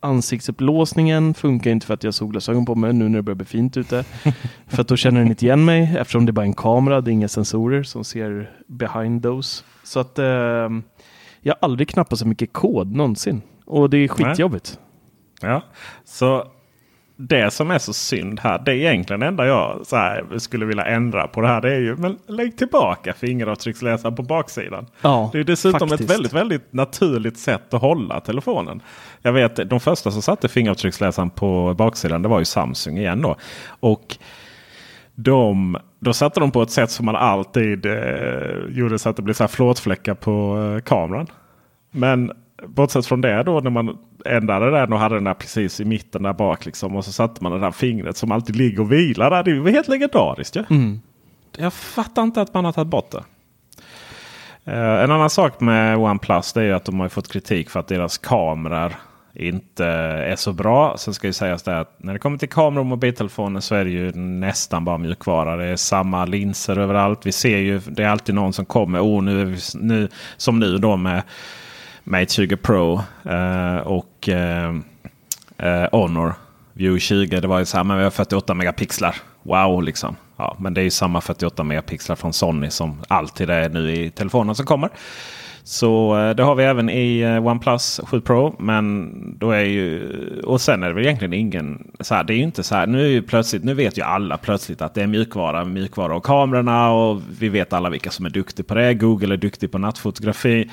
ansiktsupplåsningen 0.00 1.34
funkar 1.34 1.70
inte 1.70 1.86
för 1.86 1.94
att 1.94 2.04
jag 2.04 2.08
har 2.08 2.12
solglasögon 2.12 2.66
på 2.66 2.74
mig 2.74 2.92
nu 2.92 3.08
när 3.08 3.18
det 3.18 3.22
börjar 3.22 3.36
bli 3.36 3.46
fint 3.46 3.76
ute. 3.76 4.04
för 4.66 4.80
att 4.80 4.88
då 4.88 4.96
känner 4.96 5.20
den 5.20 5.28
inte 5.28 5.44
igen 5.44 5.64
mig 5.64 5.96
eftersom 5.98 6.26
det 6.26 6.30
är 6.30 6.32
bara 6.32 6.46
en 6.46 6.54
kamera, 6.54 7.00
det 7.00 7.10
är 7.10 7.12
inga 7.12 7.28
sensorer 7.28 7.82
som 7.82 8.04
ser 8.04 8.50
behind 8.66 9.22
those. 9.22 9.64
Så 9.84 10.00
att 10.00 10.18
eh, 10.18 10.24
jag 11.40 11.54
har 11.54 11.58
aldrig 11.60 11.88
knappat 11.88 12.18
så 12.18 12.26
mycket 12.26 12.52
kod 12.52 12.96
någonsin. 12.96 13.42
Och 13.64 13.90
det 13.90 13.98
är 13.98 14.08
skitjobbigt. 14.08 14.78
Ja, 15.40 15.62
så 16.04 16.44
det 17.28 17.50
som 17.50 17.70
är 17.70 17.78
så 17.78 17.92
synd 17.92 18.40
här, 18.40 18.62
det 18.64 18.70
är 18.70 18.74
egentligen 18.74 19.20
det 19.20 19.26
enda 19.26 19.46
jag 19.46 19.86
skulle 20.38 20.66
vilja 20.66 20.84
ändra 20.84 21.28
på 21.28 21.40
det 21.40 21.48
här. 21.48 21.60
Det 21.60 21.74
är 21.74 21.78
ju, 21.78 21.96
men 21.96 22.18
lägg 22.26 22.58
tillbaka 22.58 23.12
fingeravtrycksläsaren 23.12 24.14
på 24.14 24.22
baksidan. 24.22 24.86
Ja, 25.02 25.30
det 25.32 25.38
är 25.38 25.44
dessutom 25.44 25.88
faktiskt. 25.88 26.10
ett 26.10 26.16
väldigt, 26.16 26.32
väldigt 26.32 26.72
naturligt 26.72 27.38
sätt 27.38 27.74
att 27.74 27.80
hålla 27.80 28.20
telefonen. 28.20 28.82
Jag 29.22 29.32
vet 29.32 29.70
de 29.70 29.80
första 29.80 30.10
som 30.10 30.22
satte 30.22 30.48
fingeravtrycksläsaren 30.48 31.30
på 31.30 31.74
baksidan, 31.74 32.22
det 32.22 32.28
var 32.28 32.38
ju 32.38 32.44
Samsung 32.44 32.98
igen 32.98 33.22
då. 33.22 33.36
Och 33.80 34.16
de, 35.14 35.76
då 35.98 36.12
satte 36.12 36.40
de 36.40 36.50
på 36.50 36.62
ett 36.62 36.70
sätt 36.70 36.90
som 36.90 37.06
man 37.06 37.16
alltid 37.16 37.86
eh, 37.86 37.94
gjorde 38.68 38.98
så 38.98 39.08
att 39.08 39.16
det 39.16 39.22
blev 39.22 39.34
så 39.34 39.42
här 39.42 39.48
flåtfläckar 39.48 40.14
på 40.14 40.62
eh, 40.76 40.82
kameran. 40.82 41.26
Men 41.90 42.32
bortsett 42.66 43.06
från 43.06 43.20
det 43.20 43.42
då 43.42 43.60
när 43.60 43.70
man 43.70 43.98
ändrade 44.24 44.70
den 44.70 44.92
och 44.92 44.98
hade 44.98 45.14
den 45.14 45.24
där 45.24 45.34
precis 45.34 45.80
i 45.80 45.84
mitten 45.84 46.22
där 46.22 46.32
bak. 46.32 46.66
Liksom, 46.66 46.96
och 46.96 47.04
så 47.04 47.12
satte 47.12 47.42
man 47.42 47.52
det 47.52 47.58
där 47.58 47.70
fingret 47.70 48.16
som 48.16 48.32
alltid 48.32 48.56
ligger 48.56 48.80
och 48.80 48.92
vilar 48.92 49.30
där. 49.30 49.42
Det 49.42 49.60
var 49.60 49.70
helt 49.70 49.88
legendariskt 49.88 50.56
ju. 50.56 50.64
Mm. 50.70 51.00
Jag 51.56 51.72
fattar 51.72 52.22
inte 52.22 52.40
att 52.40 52.54
man 52.54 52.64
har 52.64 52.72
tagit 52.72 52.90
bort 52.90 53.10
det. 53.10 53.24
Eh, 54.64 55.04
en 55.04 55.10
annan 55.10 55.30
sak 55.30 55.60
med 55.60 55.96
OnePlus 55.96 56.52
det 56.52 56.62
är 56.62 56.72
att 56.72 56.84
de 56.84 57.00
har 57.00 57.08
fått 57.08 57.32
kritik 57.32 57.70
för 57.70 57.80
att 57.80 57.88
deras 57.88 58.18
kameror 58.18 58.92
inte 59.34 59.86
är 59.86 60.36
så 60.36 60.52
bra. 60.52 60.96
Sen 60.98 61.14
ska 61.14 61.26
ju 61.26 61.32
sägas 61.32 61.62
det 61.62 61.80
att 61.80 61.94
när 61.98 62.12
det 62.12 62.18
kommer 62.18 62.38
till 62.38 62.48
kameror 62.48 62.80
och 62.80 62.86
mobiltelefoner 62.86 63.60
så 63.60 63.74
är 63.74 63.84
det 63.84 63.90
ju 63.90 64.12
nästan 64.12 64.84
bara 64.84 64.98
mjukvara. 64.98 65.56
Det 65.56 65.64
är 65.64 65.76
samma 65.76 66.24
linser 66.24 66.78
överallt. 66.78 67.26
Vi 67.26 67.32
ser 67.32 67.58
ju, 67.58 67.78
det 67.78 68.02
är 68.02 68.08
alltid 68.08 68.34
någon 68.34 68.52
som 68.52 68.64
kommer. 68.64 69.00
Oh, 69.00 69.22
nu, 69.22 69.56
nu 69.74 70.08
Som 70.36 70.58
nu 70.58 70.78
då 70.78 70.96
med 70.96 71.22
Mate 72.04 72.32
20 72.32 72.56
Pro 72.56 73.00
eh, 73.24 73.76
och 73.76 74.28
eh, 74.28 74.74
eh 75.58 75.88
Honor 75.92 76.34
View 76.72 77.00
20. 77.00 77.40
Det 77.40 77.48
var 77.48 77.58
ju 77.58 77.64
så 77.64 77.76
här, 77.76 77.84
men 77.84 77.96
vi 77.96 78.04
har 78.04 78.10
48 78.10 78.54
megapixlar. 78.54 79.16
Wow 79.42 79.82
liksom. 79.82 80.16
Ja, 80.36 80.56
men 80.58 80.74
det 80.74 80.80
är 80.80 80.82
ju 80.82 80.90
samma 80.90 81.20
48 81.20 81.62
megapixlar 81.62 82.16
från 82.16 82.32
Sony 82.32 82.70
som 82.70 83.02
alltid 83.08 83.50
är 83.50 83.68
nu 83.68 83.92
i 83.92 84.10
telefonen 84.10 84.54
som 84.54 84.66
kommer. 84.66 84.90
Så 85.64 86.18
eh, 86.18 86.34
det 86.34 86.42
har 86.42 86.54
vi 86.54 86.64
även 86.64 86.90
i 86.90 87.20
eh, 87.20 87.46
OnePlus 87.46 88.00
7 88.04 88.20
Pro. 88.20 88.56
Men 88.58 89.12
då 89.38 89.50
är 89.50 89.64
ju, 89.64 90.10
och 90.44 90.60
sen 90.60 90.82
är 90.82 90.88
det 90.88 90.94
väl 90.94 91.04
egentligen 91.04 91.32
ingen... 91.32 91.90
Så 92.00 92.14
här, 92.14 92.24
det 92.24 92.32
är 92.32 92.36
ju 92.36 92.42
inte 92.42 92.62
så 92.62 92.74
här. 92.74 92.86
Nu, 92.86 93.04
är 93.04 93.08
ju 93.08 93.22
plötsligt, 93.22 93.64
nu 93.64 93.74
vet 93.74 93.98
ju 93.98 94.02
alla 94.02 94.36
plötsligt 94.36 94.82
att 94.82 94.94
det 94.94 95.02
är 95.02 95.06
mjukvara, 95.06 95.64
mjukvara 95.64 96.16
och 96.16 96.24
kamerorna. 96.24 96.90
Och 96.92 97.22
vi 97.38 97.48
vet 97.48 97.72
alla 97.72 97.90
vilka 97.90 98.10
som 98.10 98.26
är 98.26 98.30
duktiga 98.30 98.66
på 98.66 98.74
det. 98.74 98.94
Google 98.94 99.34
är 99.34 99.36
duktig 99.36 99.72
på 99.72 99.78
nattfotografi. 99.78 100.70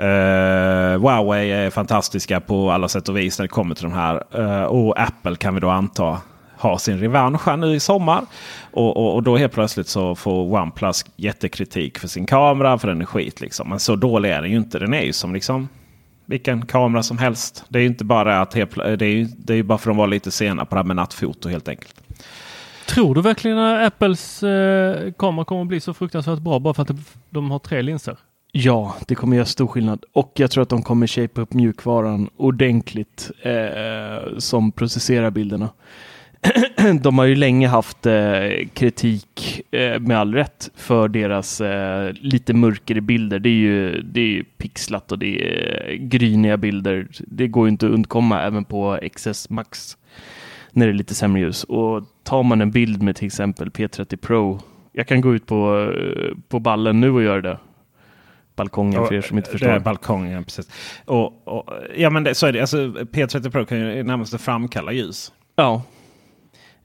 Uh, 0.00 1.00
Huawei 1.00 1.50
är 1.50 1.70
fantastiska 1.70 2.40
på 2.40 2.70
alla 2.70 2.88
sätt 2.88 3.08
och 3.08 3.16
vis 3.16 3.38
när 3.38 3.44
det 3.44 3.48
kommer 3.48 3.74
till 3.74 3.84
de 3.84 3.92
här. 3.92 4.22
Uh, 4.38 4.62
och 4.62 5.00
Apple 5.00 5.36
kan 5.36 5.54
vi 5.54 5.60
då 5.60 5.68
anta 5.68 6.20
har 6.56 6.78
sin 6.78 6.98
revansch 6.98 7.46
här 7.46 7.56
nu 7.56 7.74
i 7.74 7.80
sommar. 7.80 8.24
Och, 8.70 8.96
och, 8.96 9.14
och, 9.14 9.22
då 9.22 9.36
helt 9.36 9.52
plötsligt 9.52 9.88
så 9.88 10.14
får 10.14 10.54
OnePlus 10.54 11.04
jättekritik 11.16 11.98
för 11.98 12.08
sin 12.08 12.26
kamera. 12.26 12.78
För 12.78 12.88
den 12.88 13.00
är 13.00 13.04
skit 13.04 13.40
liksom. 13.40 13.68
Men 13.68 13.80
så 13.80 13.96
dålig 13.96 14.30
är 14.30 14.42
den 14.42 14.50
ju 14.50 14.56
inte. 14.56 14.78
Den 14.78 14.94
är 14.94 15.02
ju 15.02 15.12
som 15.12 15.34
liksom 15.34 15.68
vilken 16.26 16.66
kamera 16.66 17.02
som 17.02 17.18
helst. 17.18 17.64
Det 17.68 17.78
är 17.78 17.80
ju 17.80 17.88
inte 17.88 18.04
bara 18.04 18.40
att 18.40 18.54
helt, 18.54 18.74
det 18.74 19.04
är 19.04 19.10
ju, 19.10 19.24
det 19.24 19.52
är 19.52 19.56
ju 19.56 19.62
bara 19.62 19.78
för 19.78 19.90
att 19.90 19.96
de 19.96 19.98
var 19.98 20.06
lite 20.06 20.30
sena 20.30 20.64
på 20.64 20.74
det 20.74 20.78
här 20.78 20.86
med 20.86 20.96
nattfoto 20.96 21.48
helt 21.48 21.68
enkelt. 21.68 22.00
Tror 22.86 23.14
du 23.14 23.22
verkligen 23.22 23.58
att 23.58 23.86
Apples 23.86 24.42
eh, 24.42 25.12
kamera 25.12 25.44
kommer 25.44 25.62
att 25.62 25.68
bli 25.68 25.80
så 25.80 25.94
fruktansvärt 25.94 26.38
bra 26.38 26.58
bara 26.58 26.74
för 26.74 26.82
att 26.82 26.90
de 27.30 27.50
har 27.50 27.58
tre 27.58 27.82
linser? 27.82 28.16
Ja, 28.52 28.94
det 29.08 29.14
kommer 29.14 29.36
göra 29.36 29.46
stor 29.46 29.66
skillnad. 29.66 30.04
Och 30.12 30.32
jag 30.36 30.50
tror 30.50 30.62
att 30.62 30.68
de 30.68 30.82
kommer 30.82 31.06
shape 31.06 31.40
upp 31.40 31.52
mjukvaran 31.52 32.28
ordentligt 32.36 33.30
eh, 33.42 34.38
som 34.38 34.72
processerar 34.72 35.30
bilderna. 35.30 35.68
de 37.02 37.18
har 37.18 37.24
ju 37.24 37.34
länge 37.34 37.68
haft 37.68 38.06
eh, 38.06 38.68
kritik 38.74 39.60
eh, 39.70 40.00
med 40.00 40.18
all 40.18 40.34
rätt 40.34 40.70
för 40.76 41.08
deras 41.08 41.60
eh, 41.60 42.12
lite 42.20 42.54
mörkare 42.54 43.00
bilder. 43.00 43.38
Det 43.38 43.48
är 43.48 43.52
ju 43.52 44.02
det 44.02 44.20
är 44.20 44.42
pixlat 44.42 45.12
och 45.12 45.18
det 45.18 45.26
är 45.26 45.96
gryniga 45.96 46.56
bilder. 46.56 47.08
Det 47.26 47.48
går 47.48 47.66
ju 47.66 47.70
inte 47.70 47.86
att 47.86 47.92
undkomma 47.92 48.42
även 48.42 48.64
på 48.64 48.98
XS 49.16 49.50
Max 49.50 49.96
när 50.72 50.86
det 50.86 50.92
är 50.92 50.94
lite 50.94 51.14
sämre 51.14 51.40
ljus. 51.40 51.64
Och 51.64 52.04
tar 52.22 52.42
man 52.42 52.60
en 52.60 52.70
bild 52.70 53.02
med 53.02 53.16
till 53.16 53.26
exempel 53.26 53.68
P30 53.68 54.16
Pro. 54.16 54.60
Jag 54.92 55.06
kan 55.06 55.20
gå 55.20 55.34
ut 55.34 55.46
på, 55.46 55.92
eh, 55.96 56.36
på 56.48 56.58
ballen 56.58 57.00
nu 57.00 57.10
och 57.10 57.22
göra 57.22 57.40
det 57.40 57.58
balkongen 58.64 59.06
för 59.06 59.14
er 59.14 59.20
som 59.20 59.36
inte 59.36 59.50
förstår. 59.50 59.68
Det 59.68 59.74
är 59.74 59.80
balkongen, 59.80 60.44
precis. 60.44 60.68
Och, 61.04 61.48
och, 61.48 61.70
ja, 61.96 62.10
men 62.10 62.24
det, 62.24 62.34
så 62.34 62.46
är 62.46 62.52
det. 62.52 62.60
Alltså, 62.60 62.76
P30 62.76 63.50
Pro 63.50 63.66
kan 63.66 63.78
ju 63.78 64.02
närmast 64.02 64.40
framkalla 64.40 64.92
ljus. 64.92 65.32
Ja. 65.56 65.82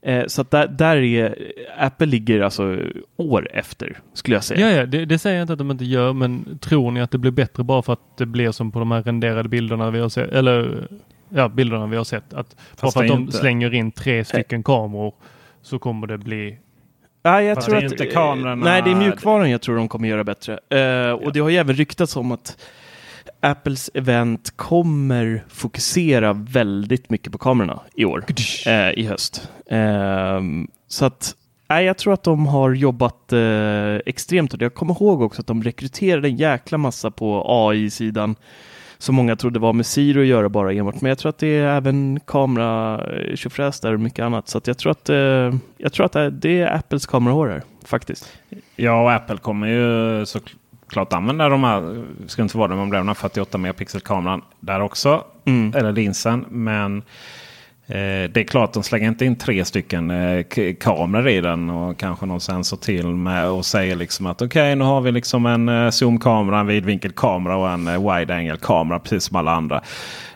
Eh, 0.02 0.26
så 0.26 0.40
att 0.40 0.50
där, 0.50 0.68
där 0.68 0.96
är 0.96 1.34
Apple 1.78 2.06
ligger 2.06 2.40
alltså 2.40 2.78
år 3.16 3.48
efter 3.52 3.98
skulle 4.12 4.36
jag 4.36 4.44
säga. 4.44 4.70
Ja, 4.70 4.76
ja 4.76 4.86
det, 4.86 5.04
det, 5.04 5.18
säger 5.18 5.36
jag 5.36 5.44
inte 5.44 5.52
att 5.52 5.58
de 5.58 5.70
inte 5.70 5.84
gör, 5.84 6.12
men 6.12 6.58
tror 6.58 6.90
ni 6.90 7.00
att 7.00 7.10
det 7.10 7.18
blir 7.18 7.30
bättre 7.30 7.64
bara 7.64 7.82
för 7.82 7.92
att 7.92 8.16
det 8.18 8.26
blir 8.26 8.52
som 8.52 8.72
på 8.72 8.78
de 8.78 8.90
här 8.90 9.02
renderade 9.02 9.48
bilderna 9.48 9.90
vi 9.90 9.98
har 9.98 10.08
sett? 10.08 10.30
Eller 10.30 10.88
ja, 11.28 11.48
bilderna 11.48 11.86
vi 11.86 11.96
har 11.96 12.04
sett. 12.04 12.34
Att 12.34 12.56
bara 12.80 12.90
för 12.90 13.00
att 13.00 13.08
de 13.08 13.20
inte. 13.20 13.36
slänger 13.36 13.74
in 13.74 13.92
tre 13.92 14.24
stycken 14.24 14.62
kameror 14.62 15.14
så 15.62 15.78
kommer 15.78 16.06
det 16.06 16.18
bli 16.18 16.58
Ja, 17.26 17.42
jag 17.42 17.60
tror 17.60 17.76
att, 17.76 17.82
inte 17.82 18.06
kamerorna... 18.06 18.64
Nej, 18.64 18.82
det 18.82 18.90
är 18.90 18.94
mjukvaran 18.94 19.50
jag 19.50 19.62
tror 19.62 19.76
de 19.76 19.88
kommer 19.88 20.08
göra 20.08 20.24
bättre. 20.24 20.58
Uh, 20.74 20.80
ja. 20.80 21.14
Och 21.14 21.32
det 21.32 21.40
har 21.40 21.48
ju 21.48 21.56
även 21.56 21.76
ryktats 21.76 22.16
om 22.16 22.32
att 22.32 22.56
Apples 23.40 23.90
event 23.94 24.56
kommer 24.56 25.44
fokusera 25.48 26.32
väldigt 26.32 27.10
mycket 27.10 27.32
på 27.32 27.38
kamerorna 27.38 27.80
i 27.94 28.04
år, 28.04 28.24
uh, 28.66 28.98
i 28.98 29.06
höst. 29.06 29.48
Uh, 29.72 30.40
så 30.88 31.04
att 31.04 31.34
Nej, 31.68 31.84
jag 31.84 31.98
tror 31.98 32.12
att 32.12 32.22
de 32.22 32.46
har 32.46 32.72
jobbat 32.72 33.32
eh, 33.32 33.94
extremt 34.06 34.52
hårt. 34.52 34.60
Jag 34.60 34.74
kommer 34.74 34.94
ihåg 34.94 35.22
också 35.22 35.40
att 35.40 35.46
de 35.46 35.62
rekryterade 35.62 36.28
en 36.28 36.36
jäkla 36.36 36.78
massa 36.78 37.10
på 37.10 37.44
AI-sidan 37.48 38.36
som 38.98 39.14
många 39.14 39.36
trodde 39.36 39.58
var 39.58 39.72
med 39.72 39.86
Siri 39.86 40.20
att 40.20 40.26
göra 40.26 40.48
bara 40.48 40.72
enbart. 40.72 41.00
Men 41.00 41.08
jag 41.08 41.18
tror 41.18 41.30
att 41.30 41.38
det 41.38 41.56
är 41.56 41.76
även 41.76 42.20
kamera, 42.26 43.02
tjofräs 43.34 43.80
där 43.80 43.92
och 43.92 44.00
mycket 44.00 44.24
annat. 44.24 44.48
Så 44.48 44.60
jag 44.64 44.78
tror 44.78 44.92
att, 44.92 45.08
eh, 45.08 45.54
jag 45.76 45.92
tror 45.92 46.06
att 46.06 46.42
det 46.42 46.60
är 46.60 46.74
Apples 46.74 47.06
kamerahår 47.06 47.48
här 47.48 47.62
faktiskt. 47.84 48.28
Ja, 48.76 49.02
och 49.02 49.12
Apple 49.12 49.36
kommer 49.36 49.66
ju 49.66 50.26
så 50.26 50.40
klart 50.88 51.12
använda 51.12 51.48
de 51.48 51.64
här, 51.64 52.04
skulle 52.26 52.42
inte 52.42 52.58
vara 52.58 52.76
det 52.76 52.96
den 52.96 53.08
här 53.08 53.14
48 53.14 53.58
megapixel-kameran 53.58 54.42
där 54.60 54.80
också. 54.80 55.24
Mm. 55.44 55.72
Eller 55.76 55.92
linsen. 55.92 56.44
Men 56.48 56.96
eh, 56.96 57.04
det 57.88 58.36
är 58.36 58.44
klart 58.44 58.72
de 58.72 58.82
slänger 58.82 59.08
inte 59.08 59.24
in 59.24 59.36
tre 59.36 59.64
stycken 59.64 60.10
eh, 60.10 60.44
kameror 60.80 61.28
i 61.28 61.40
den 61.40 61.70
och 61.70 61.98
kanske 61.98 62.26
någon 62.26 62.40
sensor 62.40 62.76
till 62.76 63.06
med 63.06 63.48
och 63.48 63.66
säger 63.66 63.96
liksom 63.96 64.26
att 64.26 64.42
okej 64.42 64.76
nu 64.76 64.84
har 64.84 65.00
vi 65.00 65.12
liksom 65.12 65.46
en 65.46 65.68
eh, 65.68 65.90
zoomkamera, 65.90 66.60
en 66.60 66.66
vidvinkelkamera 66.66 67.56
och 67.56 67.70
en 67.70 67.88
eh, 67.88 68.14
wide 68.16 68.34
angle 68.34 68.56
kamera 68.56 68.98
precis 68.98 69.24
som 69.24 69.36
alla 69.36 69.52
andra. 69.52 69.82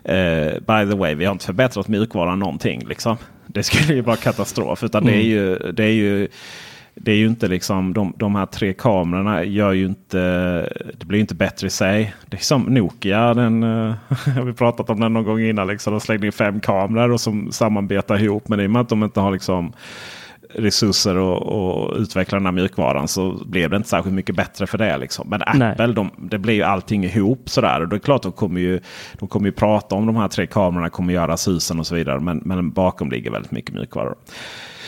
Eh, 0.04 0.52
by 0.54 0.90
the 0.90 0.96
way, 0.96 1.14
vi 1.14 1.24
har 1.24 1.32
inte 1.32 1.46
förbättrat 1.46 1.88
mjukvaran 1.88 2.38
någonting. 2.38 2.84
Liksom. 2.88 3.16
Det 3.46 3.62
skulle 3.62 3.94
ju 3.94 4.00
vara 4.00 4.16
katastrof. 4.16 4.84
Utan 4.84 5.04
det 5.04 5.12
är 5.12 5.22
ju, 5.22 5.56
det 5.56 5.84
är 5.84 5.92
ju 5.92 6.28
det 7.02 7.12
är 7.12 7.16
ju 7.16 7.26
inte 7.26 7.48
liksom 7.48 7.92
de, 7.92 8.12
de 8.16 8.34
här 8.34 8.46
tre 8.46 8.72
kamerorna 8.72 9.44
gör 9.44 9.72
ju 9.72 9.86
inte. 9.86 10.18
Det 10.98 11.06
blir 11.06 11.20
inte 11.20 11.34
bättre 11.34 11.66
i 11.66 11.70
sig. 11.70 12.14
Det 12.26 12.36
är 12.36 12.40
som 12.40 12.62
Nokia. 12.62 13.34
Den, 13.34 13.62
eh, 13.62 13.94
har 14.36 14.44
vi 14.44 14.52
pratat 14.52 14.90
om 14.90 15.00
den 15.00 15.12
någon 15.12 15.24
gång 15.24 15.40
innan. 15.40 15.66
Liksom, 15.66 15.92
de 15.92 16.00
slängde 16.00 16.26
in 16.26 16.32
fem 16.32 16.60
kameror 16.60 17.12
och 17.12 17.20
som 17.20 17.52
sammanbetar 17.52 18.22
ihop. 18.22 18.48
Men 18.48 18.60
i 18.60 18.66
och 18.66 18.70
med 18.70 18.82
att 18.82 18.88
de 18.88 19.04
inte 19.04 19.20
har 19.20 19.32
liksom 19.32 19.72
resurser 20.54 21.16
och, 21.16 21.42
och 21.42 21.96
utveckla 21.96 22.38
den 22.38 22.46
här 22.46 22.52
mjukvaran 22.52 23.08
så 23.08 23.44
blev 23.46 23.70
det 23.70 23.76
inte 23.76 23.88
särskilt 23.88 24.14
mycket 24.14 24.36
bättre 24.36 24.66
för 24.66 24.78
det. 24.78 24.98
Liksom. 24.98 25.28
Men. 25.28 25.42
Apple, 25.42 25.86
de, 25.86 26.10
det 26.18 26.38
blir 26.38 26.54
ju 26.54 26.62
allting 26.62 27.04
ihop 27.04 27.48
sådär. 27.48 27.80
Och 27.80 27.88
det 27.88 27.96
är 27.96 28.00
klart 28.00 28.22
de 28.22 28.32
kommer 28.32 28.60
ju, 28.60 28.80
de 29.18 29.28
kommer 29.28 29.46
ju 29.46 29.52
prata 29.52 29.94
om 29.94 30.06
de 30.06 30.16
här 30.16 30.28
tre 30.28 30.46
kamerorna 30.46 30.90
kommer 30.90 31.12
göra 31.12 31.36
susen 31.36 31.78
och 31.78 31.86
så 31.86 31.94
vidare. 31.94 32.20
Men, 32.20 32.42
men 32.44 32.70
bakom 32.70 33.10
ligger 33.10 33.30
väldigt 33.30 33.52
mycket 33.52 33.74
mjukvara. 33.74 34.14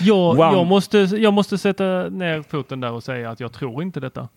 Jag, 0.03 0.39
jag, 0.39 0.67
måste, 0.67 0.99
jag 0.99 1.33
måste 1.33 1.59
sätta 1.59 1.85
ner 2.09 2.43
foten 2.51 2.81
där 2.81 2.93
och 2.93 3.03
säga 3.03 3.31
att 3.31 3.41
jag 3.41 3.53
tror 3.53 3.83
inte 3.83 4.01
detta. 4.01 4.29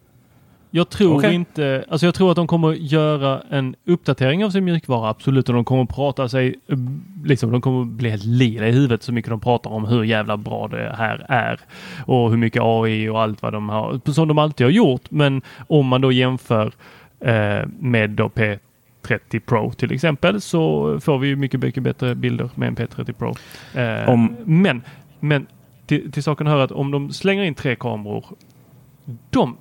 Jag 0.72 0.90
tror 0.90 1.18
Okej. 1.18 1.34
inte, 1.36 1.86
alltså 1.90 2.06
jag 2.08 2.16
tror 2.16 2.30
att 2.32 2.36
de 2.36 2.48
kommer 2.48 2.72
göra 2.74 3.42
en 3.50 3.76
uppdatering 3.86 4.46
av 4.46 4.50
sin 4.50 4.66
mjukvara, 4.66 5.10
absolut. 5.10 5.50
Och 5.50 5.56
de 5.56 5.66
kommer 5.66 5.86
prata 5.86 6.30
sig, 6.30 6.56
eh, 6.68 6.78
liksom 7.26 7.52
de 7.52 7.62
kommer 7.62 7.86
bli 7.86 8.10
helt 8.10 8.24
lila 8.26 8.68
i 8.68 8.72
huvudet 8.72 9.04
så 9.04 9.12
mycket 9.14 9.30
de 9.30 9.40
pratar 9.40 9.70
om 9.72 9.86
hur 9.86 10.04
jävla 10.04 10.38
bra 10.38 10.68
det 10.68 10.96
här 10.98 11.26
är. 11.30 11.60
Och 12.06 12.30
hur 12.30 12.38
mycket 12.38 12.62
AI 12.64 13.10
och 13.10 13.22
allt 13.22 13.42
vad 13.42 13.54
de 13.54 13.70
har, 13.70 14.12
som 14.12 14.28
de 14.28 14.38
alltid 14.38 14.68
har 14.68 14.72
gjort. 14.72 15.02
Men 15.12 15.42
om 15.68 15.88
man 15.88 16.02
då 16.02 16.12
jämför 16.12 16.72
eh, 17.20 17.68
med 17.80 18.10
då 18.10 18.28
P30 18.28 19.40
Pro 19.46 19.72
till 19.72 19.92
exempel 19.92 20.42
så 20.42 21.00
får 21.00 21.18
vi 21.18 21.28
ju 21.28 21.36
mycket, 21.36 21.60
mycket 21.60 21.84
bättre 21.84 22.16
bilder 22.16 22.50
med 22.56 22.68
en 22.68 22.76
P30 22.76 23.14
Pro. 23.14 23.36
Eh, 23.82 24.10
Om- 24.10 24.36
Men, 24.46 24.82
men 25.20 25.48
till, 25.86 26.12
till 26.12 26.24
saken 26.24 26.48
hör 26.48 26.60
att 26.60 26.72
om 26.72 26.92
de 26.92 27.14
slänger 27.14 27.44
in 27.44 27.56
tre 27.56 27.76
kameror, 27.76 28.26
de 29.30 29.58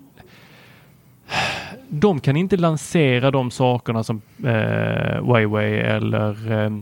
de 1.88 2.20
kan 2.20 2.36
inte 2.36 2.56
lansera 2.56 3.30
de 3.30 3.50
sakerna 3.50 4.04
som 4.04 4.22
eh, 4.44 5.24
Huawei 5.24 5.80
eller 5.80 6.52
eh, 6.52 6.72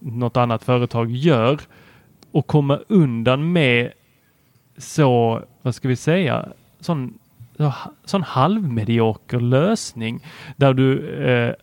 något 0.00 0.36
annat 0.36 0.64
företag 0.64 1.10
gör 1.10 1.60
och 2.30 2.46
komma 2.46 2.78
undan 2.88 3.52
med 3.52 3.92
så, 4.76 5.42
vad 5.62 5.74
ska 5.74 5.88
vi 5.88 5.96
säga, 5.96 6.48
sån, 6.80 7.18
sån 8.04 8.22
halvmedioker 8.22 9.40
lösning 9.40 10.20
där 10.56 10.74
du 10.74 11.08
eh, 11.24 11.54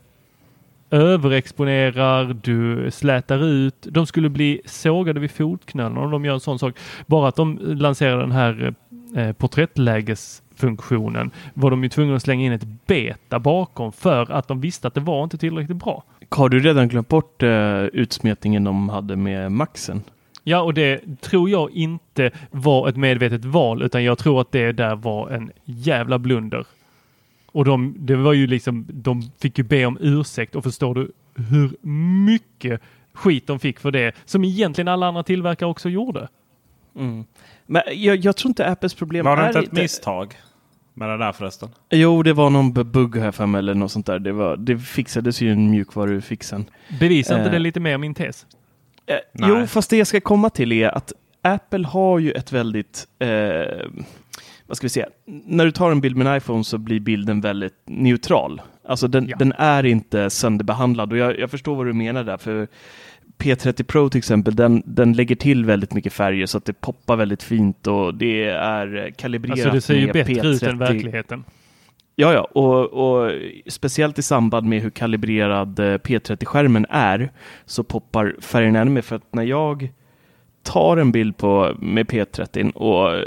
överexponerar, 0.92 2.36
du 2.44 2.92
slätar 2.92 3.44
ut. 3.44 3.76
De 3.82 4.08
skulle 4.08 4.30
bli 4.30 4.62
sågade 4.66 5.20
vid 5.20 5.32
fotknölarna 5.32 6.02
om 6.02 6.12
de 6.12 6.26
gör 6.26 6.34
en 6.34 6.40
sån 6.40 6.60
sak. 6.60 6.76
Bara 7.06 7.28
att 7.28 7.36
de 7.36 7.60
lanserar 7.62 8.20
den 8.20 8.32
här 8.32 8.74
eh, 9.16 9.32
porträttlägesfunktionen 9.32 11.32
var 11.54 11.72
de 11.72 11.84
ju 11.84 11.90
tvungna 11.90 12.16
att 12.16 12.22
slänga 12.22 12.46
in 12.46 12.52
ett 12.52 12.88
beta 12.88 13.40
bakom 13.40 13.92
för 13.92 14.32
att 14.32 14.48
de 14.48 14.62
visste 14.62 14.88
att 14.88 14.94
det 14.94 15.00
var 15.00 15.24
inte 15.24 15.38
tillräckligt 15.38 15.78
bra. 15.78 16.04
Har 16.30 16.50
du 16.50 16.60
redan 16.60 16.88
glömt 16.88 17.08
bort 17.08 17.44
eh, 17.44 17.84
utsmetningen 17.84 18.64
de 18.64 18.90
hade 18.90 19.16
med 19.16 19.52
Maxen? 19.52 20.04
Ja, 20.48 20.62
och 20.62 20.74
det 20.74 21.02
tror 21.22 21.50
jag 21.50 21.72
inte 21.72 22.32
var 22.52 22.90
ett 22.90 22.98
medvetet 22.98 23.46
val, 23.46 23.82
utan 23.82 24.04
jag 24.04 24.18
tror 24.18 24.42
att 24.42 24.52
det 24.52 24.72
där 24.72 24.96
var 24.96 25.30
en 25.30 25.52
jävla 25.64 26.20
blunder. 26.20 26.66
Och 27.56 27.66
de, 27.66 27.96
det 28.00 28.16
var 28.16 28.34
ju 28.34 28.48
liksom, 28.48 28.86
de 28.90 29.32
fick 29.40 29.58
ju 29.58 29.64
be 29.64 29.86
om 29.86 29.98
ursäkt 30.02 30.56
och 30.56 30.64
förstår 30.64 30.96
du 30.96 31.12
hur 31.36 31.76
mycket 32.26 32.82
skit 33.14 33.48
de 33.48 33.60
fick 33.60 33.80
för 33.80 33.92
det, 33.92 34.16
som 34.26 34.44
egentligen 34.44 34.88
alla 34.88 35.08
andra 35.08 35.24
tillverkare 35.24 35.70
också 35.70 35.90
gjorde. 35.90 36.28
Men 37.66 37.82
jag, 37.94 38.16
jag 38.18 38.36
tror 38.38 38.50
inte 38.50 38.68
Apples 38.72 38.94
problem 38.94 39.26
Var 39.26 39.38
det 39.38 39.44
är 39.44 39.48
inte 39.48 39.60
ett 39.60 39.72
misstag 39.72 40.34
med 40.94 41.10
det 41.10 41.18
där 41.18 41.32
förresten? 41.32 41.70
Jo, 41.90 42.24
det 42.24 42.34
var 42.34 42.50
någon 42.50 42.74
bu- 42.74 42.84
bugg 42.84 43.18
här 43.18 43.32
för 43.32 43.46
mig 43.46 43.60
eller 43.60 43.74
något 43.74 43.92
sånt 43.92 44.06
där. 44.06 44.20
Det, 44.20 44.32
var, 44.32 44.58
det 44.58 44.78
fixades 44.80 45.42
ju 45.42 45.52
en 45.52 45.70
mjukvarufixen. 45.72 46.66
Bevisar 47.00 47.36
inte 47.38 47.48
Eh. 47.48 47.52
det 47.54 47.60
lite 47.60 47.80
mer 47.80 47.98
min 47.98 48.14
tes? 48.14 48.46
Eh, 49.06 49.16
jo, 49.34 49.68
fast 49.68 49.90
det 49.90 49.98
jag 49.98 50.08
ska 50.08 50.22
komma 50.22 50.50
till 50.50 50.72
är 50.72 50.90
att 50.98 51.14
Apple 51.42 51.88
har 51.88 52.20
ju 52.20 52.32
ett 52.32 52.52
väldigt, 52.52 53.08
eh, 53.20 53.28
vad 54.68 54.78
ska 54.78 54.86
vi 54.86 54.90
säga, 54.90 55.08
när 55.26 55.66
du 55.66 55.72
tar 55.72 55.92
en 55.92 56.02
bild 56.02 56.18
med 56.18 56.28
en 56.28 56.38
iPhone 56.38 56.64
så 56.64 56.78
blir 56.78 57.00
bilden 57.00 57.42
väldigt 57.42 57.74
neutral. 57.86 58.62
Alltså 58.88 59.08
den, 59.08 59.28
Ja. 59.28 59.38
den 59.38 59.54
är 59.58 59.86
inte 59.86 60.30
sönderbehandlad 60.30 61.12
och 61.12 61.18
jag, 61.18 61.40
jag 61.40 61.52
förstår 61.52 61.76
vad 61.76 61.86
du 61.86 61.94
menar 61.94 62.24
där. 62.24 62.38
för 62.38 62.68
P30 63.38 63.84
Pro 63.84 64.10
till 64.10 64.18
exempel, 64.18 64.56
den, 64.56 64.84
den 64.86 65.14
lägger 65.14 65.36
till 65.36 65.66
väldigt 65.66 65.94
mycket 65.94 66.14
färger 66.14 66.46
så 66.46 66.58
att 66.58 66.66
det 66.66 66.74
poppar 66.82 67.16
väldigt 67.16 67.44
fint 67.44 67.88
och 67.88 68.16
det 68.16 68.44
är 68.50 69.12
kalibrerat 69.18 69.52
Alltså 69.60 69.70
det 69.70 69.82
ser 69.82 69.96
ju 69.96 70.12
bättre 70.12 70.48
ut 70.48 70.64
än 70.64 70.70
P30. 70.72 70.80
verkligheten. 70.80 71.44
Ja, 72.16 72.34
ja, 72.34 72.42
och, 72.42 72.94
och 73.26 73.32
speciellt 73.68 74.20
i 74.20 74.22
samband 74.22 74.68
med 74.68 74.82
hur 74.82 74.90
kalibrerad 74.90 75.80
eh, 75.80 75.84
P30-skärmen 75.84 76.86
är 76.90 77.32
så 77.66 77.84
poppar 77.84 78.36
färgen 78.40 78.76
ännu 78.76 78.92
mer. 78.92 79.02
För 79.02 79.16
att 79.16 79.34
när 79.34 79.44
jag 79.44 79.90
tar 80.66 80.98
en 80.98 81.12
bild 81.12 81.38
på, 81.38 81.76
med 81.80 82.06
P30 82.06 82.72
och 82.72 83.16
eh, 83.16 83.24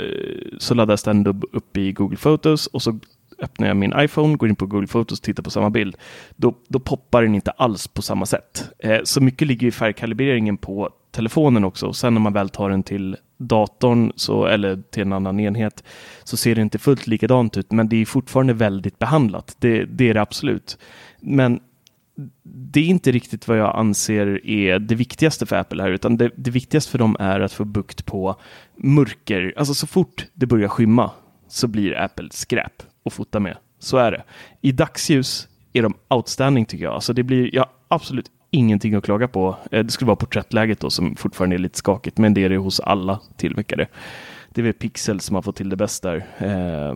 så 0.59 0.74
laddas 0.74 1.03
den 1.03 1.26
upp 1.53 1.76
i 1.76 1.93
Google 1.93 2.16
Photos 2.16 2.66
och 2.66 2.82
så 2.82 2.99
öppnar 3.39 3.68
jag 3.68 3.76
min 3.76 3.93
iPhone, 3.97 4.36
går 4.36 4.49
in 4.49 4.57
på 4.57 4.66
Google 4.66 4.86
Photos 4.86 5.18
och 5.18 5.24
tittar 5.24 5.43
på 5.43 5.51
samma 5.51 5.70
bild. 5.70 5.97
Då, 6.36 6.55
då 6.68 6.78
poppar 6.78 7.22
den 7.22 7.34
inte 7.34 7.51
alls 7.51 7.89
på 7.89 8.03
samma 8.03 8.26
sätt. 8.26 8.70
Eh, 8.78 8.99
så 9.05 9.20
mycket 9.20 9.49
ligger 9.49 9.66
i 9.66 9.70
färgkalibreringen 9.70 10.57
på 10.57 10.91
telefonen 11.11 11.64
också. 11.64 11.86
Och 11.86 11.97
sen 11.97 12.14
när 12.14 12.20
man 12.20 12.32
väl 12.32 12.49
tar 12.49 12.70
den 12.70 12.82
till 12.82 13.16
datorn 13.36 14.12
så, 14.16 14.47
eller 14.47 14.82
till 14.91 15.03
en 15.03 15.12
annan 15.12 15.41
enhet 15.41 15.84
så 16.24 16.36
ser 16.36 16.55
det 16.55 16.61
inte 16.61 16.78
fullt 16.78 17.07
likadant 17.07 17.57
ut. 17.57 17.72
Men 17.72 17.89
det 17.89 17.97
är 17.97 18.05
fortfarande 18.05 18.53
väldigt 18.53 18.99
behandlat. 18.99 19.57
Det, 19.59 19.84
det 19.84 20.11
är 20.11 20.14
det 20.14 20.22
absolut. 20.22 20.78
Men 21.20 21.61
det 22.42 22.80
är 22.80 22.84
inte 22.84 23.12
riktigt 23.12 23.48
vad 23.48 23.58
jag 23.58 23.76
anser 23.76 24.46
är 24.46 24.78
det 24.78 24.94
viktigaste 24.94 25.46
för 25.46 25.56
Apple 25.56 25.82
här, 25.82 25.90
utan 25.90 26.16
det, 26.16 26.30
det 26.36 26.50
viktigaste 26.50 26.90
för 26.90 26.98
dem 26.98 27.16
är 27.20 27.40
att 27.40 27.52
få 27.52 27.64
bukt 27.64 28.06
på 28.06 28.36
mörker. 28.76 29.54
Alltså 29.56 29.74
så 29.74 29.86
fort 29.86 30.26
det 30.34 30.46
börjar 30.46 30.68
skymma 30.68 31.10
så 31.48 31.68
blir 31.68 31.98
Apple 31.98 32.28
skräp 32.30 32.82
att 33.04 33.12
fota 33.12 33.40
med. 33.40 33.56
Så 33.78 33.96
är 33.96 34.12
det. 34.12 34.22
I 34.60 34.72
dagsljus 34.72 35.48
är 35.72 35.82
de 35.82 35.94
outstanding 36.08 36.66
tycker 36.66 36.84
jag. 36.84 36.94
Alltså 36.94 37.12
det 37.12 37.22
blir, 37.22 37.54
jag 37.54 37.62
har 37.62 37.70
absolut 37.88 38.30
ingenting 38.50 38.94
att 38.94 39.04
klaga 39.04 39.28
på. 39.28 39.56
Eh, 39.70 39.84
det 39.84 39.90
skulle 39.90 40.06
vara 40.06 40.16
porträttläget 40.16 40.80
då 40.80 40.90
som 40.90 41.16
fortfarande 41.16 41.56
är 41.56 41.58
lite 41.58 41.78
skakigt, 41.78 42.18
men 42.18 42.34
det 42.34 42.44
är 42.44 42.48
det 42.48 42.56
hos 42.56 42.80
alla 42.80 43.20
tillverkare. 43.36 43.86
Det 44.54 44.60
är 44.60 44.62
väl 44.62 44.72
Pixel 44.72 45.20
som 45.20 45.34
har 45.34 45.42
fått 45.42 45.56
till 45.56 45.68
det 45.68 45.76
bästa 45.76 46.10
där. 46.10 46.26
Eh, 46.38 46.94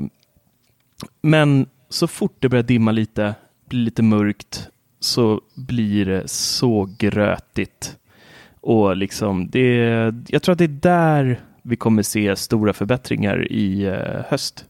Men 1.22 1.66
så 1.88 2.06
fort 2.06 2.36
det 2.38 2.48
börjar 2.48 2.62
dimma 2.62 2.92
lite, 2.92 3.34
blir 3.68 3.80
lite 3.80 4.02
mörkt, 4.02 4.68
så 5.05 5.40
blir 5.55 6.07
det 6.07 6.28
så 6.28 6.88
grötigt. 6.98 7.96
Och 8.61 8.96
liksom, 8.96 9.50
det, 9.50 10.14
jag 10.28 10.42
tror 10.42 10.53
att 10.53 10.59
det 10.59 10.64
är 10.64 10.68
där 10.68 11.40
vi 11.62 11.76
kommer 11.76 12.03
se 12.03 12.36
stora 12.36 12.72
förbättringar 12.72 13.53
i 13.53 13.84
eh, 13.84 14.24
höst. 14.28 14.64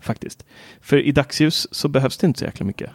Faktiskt. 0.00 0.46
För 0.80 0.96
i 0.96 1.12
dagsljus 1.12 1.68
så 1.70 1.88
behövs 1.88 2.18
det 2.18 2.26
inte 2.26 2.38
så 2.38 2.44
jäkla 2.44 2.66
mycket. 2.66 2.90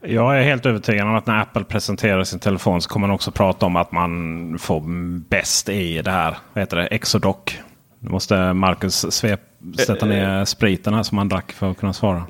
Jag 0.00 0.38
är 0.38 0.42
helt 0.42 0.66
övertygad 0.66 1.06
om 1.06 1.14
att 1.14 1.26
när 1.26 1.40
Apple 1.40 1.64
presenterar 1.64 2.24
sin 2.24 2.38
telefon 2.38 2.82
så 2.82 2.88
kommer 2.88 3.06
man 3.06 3.14
också 3.14 3.30
prata 3.30 3.66
om 3.66 3.76
att 3.76 3.92
man 3.92 4.58
får 4.58 4.80
bäst 5.28 5.68
i 5.68 6.02
det 6.02 6.10
här. 6.10 6.36
Vad 6.52 6.62
heter 6.62 6.76
det? 6.76 6.86
Exodoc. 6.86 7.58
Nu 7.98 8.10
måste 8.10 8.52
Marcus 8.52 9.12
svep, 9.12 9.40
sätta 9.78 10.06
ner 10.06 10.44
spriten 10.44 10.94
här 10.94 11.02
som 11.02 11.18
han 11.18 11.28
drack 11.28 11.52
för 11.52 11.70
att 11.70 11.78
kunna 11.78 11.92
svara. 11.92 12.26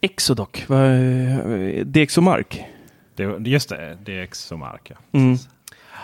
Exodoc, 0.00 0.48
DxOMark. 1.84 2.64
Det, 3.18 3.50
just 3.50 3.68
det, 3.68 3.98
det 4.04 4.18
är 4.18 4.22
Exomark. 4.22 4.90
Ja. 4.90 4.96
Mm. 5.18 5.36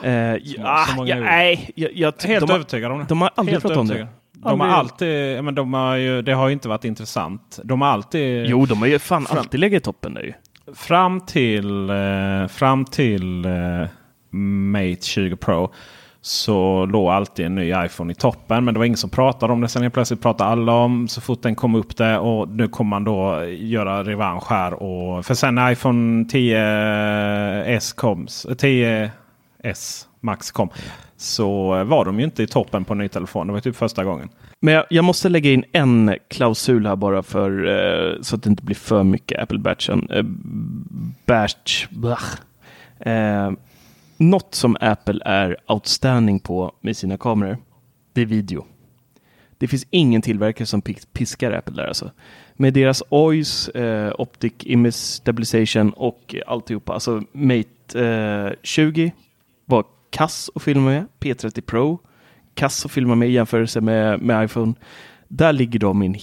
Eh, 0.03 0.41
ja, 0.43 0.85
så 0.89 0.97
många 0.97 1.09
ja, 1.09 1.21
nej, 1.21 1.71
jag, 1.75 1.93
jag, 1.95 2.13
Helt 2.27 2.41
de, 2.41 2.51
har, 2.51 2.55
övertygad 2.55 2.93
om 2.93 2.99
det. 2.99 3.05
de 3.09 3.21
har 3.21 3.31
aldrig 3.35 3.53
Helt 3.55 3.63
pratat 3.63 3.79
om 3.79 3.87
det. 3.89 3.95
övertygad. 3.95 4.15
De 4.33 4.61
har 4.61 4.69
alltid, 4.69 5.45
men 5.45 5.55
de 5.55 5.75
har 5.75 5.97
ju, 5.97 6.23
det 6.23 6.33
har 6.33 6.49
ju 6.49 6.53
inte 6.53 6.69
varit 6.69 6.85
intressant. 6.85 7.61
De 7.65 7.81
har 7.81 7.89
alltid, 7.89 8.47
Jo, 8.47 8.67
de 8.67 8.79
har 8.79 8.87
ju 8.87 8.99
fan 8.99 9.25
Fram- 9.27 9.39
alltid 9.39 9.61
legat 9.61 9.81
i 9.81 9.85
toppen 9.85 10.19
ju. 10.23 10.33
fram 10.75 11.21
till, 11.21 11.91
eh, 11.91 12.47
fram 12.49 12.85
till 12.85 13.45
eh, 13.45 13.87
Mate 14.31 15.03
20 15.03 15.37
Pro 15.37 15.73
så 16.27 16.87
låg 16.87 17.11
alltid 17.11 17.47
en 17.47 17.55
ny 17.55 17.75
iPhone 17.85 18.13
i 18.13 18.15
toppen. 18.15 18.65
Men 18.65 18.75
det 18.75 18.79
var 18.79 18.85
ingen 18.85 18.97
som 18.97 19.11
pratade 19.11 19.53
om 19.53 19.61
det. 19.61 19.69
Sen 19.69 19.83
helt 19.83 19.95
plötsligt 19.95 20.23
pratade 20.23 20.51
alla 20.51 20.73
om 20.73 21.09
så 21.09 21.21
fort 21.21 21.43
den 21.43 21.55
kom 21.55 21.75
upp 21.75 21.97
det. 21.97 22.19
Och 22.19 22.49
nu 22.49 22.69
kommer 22.69 22.89
man 22.89 23.05
då 23.05 23.45
göra 23.45 24.05
revansch 24.05 24.51
här. 24.51 24.75
Och, 24.83 25.27
för 25.27 25.35
sen 25.35 25.55
när 25.55 25.73
iPhone 25.73 26.25
10s 26.25 27.95
kom, 27.97 28.27
10s 28.27 30.07
Max 30.21 30.51
kom. 30.51 30.69
Så 31.17 31.85
var 31.85 32.05
de 32.05 32.19
ju 32.19 32.25
inte 32.25 32.43
i 32.43 32.47
toppen 32.47 32.85
på 32.85 32.93
en 32.93 32.99
ny 32.99 33.09
telefon. 33.09 33.47
Det 33.47 33.53
var 33.53 33.61
typ 33.61 33.77
första 33.77 34.05
gången. 34.05 34.29
Men 34.61 34.75
jag, 34.75 34.85
jag 34.91 35.05
måste 35.05 35.29
lägga 35.29 35.51
in 35.51 35.65
en 35.73 36.17
klausul 36.29 36.87
här 36.87 36.97
bara 36.97 37.23
för 37.23 37.67
eh, 37.67 38.23
så 38.23 38.37
att 38.37 38.43
det 38.43 38.51
inte 38.51 38.65
blir 38.65 38.77
för 38.77 39.03
mycket 39.03 39.43
Apple 39.43 39.59
Batchen. 39.59 40.09
Eh, 40.11 40.25
batch. 41.27 41.87
blach. 41.91 42.37
Eh, 43.01 43.51
något 44.17 44.55
som 44.55 44.77
Apple 44.81 45.21
är 45.25 45.57
outstanding 45.67 46.41
på 46.41 46.75
med 46.81 46.97
sina 46.97 47.17
kameror, 47.17 47.59
det 48.13 48.21
är 48.21 48.27
video. 48.27 48.65
Det 49.59 49.69
finns 49.69 49.87
ingen 49.91 50.23
tillverkare 50.23 50.67
som 50.67 50.83
piskar 51.13 51.53
Apple 51.53 51.75
där 51.75 51.87
alltså. 51.87 52.11
Med 52.55 52.75
deras 52.75 53.03
OIS, 53.09 53.69
eh, 53.69 54.13
Optic 54.19 54.53
Image 54.61 54.95
Stabilization 54.95 55.91
och 55.91 56.35
alltihopa. 56.47 56.93
Alltså 56.93 57.23
Mate 57.33 58.01
eh, 58.07 58.53
20 58.63 59.13
var 59.65 59.85
kass 60.11 60.51
att 60.55 60.63
filma 60.63 60.85
med. 60.85 61.07
P30 61.21 61.61
Pro 61.61 61.99
kass 62.55 62.85
att 62.85 62.93
filma 62.93 63.15
med 63.15 63.29
i 63.29 63.33
jämförelse 63.33 63.81
med, 63.81 64.23
med 64.23 64.45
iPhone. 64.45 64.75
Där 65.29 65.53
ligger 65.53 65.79
de 65.79 66.03
i 66.03 66.07
en 66.07 66.17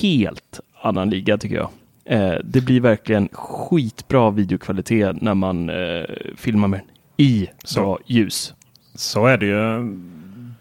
helt 0.00 0.60
annan 0.82 1.10
liga 1.10 1.38
tycker 1.38 1.56
jag. 1.56 1.70
Eh, 2.04 2.38
det 2.44 2.60
blir 2.60 2.80
verkligen 2.80 3.28
skitbra 3.32 4.30
videokvalitet 4.30 5.20
när 5.20 5.34
man 5.34 5.70
eh, 5.70 6.04
filmar 6.36 6.68
med 6.68 6.80
den 6.80 6.88
i 7.18 7.48
Så. 7.64 7.80
bra 7.82 7.98
ljus. 8.06 8.54
Så 8.94 9.26
är 9.26 9.36
det 9.38 9.46
ju. 9.46 9.96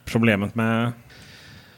Problemet 0.06 0.56
med 0.56 0.92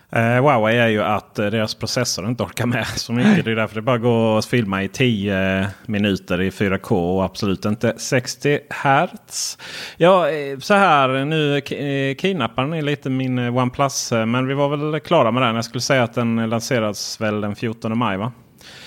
eh, 0.09 0.21
Huawei 0.21 0.77
är 0.77 0.87
ju 0.87 1.03
att 1.03 1.39
eh, 1.39 1.45
deras 1.45 1.75
processor 1.75 2.27
inte 2.29 2.43
orkar 2.43 2.65
med 2.65 2.87
så 2.95 3.13
mycket. 3.13 3.45
Det 3.45 3.51
är 3.51 3.55
därför 3.55 3.75
det 3.75 3.81
bara 3.81 3.97
går 3.97 4.37
att 4.39 4.45
filma 4.45 4.83
i 4.83 4.87
10 4.87 5.67
minuter 5.85 6.41
i 6.41 6.49
4K 6.49 6.91
och 7.17 7.23
absolut 7.23 7.65
inte 7.65 7.93
60 7.97 8.59
Hz. 8.69 9.57
Ja, 9.97 10.29
eh, 10.29 10.59
så 10.59 10.73
här 10.73 11.25
nu 11.25 11.57
eh, 11.57 12.15
kidnappar 12.15 12.65
ni 12.65 12.81
lite 12.81 13.09
min 13.09 13.39
eh, 13.39 13.57
OnePlus. 13.57 14.11
eh, 14.11 14.25
Men 14.25 14.47
vi 14.47 14.53
var 14.53 14.69
väl 14.77 14.99
klara 14.99 15.31
med 15.31 15.43
den. 15.43 15.55
Jag 15.55 15.65
skulle 15.65 15.81
säga 15.81 16.03
att 16.03 16.13
den 16.13 16.49
lanseras 16.49 17.21
väl 17.21 17.41
den 17.41 17.55
14 17.55 17.97
maj 17.97 18.17
va? 18.17 18.31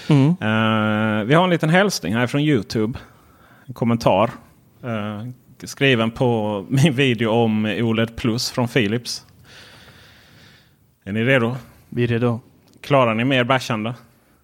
Mm. 0.09 0.29
Eh, 0.29 1.25
vi 1.25 1.35
har 1.35 1.45
en 1.45 1.51
liten 1.51 1.71
hälsning 1.71 2.15
här 2.15 2.27
från 2.27 2.41
Youtube. 2.41 2.99
En 3.67 3.75
kommentar. 3.75 4.31
Skriven 5.69 6.11
på 6.11 6.67
min 6.69 6.93
video 6.93 7.31
om 7.31 7.65
OLED 7.67 8.17
Plus 8.17 8.51
från 8.51 8.69
Philips. 8.69 9.27
Är 11.05 11.13
ni 11.13 11.25
redo? 11.25 11.57
Vi 11.89 12.05
är 12.05 12.07
redo. 12.07 12.41
Klarar 12.81 13.15
ni 13.15 13.25
mer 13.25 13.45
bashande? 13.45 13.95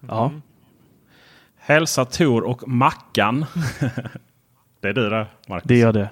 Ja. 0.07 0.31
Hälsa 1.57 2.05
Tor 2.05 2.43
och 2.43 2.67
Mackan. 2.67 3.45
det 4.79 4.87
är 4.87 4.93
du 4.93 5.09
där 5.09 5.27
Marcus. 5.47 5.67
Det 5.67 5.77
gör 5.77 5.93
det. 5.93 6.09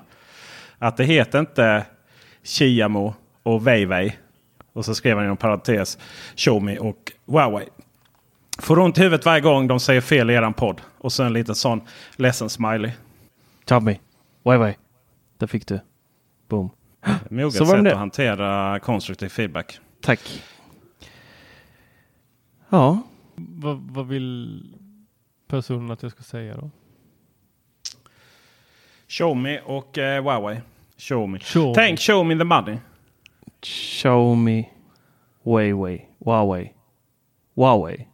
Att 0.79 0.97
det 0.97 1.03
heter 1.03 1.39
inte 1.39 1.85
Chiamo 2.43 3.13
och 3.43 3.67
Weiwei. 3.67 4.15
Och 4.73 4.85
så 4.85 4.95
skrev 4.95 5.17
han 5.17 5.25
inom 5.25 5.37
parentes 5.37 5.97
Xiaomi 6.35 6.77
och 6.79 7.11
Huawei. 7.25 7.67
Får 8.59 8.79
ont 8.79 8.97
i 8.97 9.01
huvudet 9.01 9.25
varje 9.25 9.41
gång 9.41 9.67
de 9.67 9.79
säger 9.79 10.01
fel 10.01 10.29
i 10.29 10.33
eran 10.33 10.53
podd. 10.53 10.81
Och 10.97 11.13
så 11.13 11.23
en 11.23 11.33
liten 11.33 11.55
sån 11.55 11.81
ledsen 12.15 12.49
smiley. 12.49 12.91
Tommy. 13.65 13.97
Wai. 14.43 14.75
Där 15.37 15.47
fick 15.47 15.67
du. 15.67 15.79
Boom. 16.47 16.69
Moget 17.29 17.53
Så 17.53 17.63
var 17.65 17.73
det 17.73 17.79
sätt 17.79 17.83
det. 17.83 17.91
att 17.91 17.97
hantera 17.97 18.79
konstruktiv 18.79 19.29
feedback. 19.29 19.79
Tack. 20.01 20.43
Ja. 22.69 23.01
Vad, 23.35 23.77
vad 23.91 24.07
vill 24.07 24.63
personen 25.47 25.91
att 25.91 26.03
jag 26.03 26.11
ska 26.11 26.23
säga 26.23 26.55
då? 26.57 26.69
Xiaomi 29.07 29.59
och 29.65 29.97
eh, 29.97 30.23
Huawei. 30.23 30.61
Xiaomi. 30.97 31.39
Xiaomi. 31.39 31.73
Tänk 31.75 31.99
show 31.99 32.25
me 32.25 32.37
the 32.37 32.43
money. 32.43 32.77
Xiaomi. 33.61 34.69
Huawei. 35.43 36.05
Huawei. 36.25 36.73
Huawei. 37.55 38.07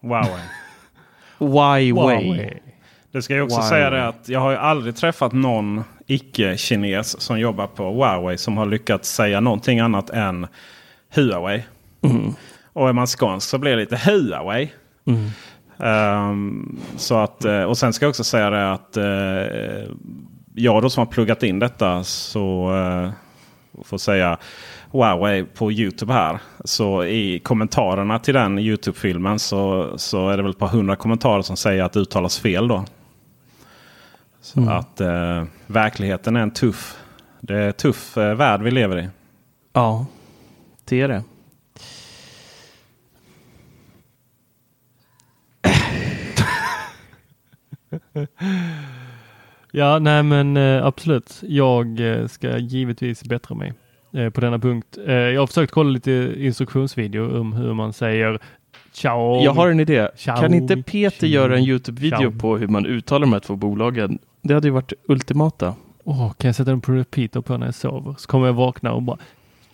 Huawei. 0.00 0.40
Huawei. 1.38 1.90
Huawei. 1.92 2.62
Det 3.12 3.22
ska 3.22 3.34
jag 3.34 3.44
också 3.44 3.56
Huawei. 3.56 3.68
säga 3.70 3.90
det 3.90 4.08
att 4.08 4.28
jag 4.28 4.40
har 4.40 4.50
ju 4.50 4.56
aldrig 4.56 4.96
träffat 4.96 5.32
någon 5.32 5.84
icke-kines 6.08 7.20
som 7.20 7.40
jobbar 7.40 7.66
på 7.66 7.90
Huawei 7.90 8.38
som 8.38 8.56
har 8.56 8.66
lyckats 8.66 9.14
säga 9.14 9.40
någonting 9.40 9.80
annat 9.80 10.10
än 10.10 10.46
Huawei. 11.14 11.62
Och 12.72 12.88
är 12.88 12.92
man 12.92 13.06
skånsk 13.06 13.48
så 13.48 13.58
blir 13.58 13.70
det 13.70 13.76
lite 13.76 13.96
Huawei. 13.96 14.72
Ehm, 15.78 16.78
så 16.96 17.18
att, 17.18 17.44
eh, 17.44 17.62
och 17.62 17.78
sen 17.78 17.92
ska 17.92 18.04
jag 18.04 18.10
också 18.10 18.24
säga 18.24 18.50
det 18.50 18.72
att 18.72 18.96
uh, 18.96 19.94
jag 20.54 20.82
då 20.82 20.90
som 20.90 21.00
har 21.00 21.12
pluggat 21.12 21.42
in 21.42 21.58
detta 21.58 22.04
så 22.04 22.72
uh, 22.72 23.10
får 23.84 23.98
säga 23.98 24.38
Huawei 24.92 25.44
på 25.44 25.72
Youtube 25.72 26.12
här. 26.12 26.38
Så 26.64 27.04
i 27.04 27.38
kommentarerna 27.38 28.18
till 28.18 28.34
den 28.34 28.58
Youtube-filmen 28.58 29.38
så, 29.38 29.92
så 29.96 30.28
är 30.28 30.36
det 30.36 30.42
väl 30.42 30.52
ett 30.52 30.58
par 30.58 30.68
hundra 30.68 30.96
kommentarer 30.96 31.42
som 31.42 31.56
säger 31.56 31.82
att 31.82 31.92
det 31.92 32.00
uttalas 32.00 32.38
fel 32.38 32.68
då. 32.68 32.84
Så 34.48 34.70
att 34.70 35.00
eh, 35.00 35.44
verkligheten 35.66 36.36
är 36.36 36.40
en 36.40 36.50
tuff, 36.50 36.98
det 37.40 37.54
är 37.54 37.66
en 37.66 37.72
tuff 37.72 38.16
eh, 38.16 38.34
värld 38.34 38.62
vi 38.62 38.70
lever 38.70 38.98
i. 38.98 39.08
Ja. 39.72 40.06
Det 40.84 41.00
är 41.00 41.08
det. 41.08 41.22
Ja, 49.72 49.98
nej 49.98 50.22
men 50.22 50.56
eh, 50.56 50.86
absolut. 50.86 51.38
Jag 51.42 52.00
eh, 52.00 52.26
ska 52.26 52.58
givetvis 52.58 53.24
bättra 53.24 53.54
mig 53.54 53.72
eh, 54.14 54.30
på 54.30 54.40
denna 54.40 54.58
punkt. 54.58 54.98
Jag 55.06 55.40
har 55.40 55.46
försökt 55.46 55.72
kolla 55.72 55.90
lite 55.90 56.34
instruktionsvideo 56.36 57.40
om 57.40 57.52
hur 57.52 57.74
man 57.74 57.92
säger 57.92 58.38
ciao. 58.98 59.42
Jag 59.44 59.52
har 59.52 59.68
en 59.68 59.80
idé. 59.80 60.08
Xiaomi. 60.16 60.40
Kan 60.40 60.54
inte 60.54 60.76
Peter 60.76 61.10
Xiaomi. 61.10 61.34
göra 61.34 61.56
en 61.58 61.64
Youtube-video 61.64 62.18
Xiaomi. 62.18 62.38
på 62.38 62.56
hur 62.56 62.68
man 62.68 62.86
uttalar 62.86 63.20
de 63.20 63.32
här 63.32 63.40
två 63.40 63.56
bolagen? 63.56 64.18
Det 64.42 64.54
hade 64.54 64.66
ju 64.68 64.72
varit 64.72 64.92
ultimata. 65.08 65.74
Åh, 66.04 66.32
kan 66.32 66.48
jag 66.48 66.54
sätta 66.54 66.70
den 66.70 66.80
på 66.80 66.92
repeater 66.92 67.40
på 67.40 67.56
när 67.56 67.66
jag 67.66 67.74
sover? 67.74 68.14
Så 68.18 68.28
kommer 68.28 68.46
jag 68.46 68.52
vakna 68.52 68.92
och 68.92 69.02
bara 69.02 69.18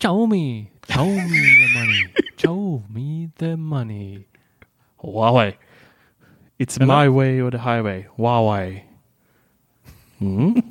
Show 0.01 0.29
me, 0.29 0.65
the 0.87 0.99
money, 0.99 1.29
me 2.89 3.29
the 3.37 3.55
money. 3.55 4.23
Huawei. 4.97 5.53
It's 6.57 6.81
Eller? 6.81 7.03
my 7.03 7.07
way 7.07 7.41
or 7.41 7.51
the 7.51 7.57
highway. 7.57 8.05
Huawei. 8.15 8.83
Mm. 10.17 10.55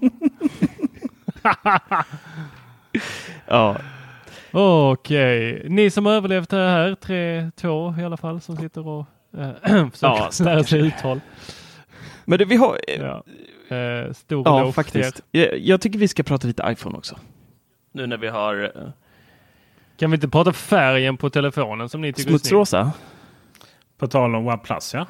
ja, 3.46 3.76
Okej, 4.56 5.66
ni 5.68 5.90
som 5.90 6.06
har 6.06 6.12
överlevt 6.12 6.50
det 6.50 6.56
här, 6.56 6.94
tre, 6.94 7.50
två 7.56 7.94
i 7.98 8.04
alla 8.04 8.16
fall, 8.16 8.40
som 8.40 8.56
sitter 8.56 8.88
och 8.88 9.06
äh, 9.38 9.50
försöker 9.90 9.96
Ja, 10.00 10.30
lära 10.40 10.64
sig 10.64 10.80
uttal. 10.80 11.20
men 12.24 12.38
det, 12.38 12.44
vi 12.44 12.56
har... 12.56 12.78
Ja. 12.98 13.24
Eh, 13.76 14.12
stor 14.12 14.42
Ja, 14.44 14.72
faktiskt. 14.72 15.20
Jag, 15.30 15.58
jag 15.58 15.80
tycker 15.80 15.98
vi 15.98 16.08
ska 16.08 16.22
prata 16.22 16.46
lite 16.46 16.64
iPhone 16.68 16.98
också. 16.98 17.16
Nu 17.92 18.06
när 18.06 18.16
vi 18.16 18.28
har 18.28 18.64
uh, 18.64 18.90
Kan 19.96 20.10
vi 20.10 20.14
inte 20.14 20.28
prata 20.28 20.52
färgen 20.52 21.16
på 21.16 21.30
telefonen 21.30 21.88
som 21.88 22.00
ni 22.00 22.12
tycker 22.12 22.20
är 22.20 22.30
snygg? 22.30 22.40
smutsrosa. 22.40 22.92
På 23.98 24.06
tal 24.06 24.34
om 24.34 24.46
OnePlus 24.46 24.94
ja. 24.94 25.06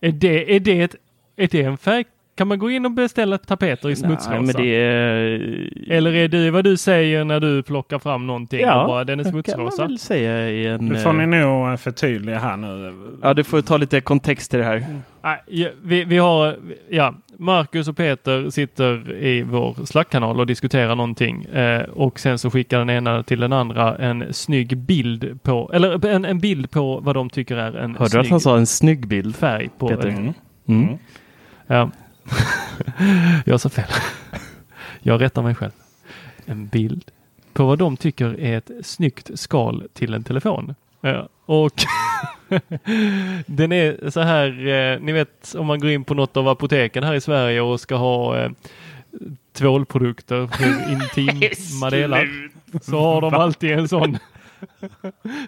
Är 0.00 0.12
det, 0.12 0.56
är, 0.56 0.60
det 0.60 0.80
ett, 0.80 0.94
är 1.36 1.48
det 1.48 1.62
en 1.62 1.78
färg? 1.78 2.04
Kan 2.38 2.48
man 2.48 2.58
gå 2.58 2.70
in 2.70 2.84
och 2.84 2.90
beställa 2.90 3.38
tapeter 3.38 3.90
i 3.90 3.96
smutsrosa? 3.96 4.30
Nej, 4.30 4.42
men 4.42 4.54
det 4.56 4.74
är... 4.74 5.92
Eller 5.92 6.14
är 6.14 6.28
det 6.28 6.50
vad 6.50 6.64
du 6.64 6.76
säger 6.76 7.24
när 7.24 7.40
du 7.40 7.62
plockar 7.62 7.98
fram 7.98 8.26
någonting 8.26 8.60
Ja, 8.60 8.82
och 8.82 8.88
bara 8.88 9.04
den 9.04 9.20
är 9.20 9.24
kan 9.24 9.32
smutsrosa? 9.32 9.82
väl 9.82 9.98
säga 9.98 10.50
i 10.50 10.66
en... 10.66 10.86
Nu 10.86 10.96
får 10.96 11.10
eh, 11.10 11.16
ni 11.16 11.26
nog 11.26 11.70
eh, 11.70 11.76
förtydliga 11.76 12.38
här 12.38 12.56
nu. 12.56 12.94
Ja, 13.22 13.34
du 13.34 13.44
får 13.44 13.60
ta 13.60 13.76
lite 13.76 14.00
kontext 14.00 14.50
till 14.50 14.58
det 14.58 14.64
här. 14.64 14.86
Nej, 15.22 15.42
ja, 15.46 15.68
vi, 15.82 16.04
vi 16.04 16.18
har, 16.18 16.56
ja, 16.88 17.14
Marcus 17.38 17.88
och 17.88 17.96
Peter 17.96 18.50
sitter 18.50 19.12
i 19.12 19.42
vår 19.42 19.86
Slack-kanal 19.86 20.40
och 20.40 20.46
diskuterar 20.46 20.94
någonting 20.94 21.44
eh, 21.44 21.82
och 21.82 22.20
sen 22.20 22.38
så 22.38 22.50
skickar 22.50 22.78
den 22.78 22.90
ena 22.90 23.22
till 23.22 23.40
den 23.40 23.52
andra 23.52 23.96
en 23.96 24.34
snygg 24.34 24.76
bild 24.76 25.42
på, 25.42 25.70
eller 25.74 26.06
en, 26.06 26.24
en 26.24 26.38
bild 26.38 26.70
på 26.70 27.00
vad 27.02 27.16
de 27.16 27.30
tycker 27.30 27.56
är 27.56 27.76
en 27.76 27.96
Hörde 27.96 28.04
du 28.04 28.10
snygg 28.10 28.20
att 28.20 28.30
han 28.30 28.40
sa 28.40 28.56
en 28.56 28.66
snygg 28.66 29.08
bild? 29.08 29.36
färg 29.36 29.68
på 29.78 29.88
Peter? 29.88 30.08
Mm. 30.08 30.32
Mm. 30.68 30.98
Ja. 31.66 31.90
jag 33.44 33.60
sa 33.60 33.68
fel. 33.68 33.84
jag 35.00 35.20
rättar 35.20 35.42
mig 35.42 35.54
själv. 35.54 35.72
En 36.46 36.66
bild 36.66 37.10
på 37.52 37.64
vad 37.66 37.78
de 37.78 37.96
tycker 37.96 38.40
är 38.40 38.58
ett 38.58 38.70
snyggt 38.82 39.30
skal 39.34 39.84
till 39.92 40.14
en 40.14 40.24
telefon. 40.24 40.74
Ja. 41.00 41.28
Och 41.46 41.72
den 43.46 43.72
är 43.72 44.10
så 44.10 44.20
här, 44.20 44.66
eh, 44.68 45.00
ni 45.00 45.12
vet 45.12 45.54
om 45.58 45.66
man 45.66 45.80
går 45.80 45.90
in 45.90 46.04
på 46.04 46.14
något 46.14 46.36
av 46.36 46.48
apoteken 46.48 47.04
här 47.04 47.14
i 47.14 47.20
Sverige 47.20 47.60
och 47.60 47.80
ska 47.80 47.96
ha 47.96 48.38
eh, 48.38 48.50
tvålprodukter 49.52 50.46
för 50.46 50.92
intima 50.92 51.90
delar. 51.90 52.28
Så 52.82 53.00
har 53.00 53.20
de 53.20 53.34
alltid 53.34 53.70
en 53.72 53.88
sån 53.88 54.18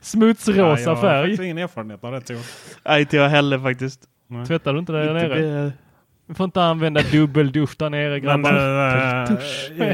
smutsrosa 0.02 0.80
jag 0.82 0.94
har 0.94 1.02
färg. 1.02 1.22
faktiskt 1.22 1.42
ingen 1.42 1.58
erfarenhet 1.58 2.04
av 2.04 2.12
det 2.12 2.20
Tor. 2.20 2.36
Nej, 2.84 3.00
inte 3.00 3.16
jag 3.16 3.28
heller 3.28 3.58
faktiskt. 3.58 4.00
Tvättar 4.46 4.72
du 4.72 4.78
inte 4.78 4.92
där 4.92 5.02
Inte 5.02 5.28
nere? 5.28 5.40
det- 5.64 5.72
Du 6.30 6.34
får 6.34 6.44
inte 6.44 6.62
använda 6.62 7.02
dubbeldusch 7.02 7.76
där 7.78 7.90
nere 7.90 8.10
Men 8.10 8.22
grabbar. 8.22 8.52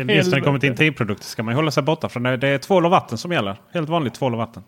äh, 0.08 0.16
just 0.16 0.30
när 0.30 0.38
det 0.38 0.44
kommer 0.44 0.58
till 0.58 0.68
intimprodukter 0.68 1.24
ska 1.24 1.42
man 1.42 1.52
ju 1.52 1.56
hålla 1.56 1.70
sig 1.70 1.82
borta 1.82 2.08
från 2.08 2.22
det. 2.22 2.36
Det 2.36 2.48
är 2.48 2.58
tvål 2.58 2.84
och 2.84 2.90
vatten 2.90 3.18
som 3.18 3.32
gäller. 3.32 3.56
Helt 3.74 3.88
vanligt 3.88 4.14
tvål 4.14 4.32
och 4.32 4.38
vatten. 4.38 4.62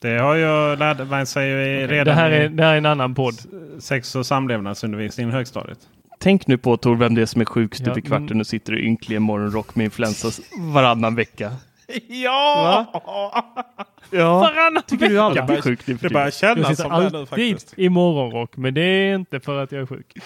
Det 0.00 0.18
har 0.18 0.34
jag 0.34 0.78
lärt 0.78 1.08
man 1.08 1.26
sig 1.26 1.48
ju 1.48 1.86
redan 1.86 2.06
det, 2.06 2.12
här 2.12 2.30
är, 2.30 2.44
i 2.44 2.48
det 2.48 2.62
här 2.62 2.72
är 2.72 2.78
en 2.78 2.86
annan 2.86 3.14
podd. 3.14 3.34
sex 3.78 4.14
och 4.14 4.26
samlevnadsundervisningen 4.26 5.30
i 5.30 5.34
högstadiet. 5.34 5.78
Tänk 6.18 6.46
nu 6.46 6.58
på 6.58 6.76
Tor, 6.76 6.96
vem 6.96 7.14
det 7.14 7.22
är 7.22 7.26
som 7.26 7.40
är 7.40 7.44
sjuk 7.44 7.74
stup 7.74 7.86
Ja, 7.86 7.98
i 7.98 8.02
kvarten 8.02 8.26
mm. 8.26 8.40
och 8.40 8.46
sitter 8.46 8.78
i 8.78 8.86
ynklig 8.86 9.22
morgonrock 9.22 9.74
med 9.74 9.84
influensa 9.84 10.42
varannan 10.58 11.14
vecka. 11.14 11.52
Ja! 12.08 12.86
Ja, 14.10 14.38
Varannan 14.38 14.82
tycker 14.86 15.08
du 15.08 15.18
alltid 15.18 15.42
är 15.42 15.60
sjuk 15.60 15.80
Det 15.86 15.98
börjar? 16.10 16.26
Jag 16.26 16.34
kännas 16.34 16.68
sitter 16.68 16.82
som 16.82 16.92
det 16.92 16.98
nu 16.98 17.04
alltid 17.04 17.28
faktiskt. 17.28 17.74
i 17.78 17.88
morgonrock, 17.88 18.56
men 18.56 18.74
det 18.74 18.80
är 18.80 19.14
inte 19.14 19.40
för 19.40 19.62
att 19.62 19.72
jag 19.72 19.82
är 19.82 19.86
sjuk. 19.86 20.16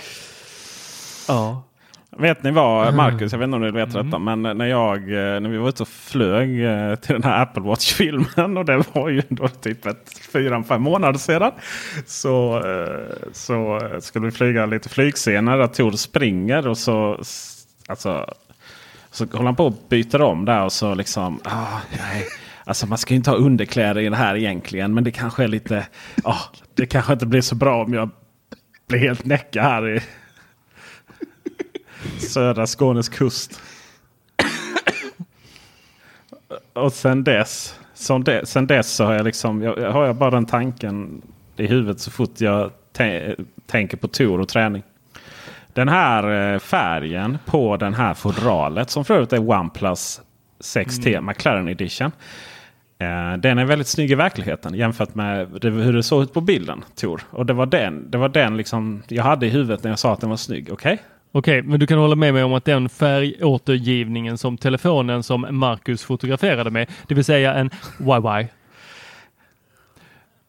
Ja. 1.29 1.63
Vet 2.11 2.43
ni 2.43 2.51
vad 2.51 2.95
Marcus, 2.95 3.33
jag 3.33 3.39
vet 3.39 3.47
inte 3.47 3.57
om 3.57 3.63
ni 3.63 3.71
vet 3.71 3.93
detta, 3.93 4.19
men 4.19 4.43
när, 4.43 4.67
jag, 4.67 4.97
eh, 4.97 5.41
när 5.41 5.49
vi 5.49 5.59
var 5.59 5.69
ute 5.69 5.83
och 5.83 5.89
flög 5.89 6.65
eh, 6.65 6.95
till 6.95 7.13
den 7.13 7.23
här 7.23 7.43
Apple 7.43 7.63
Watch-filmen 7.63 8.57
och 8.57 8.65
det 8.65 8.83
var 8.93 9.09
ju 9.09 9.23
då 9.29 9.49
typ 9.49 9.87
ett 9.87 10.19
fyra, 10.33 10.63
fem 10.63 10.83
månader 10.83 11.19
sedan. 11.19 11.53
Så, 12.07 12.57
eh, 12.57 13.29
så 13.33 13.81
skulle 14.01 14.27
vi 14.27 14.31
flyga 14.31 14.67
lite 14.67 14.89
flygscener 14.89 15.59
där 15.59 15.67
Tor 15.67 15.93
springer 15.93 16.69
och 16.69 16.79
så, 16.79 17.21
alltså, 17.89 18.35
så 19.11 19.27
håller 19.27 19.45
han 19.45 19.57
på 19.57 19.67
och 19.67 19.75
byter 19.89 20.23
om 20.23 20.45
där 20.45 20.65
och 20.65 20.73
så 20.73 20.95
liksom, 20.95 21.41
ah, 21.45 21.81
nej. 21.91 22.27
Alltså 22.65 22.87
man 22.87 22.99
ska 22.99 23.15
ju 23.15 23.19
inte 23.19 23.31
ha 23.31 23.37
underkläder 23.37 24.01
i 24.01 24.09
det 24.09 24.17
här 24.17 24.37
egentligen, 24.37 24.95
men 24.95 25.05
det 25.05 25.11
kanske 25.11 25.45
är 25.45 25.49
lite, 25.49 25.87
ah, 26.25 26.41
det 26.75 26.87
kanske 26.87 27.13
inte 27.13 27.27
blir 27.27 27.41
så 27.41 27.55
bra 27.55 27.85
om 27.85 27.95
jag 27.95 28.11
blir 28.89 28.99
helt 28.99 29.25
näcka 29.25 29.63
här 29.63 29.89
i 29.89 30.01
södra 32.19 32.67
Skånes 32.67 33.09
kust. 33.09 33.61
Och 36.73 36.93
sen 36.93 37.25
dess, 37.25 37.79
sen 37.95 38.25
dess, 38.25 38.51
sen 38.51 38.67
dess 38.67 38.93
så 38.93 39.05
har 39.05 39.13
jag, 39.15 39.25
liksom, 39.25 39.63
jag, 39.63 39.93
har 39.93 40.07
jag 40.07 40.17
bara 40.17 40.31
den 40.31 40.47
tanken 40.47 41.23
i 41.57 41.67
huvudet 41.67 42.01
så 42.01 42.11
fort 42.11 42.41
jag 42.41 42.71
tä- 42.97 43.45
tänker 43.67 43.97
på 43.97 44.09
tour 44.09 44.41
och 44.41 44.49
träning. 44.49 44.83
Den 45.73 45.89
här 45.89 46.53
eh, 46.55 46.59
färgen 46.59 47.39
på 47.47 47.77
den 47.77 47.95
här 47.95 48.15
fodralet 48.15 48.91
som 48.91 49.05
för 49.05 49.15
övrigt 49.15 49.33
är 49.33 49.51
OnePlus 49.51 50.21
6T 50.61 51.21
McLaren 51.21 51.69
Edition. 51.69 52.13
Eh, 52.99 53.37
den 53.39 53.59
är 53.59 53.65
väldigt 53.65 53.87
snygg 53.89 54.11
i 54.11 54.15
verkligheten 54.15 54.75
jämfört 54.75 55.15
med 55.15 55.49
hur 55.63 55.93
det 55.93 56.03
såg 56.03 56.23
ut 56.23 56.33
på 56.33 56.41
bilden. 56.41 56.85
Tor. 56.97 57.23
Och 57.31 57.47
det 57.47 57.53
var 57.53 57.67
den, 57.67 58.11
det 58.11 58.19
var 58.19 58.29
den 58.29 58.57
liksom 58.57 59.03
jag 59.09 59.25
hade 59.25 59.47
i 59.47 59.51
huvudet 59.51 59.83
när 59.83 59.91
jag 59.91 59.99
sa 59.99 60.13
att 60.13 60.21
den 60.21 60.31
var 60.31 60.37
snygg. 60.37 60.73
Okej? 60.73 60.99
Okej, 61.33 61.63
men 61.63 61.81
du 61.81 61.87
kan 61.87 61.99
hålla 61.99 62.17
med 62.17 62.35
mig 62.35 62.43
om 62.45 62.53
att 62.53 62.65
den 62.65 62.89
färgåtergivningen 62.89 64.39
som 64.39 64.59
telefonen 64.59 65.23
som 65.23 65.47
Marcus 65.51 66.05
fotograferade 66.05 66.71
med, 66.71 66.91
det 67.09 67.15
vill 67.15 67.25
säga 67.25 67.55
en 67.55 67.71
YY. 68.01 68.49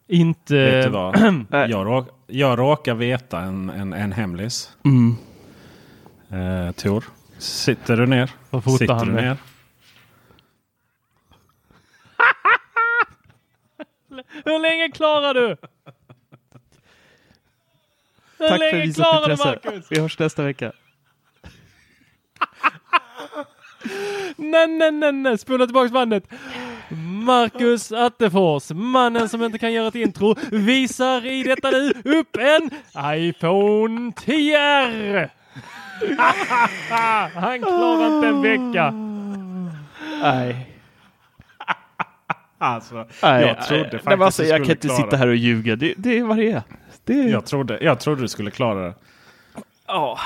Inte... 0.07 0.55
Vet 0.55 0.85
du 0.85 0.89
vad? 0.89 1.15
jag, 1.69 1.87
råk, 1.87 2.07
jag 2.27 2.59
råkar 2.59 2.95
veta 2.95 3.39
en, 3.39 3.69
en, 3.69 3.93
en 3.93 4.11
hemlis. 4.11 4.77
Mm. 4.85 5.15
Eh, 6.29 6.71
Tor, 6.71 7.03
sitter 7.37 7.97
du 7.97 8.05
ner? 8.05 8.31
Vad 8.49 8.63
fotar 8.63 8.77
sitter 8.77 8.93
han 8.93 9.07
du 9.07 9.13
med? 9.13 9.23
ner? 9.23 9.37
Hur 14.45 14.59
länge 14.59 14.89
klarar 14.89 15.33
du? 15.33 15.57
Tack 18.47 18.59
för 18.59 18.81
visat 18.81 19.29
intresse. 19.29 19.59
Vi 19.89 19.99
hörs 19.99 20.19
nästa 20.19 20.43
vecka. 20.43 20.71
Nej, 24.35 24.67
nej, 24.67 24.91
nej, 24.91 25.11
nej, 25.11 25.37
spola 25.37 25.65
tillbaks 25.65 25.91
bandet. 25.91 26.23
Marcus 27.25 27.91
Attefors, 27.91 28.71
mannen 28.71 29.29
som 29.29 29.43
inte 29.43 29.57
kan 29.57 29.73
göra 29.73 29.87
ett 29.87 29.95
intro, 29.95 30.35
visar 30.51 31.25
i 31.25 31.43
detta 31.43 31.71
nu 31.71 31.93
upp 32.03 32.37
en 32.37 32.69
iPhone 33.15 34.11
10R. 34.11 35.29
Han 37.39 37.59
klarar 37.59 38.15
inte 38.15 38.27
en 38.27 38.41
vecka. 38.41 38.91
Nej. 40.21 40.65
Alltså, 42.57 43.07
Nej, 43.23 43.45
jag 43.45 43.61
trodde 43.67 43.83
nej, 43.83 43.91
faktiskt 43.91 44.05
men 44.05 44.21
alltså, 44.21 44.43
Jag 44.43 44.57
kan 44.57 44.71
inte 44.71 44.87
klara 44.87 44.97
sitta 44.97 45.17
här 45.17 45.27
och 45.27 45.35
ljuga. 45.35 45.75
Det, 45.75 45.93
det 45.97 46.17
är 46.19 46.23
vad 46.23 46.37
det 46.37 46.51
är. 46.51 46.61
Det. 47.13 47.29
Jag 47.29 47.45
trodde, 47.45 47.79
jag 47.81 47.99
trodde 47.99 48.21
du 48.21 48.27
skulle 48.27 48.51
klara 48.51 48.87
det. 48.87 48.93
Ja. 49.87 50.19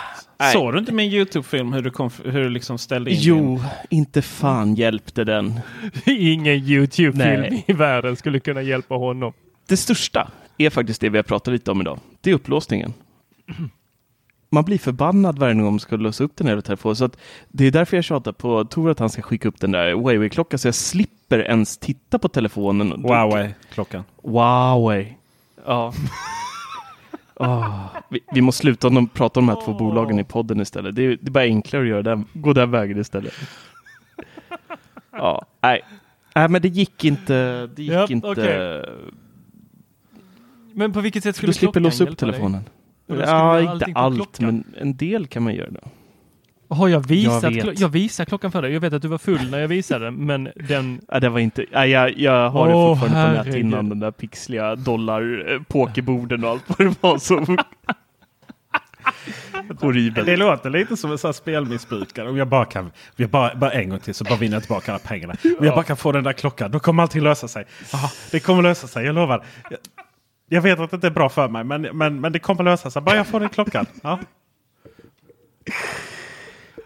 Såg 0.53 0.73
du 0.73 0.79
inte 0.79 0.91
min 0.93 1.11
YouTube-film 1.11 1.73
hur 1.73 1.81
du, 1.81 1.91
kom, 1.91 2.09
hur 2.23 2.43
du 2.43 2.49
liksom 2.49 2.77
ställde 2.77 3.11
in 3.11 3.17
din- 3.17 3.25
Jo, 3.27 3.61
inte 3.89 4.21
fan 4.21 4.75
hjälpte 4.75 5.23
den. 5.23 5.59
Ingen 6.05 6.53
YouTube-film 6.55 7.61
i 7.67 7.73
världen 7.73 8.15
skulle 8.15 8.39
kunna 8.39 8.61
hjälpa 8.61 8.95
honom. 8.95 9.34
Det 9.67 9.77
största 9.77 10.31
är 10.57 10.69
faktiskt 10.69 11.01
det 11.01 11.09
vi 11.09 11.17
har 11.17 11.23
pratat 11.23 11.51
lite 11.51 11.71
om 11.71 11.81
idag. 11.81 11.99
Det 12.21 12.29
är 12.29 12.34
upplåsningen. 12.34 12.93
Man 14.51 14.63
blir 14.63 14.77
förbannad 14.77 15.39
varje 15.39 15.53
gång 15.55 15.63
man 15.63 15.79
ska 15.79 15.95
låsa 15.95 16.23
upp 16.23 16.36
den 16.36 16.47
här 16.47 16.61
telefonen. 16.61 16.95
Så 16.95 17.05
att 17.05 17.17
det 17.51 17.65
är 17.65 17.71
därför 17.71 17.97
jag 17.97 18.03
tjatar 18.03 18.31
på 18.31 18.65
Tor 18.65 18.89
att 18.91 18.99
han 18.99 19.09
ska 19.09 19.21
skicka 19.21 19.47
upp 19.47 19.59
den 19.59 19.71
där 19.71 19.91
Huawei-klockan 19.93 20.59
så 20.59 20.67
jag 20.67 20.75
slipper 20.75 21.39
ens 21.39 21.77
titta 21.77 22.19
på 22.19 22.27
telefonen. 22.27 22.91
Huawei-klockan. 23.05 24.03
Huawei. 24.23 25.17
Ja. 25.65 25.93
Ah, 27.36 27.89
vi, 28.09 28.19
vi 28.34 28.41
måste 28.41 28.61
sluta 28.61 28.88
om 28.88 29.07
prata 29.07 29.39
om 29.39 29.45
de 29.47 29.55
här 29.55 29.65
två 29.65 29.73
bolagen 29.73 30.19
i 30.19 30.23
podden 30.23 30.59
istället. 30.61 30.95
Det 30.95 31.03
är, 31.03 31.09
det 31.21 31.27
är 31.27 31.31
bara 31.31 31.43
enklare 31.43 31.84
att 31.84 31.89
göra 31.89 32.03
den, 32.03 32.25
gå 32.34 32.53
den 32.53 32.71
vägen 32.71 32.99
istället. 32.99 33.34
Ja, 35.11 35.45
nej. 35.61 35.81
Nej, 36.36 36.49
men 36.49 36.61
det 36.61 36.67
gick 36.67 37.05
inte. 37.05 37.67
Det 37.75 37.84
gick 37.84 37.91
Ja, 37.91 38.07
inte. 38.09 38.27
okej. 38.27 38.86
Men 40.73 40.93
på 40.93 41.01
vilket 41.01 41.23
sätt 41.23 41.36
skulle 41.36 41.49
Du 41.49 41.53
slipper 41.53 41.71
klockan 41.71 41.84
låsa 41.84 42.03
upp 42.03 42.09
hjälpa 42.09 42.25
dig? 42.25 42.34
telefonen. 42.34 42.63
Ja, 43.07 43.73
inte 43.73 43.91
allt, 43.95 44.39
men 44.39 44.63
en 44.77 44.95
del 44.97 45.27
kan 45.27 45.43
man 45.43 45.53
göra. 45.55 45.69
Då. 45.71 45.79
Har 46.74 46.88
jag 46.88 47.07
visat? 47.07 47.53
Jag 47.53 47.74
Jag, 47.80 47.89
visar 47.89 48.26
klockan 48.26 48.51
för 48.51 48.61
dig. 48.61 48.74
Jag 48.74 48.80
vet 48.82 48.93
att 48.93 49.01
du 49.01 49.07
var 49.07 49.17
full 49.17 49.49
när 49.51 49.59
jag 49.59 49.67
visade 49.67 50.05
den, 50.05 50.15
men 50.26 50.49
den... 50.55 51.01
Ja, 51.07 51.19
det 51.19 51.30
var 51.30 51.39
inte, 51.39 51.65
ja, 51.71 51.86
jag, 51.86 52.17
jag 52.17 52.49
har 52.49 52.67
det 52.67 52.74
Åh, 52.74 52.99
fortfarande 52.99 53.15
på 53.15 53.38
herregud. 53.38 53.45
näthinnan, 53.65 53.89
den 53.89 53.99
där 53.99 54.11
pixliga 54.11 54.76
dollar 54.76 55.51
eh, 55.53 55.61
pokerborden 55.67 56.43
och 56.43 56.49
allt 56.49 56.63
vad 56.67 56.78
det 56.88 56.95
var 57.01 57.17
så 57.17 57.36
horribelt. 59.80 60.26
Det 60.26 60.38
låter 60.38 60.69
lite 60.69 60.97
som 60.97 61.11
en 61.11 61.17
sån 61.17 61.28
här 61.28 61.34
spelmissbrukare. 61.34 62.30
Om 62.30 62.38
jag 62.38 62.47
bara 62.47 62.65
kan, 62.65 62.86
om 62.86 62.91
jag 63.15 63.30
bara, 63.30 63.55
bara 63.55 63.71
en 63.71 63.89
gång 63.89 63.99
till 63.99 64.13
så 64.15 64.24
bara 64.24 64.36
vinner 64.36 64.55
jag 64.55 64.63
tillbaka 64.63 64.91
alla 64.91 64.99
pengarna. 64.99 65.36
Om 65.59 65.65
jag 65.65 65.76
bara 65.76 65.84
kan 65.84 65.97
få 65.97 66.11
den 66.11 66.24
där 66.24 66.34
klockan, 66.34 66.71
då 66.71 66.80
kommer 66.80 67.03
allting 67.03 67.21
lösa 67.24 67.47
sig. 67.47 67.65
Aha, 67.93 68.11
det 68.32 68.39
kommer 68.39 68.61
lösa 68.63 68.88
sig, 68.88 69.05
jag 69.05 69.15
lovar. 69.15 69.45
Jag, 69.69 69.80
jag 70.49 70.61
vet 70.61 70.80
att 70.80 70.91
det 70.91 70.95
inte 70.95 71.07
är 71.07 71.11
bra 71.11 71.30
för 71.30 71.47
mig, 71.47 71.63
men, 71.63 71.82
men, 71.82 72.21
men 72.21 72.32
det 72.32 72.39
kommer 72.39 72.63
lösa 72.63 72.91
sig. 72.91 73.01
Bara 73.01 73.15
jag 73.15 73.28
får 73.28 73.39
den 73.39 73.49
klockan. 73.49 73.86
Ja. 74.01 74.19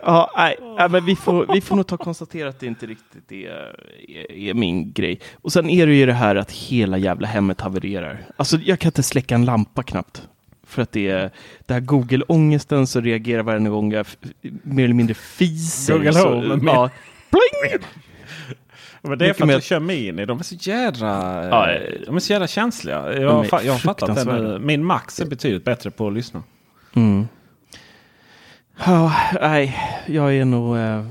Ja, 0.07 0.31
nej, 0.37 0.55
nej, 0.77 0.89
men 0.89 1.05
vi 1.05 1.15
får, 1.15 1.53
vi 1.53 1.61
får 1.61 1.75
nog 1.75 1.87
ta 1.87 1.97
konstatera 1.97 2.49
att 2.49 2.59
det 2.59 2.65
inte 2.65 2.85
riktigt 2.85 3.31
är, 3.31 3.75
är, 4.07 4.31
är 4.31 4.53
min 4.53 4.91
grej. 4.91 5.19
Och 5.41 5.51
sen 5.51 5.69
är 5.69 5.87
det 5.87 5.93
ju 5.93 6.05
det 6.05 6.13
här 6.13 6.35
att 6.35 6.51
hela 6.51 6.97
jävla 6.97 7.27
hemmet 7.27 7.61
havererar. 7.61 8.25
Alltså 8.37 8.57
jag 8.57 8.79
kan 8.79 8.89
inte 8.89 9.03
släcka 9.03 9.35
en 9.35 9.45
lampa 9.45 9.83
knappt. 9.83 10.27
För 10.67 10.81
att 10.81 10.91
det 10.91 11.07
är 11.07 11.31
det 11.65 11.73
här 11.73 11.81
Google-ångesten 11.81 12.87
så 12.87 13.01
reagerar 13.01 13.43
varje 13.43 13.69
gång 13.69 13.91
jag 13.91 14.05
mer 14.63 14.83
eller 14.83 14.93
mindre 14.93 15.13
fiser. 15.13 15.93
Google 15.93 16.13
så, 16.13 16.29
Home, 16.29 16.71
ja, 16.71 16.89
pling! 17.29 17.81
Men 19.01 19.17
det 19.17 19.25
är 19.25 19.27
Mycket 19.27 19.37
för 19.37 19.43
att 19.43 19.47
mer- 19.47 19.55
du 19.55 19.61
kör 19.61 19.79
Mini. 19.79 20.25
De 20.25 20.39
är 20.39 20.43
så 20.43 20.55
jädra, 20.55 21.07
Ja, 21.49 21.67
de 22.05 22.15
är 22.15 22.19
så 22.19 22.33
jävla 22.33 22.47
känsliga. 22.47 23.21
Jag, 23.21 23.45
jag 23.63 23.71
har 23.73 23.79
fattat 23.79 24.15
det 24.15 24.39
nu. 24.39 24.59
Min 24.59 24.85
Max 24.85 25.19
är 25.19 25.25
betydligt 25.25 25.63
bättre 25.63 25.91
på 25.91 26.07
att 26.07 26.13
lyssna. 26.13 26.43
Mm. 26.95 27.27
Ja, 28.85 29.13
nej, 29.41 29.75
jag 30.07 30.35
är 30.35 30.45
nog... 30.45 30.77
Eh, 30.77 31.05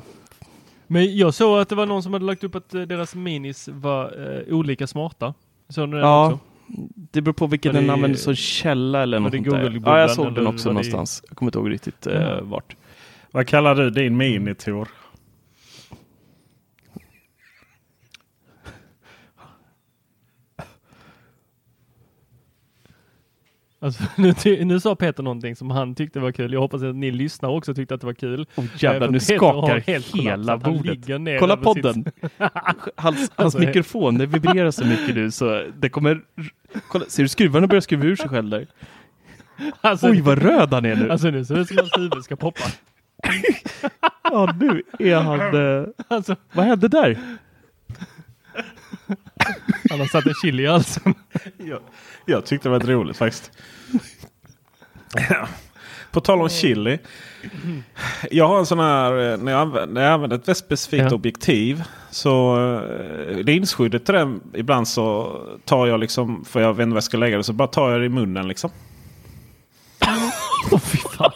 Men 0.87 1.17
jag 1.17 1.35
såg 1.35 1.59
att 1.61 1.69
det 1.69 1.75
var 1.75 1.87
någon 1.87 2.03
som 2.03 2.12
hade 2.12 2.25
lagt 2.25 2.45
upp 2.45 2.55
att 2.55 2.75
eh, 2.75 2.83
deras 2.83 3.14
minis 3.14 3.69
var 3.73 4.05
eh, 4.49 4.55
olika 4.55 4.87
smarta. 4.87 5.35
Såg 5.69 5.89
ni 5.89 5.95
den 5.95 6.05
Ja, 6.05 6.27
också? 6.27 6.39
det 6.95 7.21
beror 7.21 7.33
på 7.33 7.47
vilken 7.47 7.73
Var 7.73 7.81
det- 7.81 7.87
den 7.87 7.95
använder 7.95 8.19
som 8.19 8.35
källa 8.35 9.03
eller 9.03 9.19
var 9.19 9.23
något 9.31 9.33
det 9.45 9.51
sånt 9.51 9.83
Ja, 9.87 10.01
jag 10.01 10.11
såg 10.11 10.35
den 10.35 10.47
också 10.47 10.69
var 10.69 10.71
det- 10.71 10.75
någonstans. 10.75 11.23
Jag 11.29 11.37
kommer 11.37 11.49
inte 11.49 11.59
ihåg 11.59 11.71
riktigt 11.71 12.07
eh, 12.07 12.23
Ja. 12.23 12.39
vart. 12.43 12.77
Vad 13.31 13.47
kallar 13.47 13.75
du 13.75 13.91
din 13.91 14.17
Mini 14.17 14.55
Tor? 14.55 14.89
Alltså, 23.81 24.03
nu, 24.16 24.35
nu 24.64 24.81
sa 24.81 24.95
Peter 24.95 25.22
någonting 25.22 25.57
som 25.57 25.70
han 25.70 25.95
tyckte 25.95 26.20
var 26.20 26.33
kul. 26.33 26.53
Jag 26.53 26.61
hoppas 26.61 26.83
att 26.83 26.97
ni 26.97 27.11
lyssnare 27.11 27.53
också 27.53 27.74
tyckte 27.74 27.95
att 27.95 28.01
det 28.01 28.07
var 28.07 28.14
kul. 28.14 28.47
Oh, 28.57 28.64
jävlar, 28.79 29.07
Eh, 29.07 29.12
nu 29.12 29.18
Peter 29.18 29.37
skakar 29.37 29.81
helt 29.87 30.14
hela 30.16 30.57
bordet. 30.57 31.39
Kolla 31.41 31.57
podden. 31.57 31.95
sitt- 32.05 32.12
Hans, 32.39 32.83
hans 32.97 33.31
Alltså, 33.37 33.59
mikrofon, 33.59 34.18
det 34.18 34.27
vibrerar 34.27 34.70
så 34.70 34.85
mycket 34.87 35.14
nu 35.14 35.31
så 35.31 35.64
det 35.79 35.89
kommer... 35.89 36.20
Kolla, 36.89 37.05
ser 37.09 37.22
du 37.22 37.29
skruvarna 37.29 37.66
börjar 37.66 37.81
skruva 37.81 38.05
ur 38.05 38.16
sig 38.16 38.29
själv 38.29 38.51
där? 38.51 38.66
Alltså, 39.81 40.09
Oj, 40.11 40.20
vad 40.20 40.39
röd 40.43 40.72
han 40.72 40.85
är 40.85 40.97
nu. 40.97 41.11
Alltså 41.11 41.31
nu 41.31 41.45
ser 41.45 41.55
det 41.55 41.61
ut 41.61 41.68
som 41.68 41.77
hans 41.77 41.97
huvud 41.99 42.24
ska 42.24 42.37
poppa. 42.37 42.64
Ja, 44.31 44.55
nu 44.61 44.83
är 44.99 45.16
han... 45.16 45.41
eh, 45.81 45.87
Alltså, 46.09 46.37
Vad 46.53 46.64
hände 46.66 46.89
där? 46.89 47.18
Han 49.91 50.01
har 50.01 50.07
satt 50.07 50.26
en 50.26 50.34
chili 50.43 50.62
i 50.62 50.66
halsen. 50.66 51.14
Jag, 51.57 51.80
jag 52.26 52.47
tyckte 52.47 52.68
det 52.68 52.78
var 52.78 52.80
roligt 52.80 53.16
faktiskt. 53.16 53.51
På 56.11 56.20
tal 56.20 56.41
om 56.41 56.49
chili. 56.49 56.99
Jag 58.30 58.49
har 58.49 58.59
en 58.59 58.66
sån 58.66 58.78
här, 58.78 59.32
eh, 59.32 59.39
när 59.39 59.53
jag 59.53 59.61
använder, 59.61 59.95
när 59.95 60.03
jag 60.03 60.12
använder 60.12 60.37
ett 60.37 60.49
väldigt 60.49 60.64
specifikt 60.64 61.05
Ja. 61.05 61.14
objektiv. 61.14 61.82
Så 62.11 62.57
eh, 63.28 63.37
linsskyddet 63.39 64.05
till 64.05 64.14
den, 64.14 64.41
ibland 64.55 64.89
så 64.89 65.37
tar 65.64 65.87
jag 65.87 66.01
liksom, 66.01 66.45
för 66.45 66.61
jag 66.61 66.74
vet 66.74 66.82
inte 66.82 66.91
var 66.93 66.97
jag 66.97 67.05
ska 67.05 67.16
lägga 67.16 67.37
det, 67.37 67.45
så 67.45 67.53
bara 67.53 67.68
tar 67.68 67.91
jag 67.91 68.01
det 68.01 68.07
i 68.07 68.09
munnen 68.09 68.49
liksom. 68.49 68.70
Åh 70.72 70.78
fy 70.80 70.99
fan. 70.99 71.32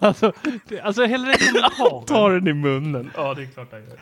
Alltså, 0.00 0.32
alltså 0.82 1.04
hela 1.04 1.24
den 1.26 1.36
kommentaren. 1.38 2.04
Tar 2.06 2.30
den 2.30 2.48
i 2.48 2.52
munnen. 2.52 3.10
Ja, 3.16 3.34
det 3.34 3.42
är 3.42 3.46
klart 3.46 3.68
jag 3.70 3.80
gör. 3.80 3.98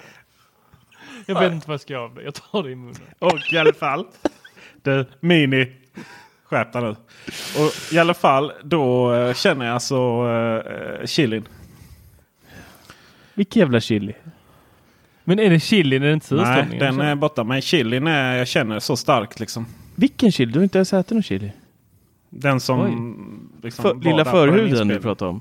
Jag 1.27 1.41
vet 1.41 1.53
inte 1.53 1.69
vad 1.69 1.75
jag 1.75 1.81
ska 1.81 1.93
göra. 1.93 2.09
med. 2.09 2.25
Jag 2.25 2.35
tar 2.35 2.63
det 2.63 2.71
i 2.71 2.75
munnen. 2.75 2.97
Och 3.19 3.53
i 3.53 3.59
alla 3.59 3.73
fall. 3.73 4.07
Du, 4.83 5.07
Mini. 5.21 5.73
Skärp 6.45 6.73
dig 6.73 6.83
nu. 6.83 6.89
Och 6.89 7.93
i 7.93 7.99
alla 7.99 8.15
fall 8.15 8.53
då 8.63 9.15
eh, 9.15 9.35
känner 9.35 9.67
jag 9.67 9.75
alltså 9.75 10.27
uh, 10.27 11.07
chilin. 11.07 11.49
Vilken 13.35 13.61
jävla 13.61 13.81
chili. 13.81 14.15
Men 15.25 15.39
är 15.39 15.51
det 15.51 15.61
chili 15.61 15.99
när 15.99 16.07
det 16.07 16.13
inte 16.13 16.35
Nej, 16.35 16.45
surströmmingen? 16.45 16.97
den 16.97 17.01
är 17.01 17.15
borta. 17.15 17.45
Men 17.45 17.63
chilin 17.63 18.07
är, 18.07 18.37
jag 18.37 18.49
känner 18.49 18.79
så 18.79 18.97
starkt 18.97 19.41
liksom. 19.41 19.67
Vilken 19.95 20.33
chili? 20.33 20.53
Du 20.53 20.59
har 20.59 20.65
inte 20.65 20.79
ens 20.79 20.93
ätit 20.93 21.11
någon 21.11 21.23
chili? 21.23 21.53
Den 22.31 22.61
som... 22.61 23.51
Liksom, 23.63 23.83
För, 23.83 23.95
var 23.95 24.03
lilla 24.03 24.17
där 24.17 24.25
på 24.25 24.31
den 24.31 24.49
förhuden 24.49 24.65
du 24.65 24.71
inspelningen. 24.71 25.03
pratar 25.03 25.27
om. 25.27 25.41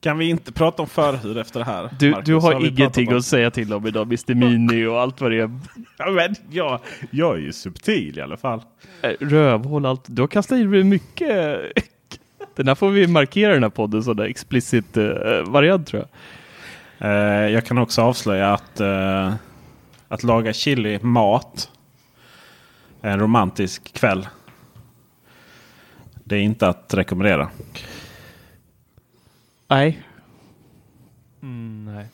Kan 0.00 0.18
vi 0.18 0.28
inte 0.28 0.52
prata 0.52 0.82
om 0.82 0.88
förhud 0.88 1.38
efter 1.38 1.60
det 1.60 1.66
här? 1.66 1.90
Du, 1.98 2.10
Marcus? 2.10 2.26
du 2.26 2.34
har 2.34 2.60
vi 2.60 2.68
ingenting 2.68 3.12
att 3.12 3.24
säga 3.24 3.50
till 3.50 3.72
om 3.72 3.86
idag, 3.86 4.06
Mr 4.06 4.34
Mini 4.34 4.86
och 4.86 5.00
allt 5.00 5.20
vad 5.20 5.30
det 5.30 5.40
är. 5.40 5.50
Ja, 5.98 6.10
men 6.10 6.34
jag, 6.50 6.80
jag 7.10 7.36
är 7.36 7.40
ju 7.40 7.52
subtil 7.52 8.18
i 8.18 8.20
alla 8.20 8.36
fall. 8.36 8.62
Eh, 9.02 9.10
Rövhål, 9.20 9.86
allt. 9.86 10.04
Du 10.06 10.22
har 10.22 10.26
kastat 10.28 10.58
i 10.58 10.64
dig 10.64 10.84
mycket. 10.84 11.60
Den 12.54 12.68
här 12.68 12.74
får 12.74 12.90
vi 12.90 13.06
markera 13.06 13.52
den 13.52 13.62
här 13.62 13.70
podden, 13.70 14.02
sån 14.02 14.16
där 14.16 14.24
explicit 14.24 14.96
eh, 14.96 15.42
variant 15.46 15.86
tror 15.86 16.02
jag. 16.02 16.10
Eh, 17.10 17.50
jag 17.50 17.64
kan 17.64 17.78
också 17.78 18.02
avslöja 18.02 18.52
att, 18.52 18.80
eh, 18.80 19.34
att 20.08 20.22
laga 20.22 20.52
chili 20.52 20.98
mat 21.02 21.70
en 23.02 23.20
romantisk 23.20 23.92
kväll. 23.92 24.28
Det 26.24 26.36
är 26.36 26.40
inte 26.40 26.68
att 26.68 26.94
rekommendera. 26.94 27.50
Nej. 29.70 30.02
Mm, 31.42 31.84
nej. 31.94 32.06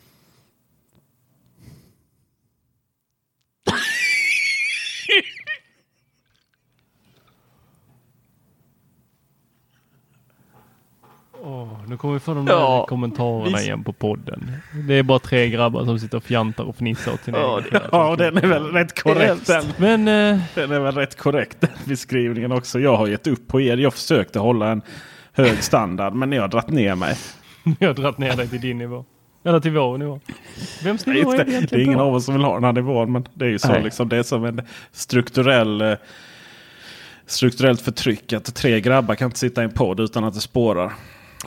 Åh, 11.43 11.69
nu 11.89 11.97
kommer 11.97 12.15
vi 12.15 12.21
få 12.21 12.35
de 12.35 12.45
där 12.45 12.53
Ja, 12.55 12.87
kommentarerna 12.89 13.57
vi- 13.59 13.65
igen 13.65 13.85
på 13.85 13.93
podden. 13.93 14.51
Det 14.89 14.95
är 14.95 15.03
bara 15.03 15.19
tre 15.19 15.49
grabbar 15.51 15.85
som 15.85 15.99
sitter 15.99 16.17
och 16.17 16.23
fjantar 16.25 16.65
och 16.65 16.77
fnissar 16.77 17.13
åt 17.13 17.25
sin 17.25 17.35
Ja, 17.35 17.61
egen. 17.61 17.83
Ja, 17.93 18.17
den 18.17 18.37
är 18.39 18.47
väl 18.47 18.65
rätt 18.73 19.03
korrekt. 19.03 19.47
Den, 19.47 19.65
Men 19.79 20.09
eh, 20.35 20.41
den 20.55 20.73
är 20.73 20.81
väl 20.81 20.95
rätt 20.95 21.17
korrekt 21.19 21.61
den 21.61 21.71
beskrivningen 21.85 22.53
också. 22.53 22.79
Jag 22.81 22.97
har 22.97 23.07
gett 23.07 23.27
upp 23.27 23.49
på 23.49 23.61
er. 23.61 23.77
Jag 23.77 23.93
försökte 23.95 24.39
hålla 24.39 24.69
en 24.71 24.83
hög 25.33 25.63
standard 25.63 26.13
men 26.15 26.31
ni 26.31 26.37
har 26.39 26.49
dragit 26.49 26.69
ner 26.69 26.95
mig. 26.95 27.17
jag 27.79 27.89
har 27.89 27.95
dragit 27.95 28.19
ner 28.19 28.37
dig 28.37 28.49
till 28.49 28.61
din 28.61 28.79
nivå. 28.79 29.05
Eller 29.45 29.61
till 29.61 29.73
vår 29.73 29.99
nivå. 29.99 30.21
Vems 30.85 31.07
nivå 31.07 31.33
är 31.33 31.37
det, 31.39 31.45
det 31.45 31.51
det 31.51 31.53
är 31.53 31.57
egentligen 31.57 31.85
ingen 31.87 32.01
av 32.01 32.15
oss 32.15 32.25
som 32.25 32.35
vill 32.35 32.45
ha 32.45 32.55
den 32.55 32.65
här 32.65 32.73
nivån 32.73 33.13
men 33.13 33.29
det 33.35 33.45
är 33.45 33.49
ju 33.49 33.59
så. 33.59 33.69
Nej. 33.69 33.83
Liksom, 33.83 34.09
det 34.09 34.17
är 34.17 34.23
som 34.23 34.45
en 34.45 34.63
strukturell 34.93 35.81
eh, 35.81 35.95
strukturellt 37.27 37.81
förtryck. 37.81 38.33
Att 38.33 38.55
tre 38.55 38.81
grabbar 38.81 39.15
kan 39.15 39.27
inte 39.27 39.39
sitta 39.39 39.61
i 39.61 39.65
en 39.65 39.71
podd 39.71 40.01
utan 40.01 40.25
att 40.25 40.35
det 40.35 40.41
spårar. 40.41 40.93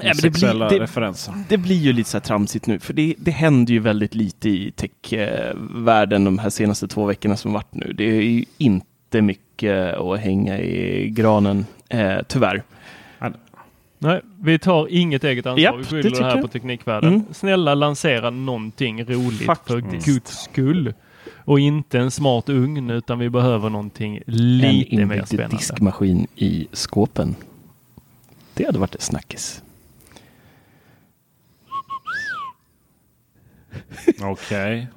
Ja, 0.02 0.04
men 0.04 0.16
det 0.22 0.30
blir- 0.30 0.70
det- 0.70 0.80
referenser. 0.80 1.34
Det 1.50 1.58
blir 1.58 1.76
ju 1.76 1.94
lite 1.94 2.10
så 2.10 2.18
här 2.18 2.22
tramsigt 2.24 2.68
nu, 2.68 2.80
för 2.80 2.94
det, 2.94 3.16
det 3.18 3.32
händer 3.32 3.74
ju 3.74 3.80
väldigt 3.80 4.16
lite 4.16 4.50
i 4.50 4.72
techvärlden 4.72 6.24
de 6.24 6.38
här 6.40 6.50
senaste 6.50 6.88
två 6.88 7.06
veckorna 7.06 7.38
som 7.38 7.54
varit 7.54 7.74
nu. 7.74 7.94
Det 7.94 8.04
är 8.04 8.22
ju 8.22 8.46
inte 8.58 9.22
mycket 9.22 9.96
att 9.96 10.20
hänga 10.20 10.60
i 10.60 11.10
granen, 11.10 11.66
eh, 11.90 12.18
tyvärr. 12.28 12.64
Nej, 14.00 14.22
vi 14.42 14.60
tar 14.60 14.88
inget 14.92 15.24
eget 15.24 15.46
ansvar. 15.46 15.64
Japp, 15.64 15.76
vi 15.76 15.80
det 15.80 15.86
skyller 15.86 16.04
det, 16.04 16.10
tycker 16.10 16.24
här 16.24 16.32
jag. 16.36 16.42
på 16.42 16.48
Teknikvärlden. 16.48 17.14
Mm. 17.14 17.26
Snälla 17.34 17.76
lansera 17.76 18.30
någonting 18.30 19.04
roligt 19.06 19.46
Faktiskt. 19.46 19.68
för 19.80 20.12
guds 20.12 20.44
skull. 20.44 20.94
Och 21.46 21.60
inte 21.60 22.00
en 22.00 22.12
smart 22.12 22.50
ugn 22.50 22.90
utan 22.90 23.20
vi 23.20 23.30
behöver 23.30 23.70
någonting 23.70 24.22
lite 24.26 24.96
en 24.96 25.08
mer 25.08 25.26
spännande. 25.26 25.56
diskmaskin 25.58 26.28
i 26.36 26.68
skåpen. 26.74 27.36
Det 28.54 28.66
hade 28.66 28.80
varit 28.80 28.96
en 28.96 29.02
snackis. 29.02 29.64
Okej. 34.22 34.88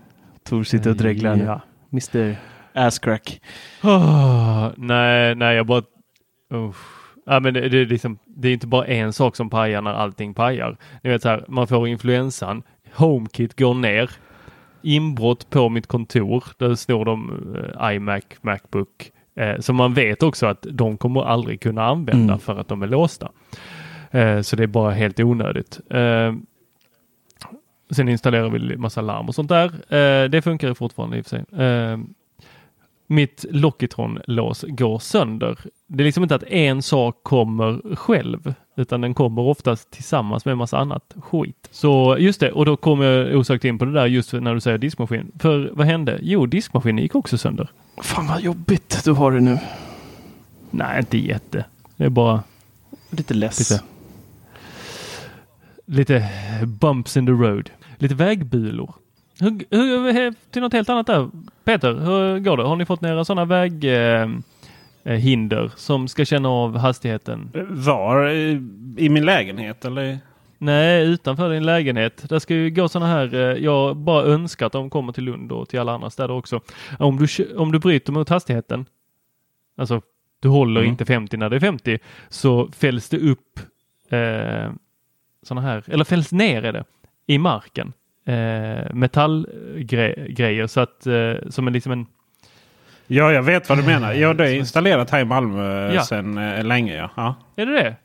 Tor 0.45 0.65
sitter 0.65 0.91
och 0.91 0.97
dreglar. 0.97 1.37
Ja. 1.37 1.61
Mr 1.93 2.37
Asscrack. 2.73 3.41
Åh, 3.83 4.71
nej, 4.77 5.35
nej, 5.35 5.57
jag 5.57 5.67
bara... 5.67 5.83
Uff. 6.55 7.02
Ja, 7.27 7.41
men 7.41 7.55
det, 7.55 7.69
det, 7.69 7.79
är 7.79 7.87
liksom, 7.87 8.19
det 8.25 8.49
är 8.49 8.53
inte 8.53 8.67
bara 8.67 8.87
en 8.87 9.13
sak 9.13 9.37
som 9.37 9.51
pajar 9.51 9.83
när 9.83 9.93
allting 9.95 10.35
pajar. 10.35 10.77
Ni 11.03 11.11
vet 11.11 11.23
så 11.23 11.29
här, 11.29 11.45
man 11.49 11.67
får 11.67 11.89
influensan, 11.89 12.63
HomeKit 12.95 13.59
går 13.59 13.75
ner, 13.75 14.11
inbrott 14.83 15.51
på 15.51 15.69
mitt 15.69 15.87
kontor, 15.87 16.45
där 16.59 16.75
snor 16.75 17.05
de 17.05 17.31
eh, 17.81 17.95
iMac, 17.95 18.23
Macbook. 18.41 19.11
Eh, 19.37 19.59
så 19.59 19.73
man 19.73 19.95
vet 19.95 20.23
också 20.23 20.47
att 20.47 20.67
de 20.71 20.97
kommer 20.97 21.23
aldrig 21.25 21.61
kunna 21.61 21.85
använda 21.85 22.33
Mm. 22.33 22.39
för 22.39 22.59
att 22.61 22.69
de 22.69 22.83
är 22.83 22.87
låsta. 22.87 23.31
Eh, 24.11 24.41
så 24.41 24.57
det 24.57 24.63
är 24.63 24.67
bara 24.67 24.91
helt 24.91 25.21
onödigt. 25.21 25.81
Eh, 25.91 26.35
sen 27.91 28.09
installerar 28.09 28.49
vi 28.51 28.77
massa 28.77 29.01
larm 29.01 29.29
och 29.29 29.35
sånt 29.35 29.49
där. 29.49 29.67
Eh, 29.95 30.29
det 30.29 30.43
funkar 30.43 30.75
fortfarande 30.75 31.17
i 31.17 31.21
och 31.21 31.27
för 31.27 31.31
sig. 31.31 31.45
Mitt 33.13 33.45
Lockitron-lås 33.51 34.65
går 34.69 34.99
sönder. 34.99 35.59
Det 35.87 36.03
är 36.03 36.05
liksom 36.05 36.23
inte 36.23 36.35
att 36.35 36.43
en 36.43 36.83
sak 36.83 37.23
kommer 37.23 37.97
själv, 37.97 38.55
utan 38.77 39.01
den 39.01 39.15
kommer 39.15 39.43
oftast 39.43 39.91
tillsammans 39.91 40.45
med 40.45 40.53
en 40.53 40.59
massa 40.59 40.79
annat 40.79 41.15
skit. 41.21 41.69
Så 41.71 42.17
just 42.19 42.41
det, 42.41 42.53
och 42.53 42.67
då 42.67 42.77
kommer 42.77 43.05
jag 43.05 43.39
osökt 43.39 43.65
in 43.65 43.79
på 43.79 43.85
det 43.85 43.93
där 43.93 44.07
just 44.07 44.33
när 44.33 44.55
du 44.55 44.61
säger 44.61 44.79
diskmaskin. 44.79 45.33
För 45.39 45.71
vad 45.73 45.87
hände? 45.87 46.19
Jo, 46.23 46.47
diskmaskinen 46.47 47.03
gick 47.03 47.15
också 47.15 47.39
sönder. 47.39 47.71
Fan 48.03 48.27
vad 48.27 48.41
jobbigt 48.41 49.05
du 49.05 49.13
har 49.13 49.33
det 49.33 49.41
nu. 49.41 49.59
Nej, 50.71 50.99
inte 50.99 51.19
jätte. 51.19 51.65
Det 51.97 52.05
är 52.05 52.09
bara 52.09 52.43
Lite 53.11 53.35
less. 53.35 53.59
Lite. 53.71 53.85
lite 55.87 56.29
bumps 56.67 57.17
in 57.17 57.27
the 57.27 57.33
road. 57.33 57.71
Lite 57.99 58.15
vägbulor. 58.15 58.95
Hur, 59.41 59.51
hur, 60.13 60.35
till 60.51 60.63
något 60.63 60.73
helt 60.73 60.89
annat 60.89 61.07
där. 61.07 61.31
Peter, 61.65 61.93
hur 61.95 62.39
går 62.39 62.57
det? 62.57 62.63
Har 62.63 62.77
ni 62.77 62.85
fått 62.85 63.01
några 63.01 63.25
sådana 63.25 63.45
väghinder 63.45 64.43
eh, 65.05 65.13
hinder 65.15 65.71
som 65.77 66.09
ska 66.09 66.25
känna 66.25 66.49
av 66.49 66.77
hastigheten? 66.77 67.51
Var? 67.71 68.29
I, 68.29 68.51
I 68.97 69.09
min 69.09 69.25
lägenhet 69.25 69.85
eller? 69.85 70.19
Nej, 70.59 71.07
utanför 71.07 71.51
din 71.51 71.67
lägenhet. 71.67 72.29
Det 72.29 72.41
ska 72.41 72.55
ju 72.55 72.71
gå 72.71 72.89
sådana 72.89 73.13
här, 73.13 73.35
eh, 73.35 73.41
jag 73.41 73.97
bara 73.97 74.25
önskar 74.25 74.67
att 74.67 74.73
de 74.73 74.91
kommer 74.91 75.13
till 75.13 75.25
Lund 75.25 75.53
och 75.53 75.69
till 75.69 75.81
alla 75.81 75.93
andra 75.93 76.11
städer 76.11 76.35
också. 76.35 76.61
Om 76.99 77.17
du, 77.17 77.57
om 77.57 77.73
du 77.73 77.79
bryter 77.79 78.13
mot 78.13 78.29
hastigheten, 78.29 78.85
alltså 79.77 80.03
du 80.41 80.49
håller 80.49 80.81
Mm. 80.81 80.91
inte 80.91 81.05
50 81.05 81.37
när 81.37 81.51
det 81.51 81.57
är 81.57 81.61
50, 81.61 81.99
så 82.29 82.69
fälls 82.69 83.09
det 83.09 83.19
upp 83.19 83.59
eh, 84.11 84.73
sådana 85.43 85.61
här, 85.67 85.85
eller 85.87 86.05
fälls 86.05 86.33
ner 86.33 86.63
är 86.63 86.73
det, 86.73 86.85
i 87.27 87.39
marken. 87.39 87.93
Eh, 88.25 88.95
metallgrejer 88.95 90.67
så 90.67 90.81
att, 90.81 91.07
eh, 91.07 91.33
som 91.51 91.67
en 91.67 91.73
liksom 91.73 91.93
en 91.93 92.07
Ja, 93.07 93.33
jag 93.33 93.43
vet 93.43 93.69
vad 93.69 93.79
du 93.79 93.83
menar. 93.83 94.13
Ja, 94.13 94.35
det 94.35 94.49
är 94.49 94.55
installerat 94.55 95.11
här 95.11 95.21
i 95.21 95.25
Malmö 95.25 95.93
Ja. 95.95 96.03
sedan 96.03 96.39
eh, 96.39 96.65
länge. 96.65 96.97
Ja. 96.97 97.11
Ja. 97.17 97.35
Är 97.57 97.67
det 97.67 97.73
det? 97.73 97.97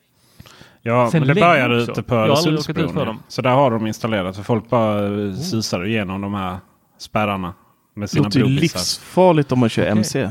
Ja, 0.81 1.09
Sen 1.11 1.19
men 1.19 1.27
det 1.27 1.33
länge 1.33 1.47
började 1.47 1.79
också. 1.79 1.91
ute 1.91 2.03
på 2.03 2.15
Öresundsbron. 2.15 2.93
för 2.93 2.99
ja. 2.99 3.05
dem. 3.05 3.19
Så 3.27 3.41
där 3.41 3.49
har 3.49 3.71
de 3.71 3.87
installerat. 3.87 4.35
För 4.35 4.43
folk 4.43 4.69
bara 4.69 5.01
oh. 5.01 5.33
susar 5.33 5.85
igenom 5.85 6.21
de 6.21 6.33
här 6.33 6.57
spärrarna 6.97 7.53
med 7.93 8.03
Det 8.03 8.07
sina 8.07 8.23
låter 8.23 8.39
ju 8.39 8.45
brobbisar. 8.45 8.61
livsfarligt 8.79 9.51
om 9.51 9.59
man 9.59 9.69
kör 9.69 9.83
Okej. 9.83 9.91
MC. 9.91 10.29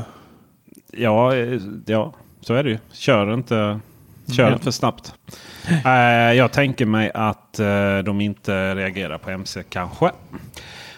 Ja, 0.91 1.35
eh, 1.35 1.59
ja, 1.85 2.13
så 2.41 2.53
är 2.53 2.63
det 2.63 2.69
ju. 2.69 2.77
Kör 2.91 3.33
inte, 3.33 3.79
kör 4.31 4.51
Ja. 4.51 4.57
för 4.57 4.71
snabbt. 4.71 5.13
Eh, 5.85 5.91
jag 6.33 6.51
tänker 6.51 6.85
mig 6.85 7.11
att 7.13 7.59
eh, 7.59 7.97
de 8.05 8.21
inte 8.21 8.75
reagerar 8.75 9.17
på 9.17 9.29
MC 9.29 9.63
kanske. 9.69 10.11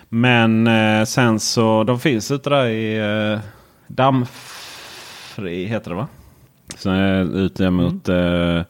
Men 0.10 0.68
eh, 0.68 1.04
sen 1.06 1.40
så, 1.40 1.84
de 1.84 2.00
finns 2.00 2.32
ute 2.32 2.50
där 2.50 2.66
i 2.66 3.02
uh, 3.34 3.40
Dammfri 3.88 5.66
heter 5.66 5.90
det 5.90 5.96
va? 5.96 6.08
Så 6.78 6.90
är 6.90 7.38
ute 7.38 7.70
mot... 7.70 8.10
eh, 8.10 8.16
Har 8.16 8.64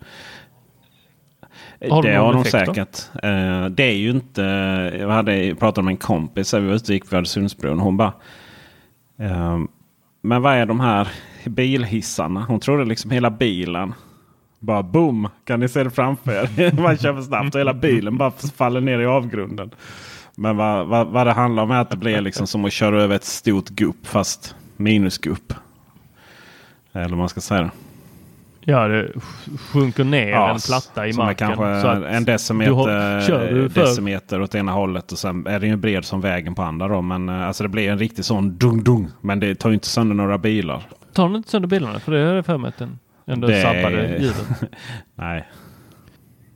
de 2.03 2.10
det 2.10 2.16
har 2.18 2.34
de 2.34 2.43
då? 2.43 2.49
säkert. 2.49 3.01
Eh, 3.24 3.66
det 3.66 3.84
är 3.84 3.95
ju 3.95 4.10
inte... 4.10 4.41
Jag 4.99 5.10
hade 5.10 5.55
pratat 5.55 5.84
med 5.86 5.91
en 5.91 5.97
kompis. 5.97 6.53
Vi 6.53 6.60
var 6.68 6.74
ute 6.74 6.91
och 6.91 6.93
gick 6.93 7.05
vid 7.14 7.18
Öresundsbron. 7.18 7.80
Hon 7.80 7.97
bara... 7.97 8.14
men 10.22 10.41
vad 10.41 10.53
är 10.53 10.66
de 10.66 10.80
här 10.80 11.07
bilhissarna? 11.45 12.45
Hon 12.47 12.60
trodde 12.60 12.86
liksom 12.86 13.12
hela 13.12 13.30
bilen. 13.30 13.93
Bara 14.60 14.84
boom! 14.84 15.28
Kan 15.45 15.60
ni 15.60 15.68
se 15.68 15.84
det 15.84 15.89
framför 15.89 16.32
er? 16.32 16.82
Man 16.82 16.97
kör 16.97 17.14
för 17.14 17.22
snabbt 17.22 17.55
och 17.55 17.60
hela 17.62 17.74
bilen 17.74 18.18
bara 18.18 18.32
faller 18.32 18.82
ner 18.82 18.99
i 18.99 19.05
avgrunden. 19.05 19.72
Men 20.36 20.57
vad, 20.57 20.88
vad, 20.88 21.07
vad 21.07 21.28
det 21.28 21.34
handlar 21.34 21.64
om 21.64 21.72
är 21.72 21.82
att 21.82 21.89
det 21.89 21.97
blir 21.97 22.22
liksom 22.22 22.47
som 22.47 22.66
att 22.66 22.74
köra 22.74 23.01
över 23.03 23.16
ett 23.16 23.24
stort 23.24 23.70
gupp 23.70 24.07
fast 24.07 24.55
minusgupp. 24.78 25.53
Eller 26.93 27.10
vad 27.10 27.18
man 27.18 27.30
ska 27.30 27.41
säga. 27.41 27.72
Ja, 28.62 28.88
det 28.88 29.07
sj- 29.16 29.57
sjunker 29.57 30.03
ner 30.03 30.30
Ja, 30.30 30.49
en 30.53 30.60
platta 30.60 31.07
i 31.07 31.10
är 31.10 31.14
marken. 31.14 31.47
kanske 31.47 31.82
så 31.82 31.88
att 31.88 32.03
en 32.03 32.24
du 32.26 32.32
decimeter, 32.32 32.72
har- 32.72 33.22
kör 33.28 33.53
du 33.53 33.70
för- 33.70 33.82
decimeter 33.82 34.41
åt 34.41 34.55
ena 34.55 34.72
hållet 34.72 35.12
och 35.12 35.18
sen 35.18 35.47
är 35.47 35.60
den 35.60 35.70
ju 35.70 35.76
bred 35.76 36.05
som 36.05 36.22
vägen 36.22 36.55
på 36.55 36.62
andra. 36.64 36.88
Då. 36.88 37.01
Men 37.01 37.30
eh, 37.30 37.47
alltså 37.47 37.64
det 37.64 37.70
blir 37.70 37.89
en 37.91 37.99
riktig 37.99 38.26
sån 38.26 38.57
dung-dung. 38.57 39.07
Men 39.22 39.39
det 39.39 39.55
tar 39.55 39.70
ju 39.70 39.74
inte 39.74 39.88
sönder 39.88 40.16
några 40.16 40.38
bilar. 40.38 40.82
Tar 41.14 41.28
den 41.28 41.36
inte 41.36 41.49
sönder 41.49 41.68
bilarna? 41.70 41.99
För 41.99 42.12
det 42.12 42.26
har 42.28 42.34
jag 42.34 42.45
för 42.45 42.57
mig 42.57 42.70
att 42.70 42.78
den 42.78 42.99
ändå 43.30 43.48
Det- 43.48 43.62
sabbade 43.62 44.08
hjulen. 44.20 44.46
Nej, 45.16 45.48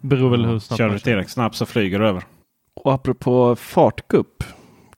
Beror 0.01 0.29
väl 0.29 0.45
hur 0.45 0.59
snabbt 0.59 0.77
kör 0.77 0.89
du 0.89 0.99
tillräckligt 0.99 1.31
snabbt 1.31 1.55
så 1.55 1.65
flyger 1.65 1.99
du 1.99 2.07
över. 2.07 2.23
Och 2.73 2.93
apropå 2.93 3.55
fartgupp. 3.55 4.43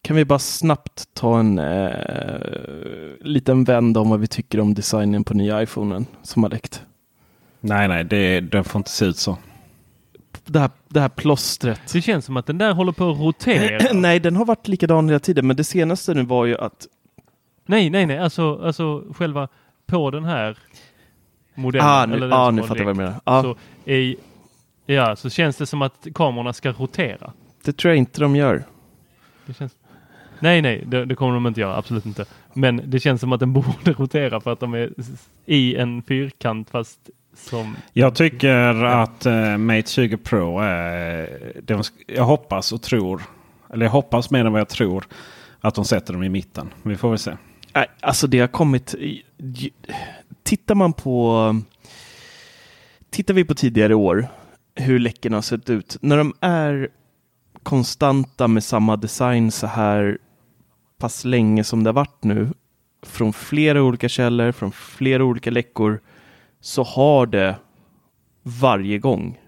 Kan 0.01 0.15
vi 0.15 0.25
bara 0.25 0.39
snabbt 0.39 1.03
ta 1.13 1.39
en 1.39 1.59
eh, 1.59 1.89
liten 3.21 3.63
vänd 3.63 3.97
om 3.97 4.09
vad 4.09 4.19
vi 4.19 4.27
tycker 4.27 4.59
om 4.59 4.73
designen 4.73 5.23
på 5.23 5.33
nya 5.33 5.63
iPhonen 5.63 6.05
som 6.23 6.43
har 6.43 6.49
läckt. 6.49 6.83
Nej, 7.59 7.87
nej, 7.87 8.03
det, 8.03 8.39
den 8.39 8.63
får 8.63 8.79
inte 8.79 8.89
se 8.89 9.05
ut 9.05 9.17
så. 9.17 9.37
Det 10.45 10.59
här, 10.59 10.69
det 10.87 10.99
här 10.99 11.09
plåstret. 11.09 11.81
Det 11.93 12.01
känns 12.01 12.25
som 12.25 12.37
att 12.37 12.45
den 12.45 12.57
där 12.57 12.73
håller 12.73 12.91
på 12.91 13.09
att 13.09 13.19
rotera. 13.19 13.93
Nej, 13.93 14.19
den 14.19 14.35
har 14.35 14.45
varit 14.45 14.67
likadan 14.67 15.07
hela 15.07 15.19
tiden, 15.19 15.47
men 15.47 15.55
det 15.55 15.63
senaste 15.63 16.13
nu 16.13 16.23
var 16.23 16.45
ju 16.45 16.57
att 16.57 16.87
nej, 17.65 17.89
nej, 17.89 18.05
nej. 18.05 18.17
Alltså, 18.17 18.61
alltså 18.63 19.03
själva 19.13 19.47
på 19.87 20.11
den 20.11 20.23
här 20.23 20.57
modellen. 21.55 21.87
Ah, 21.87 22.05
nu, 22.05 22.15
eller 22.15 22.31
ah, 22.31 22.51
nu 22.51 22.61
fattar 22.61 22.75
jag 22.75 22.85
vad 22.85 22.95
du 22.95 23.01
menar. 23.01 23.15
Ah, 23.23 23.41
Så 23.41 23.55
i, 23.91 24.15
ja, 24.85 25.15
så 25.15 25.29
känns 25.29 25.57
det 25.57 25.65
som 25.65 25.81
att 25.81 26.07
kamerorna 26.15 26.53
ska 26.53 26.71
rotera. 26.71 27.33
det 27.65 27.77
tror 27.77 27.89
jag 27.91 27.97
inte 27.97 28.21
de 28.21 28.35
gör. 28.35 28.63
Det 29.45 29.53
känns... 29.53 29.71
Nej, 30.39 30.61
nej, 30.61 30.83
det, 30.87 31.05
det 31.05 31.15
kommer 31.15 31.33
de 31.33 31.47
inte 31.47 31.61
göra. 31.61 31.77
Absolut 31.77 32.05
inte. 32.05 32.25
Men 32.53 32.81
det 32.85 32.99
känns 32.99 33.21
som 33.21 33.33
att 33.33 33.39
den 33.39 33.53
borde 33.53 33.93
rotera 33.97 34.41
för 34.41 34.53
att 34.53 34.59
de 34.59 34.73
är 34.73 34.89
i 35.45 35.75
en 35.75 36.01
fyrkant 36.01 36.69
fast 36.69 36.99
som... 37.35 37.75
Jag 37.93 38.15
tycker 38.15 38.83
att 38.83 39.25
eh, 39.25 39.57
Mate 39.57 39.89
20 39.89 40.17
Pro 40.17 40.59
är... 40.59 41.29
De, 41.63 41.83
jag 42.07 42.23
hoppas 42.23 42.71
och 42.71 42.81
tror, 42.81 43.21
eller 43.73 43.85
jag 43.85 43.91
hoppas 43.91 44.31
mer 44.31 44.45
än 44.45 44.51
vad 44.51 44.61
jag 44.61 44.69
tror, 44.69 45.05
att 45.61 45.75
de 45.75 45.85
sätter 45.85 46.13
dem 46.13 46.23
i 46.23 46.29
mitten. 46.29 46.69
Vi 46.83 46.95
får 46.95 47.09
väl 47.09 47.19
se. 47.19 47.31
Äh, 47.75 47.83
alltså 48.01 48.27
det 48.27 48.39
har 48.39 48.47
kommit... 48.47 48.95
Tittar 50.43 50.75
man 50.75 50.93
på... 50.93 51.61
Tittar 53.09 53.33
vi 53.33 53.45
på 53.45 53.55
tidigare 53.55 53.95
år, 53.95 54.27
hur 54.75 54.99
läckorna 54.99 55.37
har 55.37 55.41
sett 55.41 55.69
ut. 55.69 55.97
När 56.01 56.17
de 56.17 56.33
är 56.39 56.89
konstanta 57.63 58.47
med 58.47 58.63
samma 58.63 58.97
design 58.97 59.51
så 59.51 59.67
här 59.67 60.17
pass 60.97 61.25
länge 61.25 61.63
som 61.63 61.83
det 61.83 61.87
har 61.87 61.93
varit 61.93 62.23
nu, 62.23 62.49
från 63.03 63.33
flera 63.33 63.83
olika 63.83 64.09
källor, 64.09 64.51
från 64.51 64.71
flera 64.71 65.23
olika 65.23 65.51
läckor, 65.51 66.01
så 66.61 66.83
har 66.83 67.25
det 67.25 67.55
varje 68.43 68.97
gång 68.97 69.39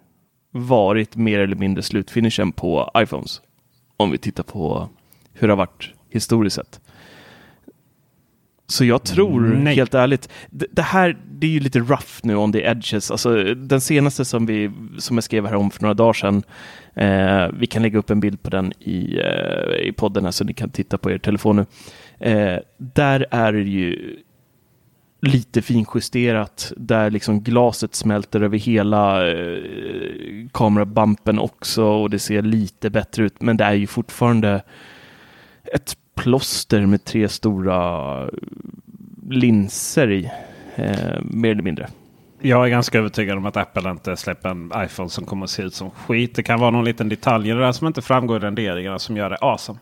varit 0.51 1.15
mer 1.15 1.39
eller 1.39 1.55
mindre 1.55 1.83
slutfinishen 1.83 2.51
på 2.51 2.91
iPhones. 2.97 3.41
Om 3.97 4.11
vi 4.11 4.17
tittar 4.17 4.43
på 4.43 4.89
hur 5.33 5.47
det 5.47 5.51
har 5.51 5.57
varit 5.57 5.93
historiskt 6.09 6.55
sett. 6.55 6.81
Så 8.69 8.85
jag 8.85 9.03
tror 9.03 9.41
Nej. 9.41 9.75
helt 9.75 9.93
ärligt, 9.93 10.29
det, 10.49 10.65
det 10.71 10.81
här 10.81 11.17
det 11.31 11.47
är 11.47 11.51
ju 11.51 11.59
lite 11.59 11.79
rough 11.79 12.19
nu 12.23 12.35
on 12.35 12.51
the 12.51 12.61
edges. 12.61 13.11
Alltså, 13.11 13.43
den 13.53 13.81
senaste 13.81 14.25
som, 14.25 14.45
vi, 14.45 14.71
som 14.97 15.17
jag 15.17 15.23
skrev 15.23 15.45
här 15.45 15.55
om 15.55 15.71
för 15.71 15.81
några 15.81 15.93
dagar 15.93 16.13
sedan, 16.13 16.43
eh, 16.95 17.49
vi 17.53 17.67
kan 17.67 17.81
lägga 17.81 17.99
upp 17.99 18.09
en 18.09 18.19
bild 18.19 18.43
på 18.43 18.49
den 18.49 18.73
i, 18.79 19.19
eh, 19.19 19.87
i 19.87 19.93
podden 19.97 20.23
här 20.23 20.31
så 20.31 20.43
ni 20.43 20.53
kan 20.53 20.69
titta 20.69 20.97
på 20.97 21.11
er 21.11 21.17
telefon 21.17 21.55
nu. 21.55 21.65
Eh, 22.29 22.59
där 22.77 23.25
är 23.31 23.53
det 23.53 23.61
ju 23.61 24.15
lite 25.21 25.61
finjusterat 25.61 26.73
där 26.77 27.09
liksom 27.09 27.43
glaset 27.43 27.95
smälter 27.95 28.41
över 28.41 28.57
hela 28.57 29.31
eh, 29.31 29.61
kamerabumpen 30.53 31.39
också 31.39 31.83
och 31.83 32.09
det 32.09 32.19
ser 32.19 32.41
lite 32.41 32.89
bättre 32.89 33.23
ut. 33.23 33.41
Men 33.41 33.57
det 33.57 33.63
är 33.63 33.73
ju 33.73 33.87
fortfarande 33.87 34.63
ett 35.73 35.97
plåster 36.17 36.85
med 36.85 37.03
tre 37.03 37.29
stora 37.29 38.29
linser 39.29 40.11
i, 40.11 40.31
eh, 40.75 41.21
mer 41.23 41.51
eller 41.51 41.61
mindre. 41.61 41.87
Jag 42.41 42.65
är 42.65 42.69
ganska 42.69 42.97
övertygad 42.99 43.37
om 43.37 43.45
att 43.45 43.57
Apple 43.57 43.89
inte 43.89 44.17
släpper 44.17 44.49
en 44.49 44.71
iPhone 44.77 45.09
som 45.09 45.25
kommer 45.25 45.43
att 45.43 45.49
se 45.49 45.63
ut 45.63 45.73
som 45.73 45.89
skit. 45.91 46.35
Det 46.35 46.43
kan 46.43 46.59
vara 46.59 46.71
någon 46.71 46.85
liten 46.85 47.09
detalj 47.09 47.49
i 47.49 47.53
det 47.53 47.59
där 47.59 47.71
som 47.71 47.87
inte 47.87 48.01
framgår 48.01 48.37
i 48.37 48.39
renderingarna 48.39 48.99
som 48.99 49.17
gör 49.17 49.29
det 49.29 49.37
awesome. 49.41 49.79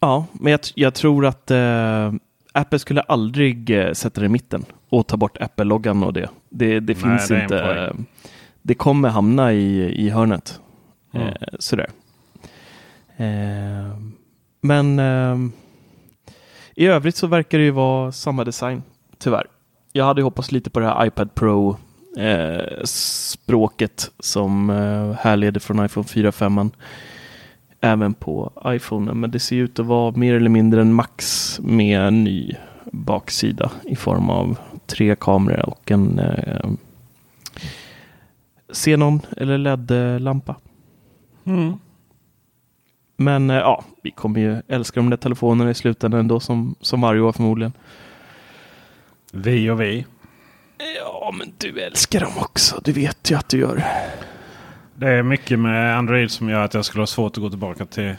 Ja, 0.00 0.26
men 0.32 0.50
jag, 0.50 0.60
jag 0.74 0.94
tror 0.94 1.26
att 1.26 1.50
eh, 1.50 2.12
Apple 2.52 2.78
skulle 2.78 3.00
aldrig 3.00 3.70
eh, 3.70 3.92
sätta 3.92 4.20
det 4.20 4.26
i 4.26 4.28
mitten 4.28 4.64
och 4.88 5.06
ta 5.06 5.16
bort 5.16 5.36
Apple-loggan 5.40 6.02
och 6.02 6.12
det. 6.12 6.28
Det, 6.48 6.80
det 6.80 6.92
Nej, 6.92 7.02
finns 7.18 7.28
det 7.28 7.34
är 7.34 7.38
en 7.38 7.42
inte. 7.42 7.84
eh, 7.84 7.94
det 8.62 8.74
kommer 8.74 9.08
hamna 9.08 9.52
i, 9.52 9.94
i 10.06 10.10
hörnet. 10.10 10.60
Mm. 11.12 11.26
Eh, 11.28 11.34
sådär. 11.58 11.88
Eh, 13.16 13.96
men 14.60 14.98
i 16.74 16.86
övrigt 16.86 17.16
så 17.16 17.26
verkar 17.26 17.58
det 17.58 17.64
ju 17.64 17.70
vara 17.70 18.12
samma 18.12 18.44
design, 18.44 18.82
tyvärr. 19.18 19.46
Jag 19.92 20.04
hade 20.04 20.22
hoppats 20.22 20.52
lite 20.52 20.70
på 20.70 20.80
det 20.80 20.86
här 20.86 21.06
iPad 21.06 21.34
Pro 21.34 21.76
eh, 22.18 22.84
språket 22.84 24.10
som 24.18 24.70
eh, 24.70 25.12
härleder 25.12 25.60
från 25.60 25.84
iPhone 25.84 26.06
4 26.06 26.32
5 26.32 26.70
även 27.80 28.14
på 28.14 28.52
iPhone. 28.66 29.14
Men 29.14 29.30
det 29.30 29.40
ser 29.40 29.56
ut 29.56 29.78
att 29.78 29.86
vara 29.86 30.16
mer 30.16 30.34
eller 30.34 30.50
mindre 30.50 30.80
en 30.80 30.92
Max 30.92 31.58
med 31.62 32.00
en 32.00 32.24
ny 32.24 32.54
baksida 32.92 33.70
i 33.84 33.96
form 33.96 34.30
av 34.30 34.58
tre 34.86 35.16
kameror 35.16 35.68
och 35.68 35.90
en 35.90 36.18
eh, 36.18 36.70
Xenon 38.72 39.20
eller 39.36 39.58
LED-lampa. 39.58 40.56
Mm. 41.44 41.78
Men 43.20 43.50
eh, 43.50 43.56
ja, 43.56 43.84
vi 44.02 44.10
kommer 44.10 44.40
ju 44.40 44.62
älska 44.68 45.00
de 45.00 45.10
där 45.10 45.16
telefonerna 45.16 45.70
i 45.70 45.74
slutändan 45.74 46.20
ändå 46.20 46.40
som, 46.40 46.74
som 46.80 47.00
varje 47.00 47.20
år 47.20 47.32
förmodligen. 47.32 47.72
Vi 49.32 49.70
och 49.70 49.80
vi. 49.80 50.06
Ja, 50.98 51.34
men 51.38 51.52
du 51.58 51.80
älskar 51.80 52.20
dem 52.20 52.32
också. 52.36 52.80
Du 52.84 52.92
vet 52.92 53.30
ju 53.30 53.34
att 53.36 53.48
du 53.48 53.58
gör. 53.58 53.84
Det 54.94 55.08
är 55.08 55.22
mycket 55.22 55.58
med 55.58 55.98
Android 55.98 56.30
som 56.30 56.48
gör 56.48 56.64
att 56.64 56.74
jag 56.74 56.84
skulle 56.84 57.02
ha 57.02 57.06
svårt 57.06 57.36
att 57.36 57.42
gå 57.42 57.50
tillbaka 57.50 57.86
till 57.86 58.16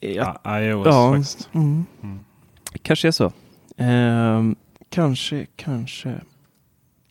Ja, 0.00 0.40
ah, 0.42 0.60
iOS. 0.60 0.86
ja 0.86 1.12
faktiskt. 1.12 1.48
mm. 1.54 1.84
kanske 2.82 3.08
är 3.08 3.12
så. 3.12 3.32
Ehm, 3.76 4.56
kanske, 4.88 5.46
kanske 5.56 6.14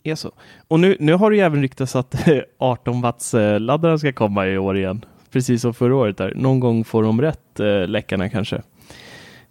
är 0.02 0.14
så. 0.14 0.32
Och 0.68 0.80
nu, 0.80 0.96
nu 1.00 1.14
har 1.14 1.30
det 1.30 1.36
ju 1.36 1.42
även 1.42 1.62
ryktats 1.62 1.96
att 1.96 2.28
18 2.58 3.00
watts 3.00 3.34
eh, 3.34 3.60
laddaren 3.60 3.98
ska 3.98 4.12
komma 4.12 4.46
i 4.46 4.58
år 4.58 4.76
igen. 4.76 5.04
Precis 5.32 5.62
som 5.62 5.74
förra 5.74 5.96
året. 5.96 6.16
Där. 6.16 6.32
Någon 6.36 6.60
gång 6.60 6.84
får 6.84 7.02
de 7.02 7.20
rätt, 7.20 7.60
eh, 7.60 7.86
läckarna 7.88 8.28
kanske. 8.28 8.62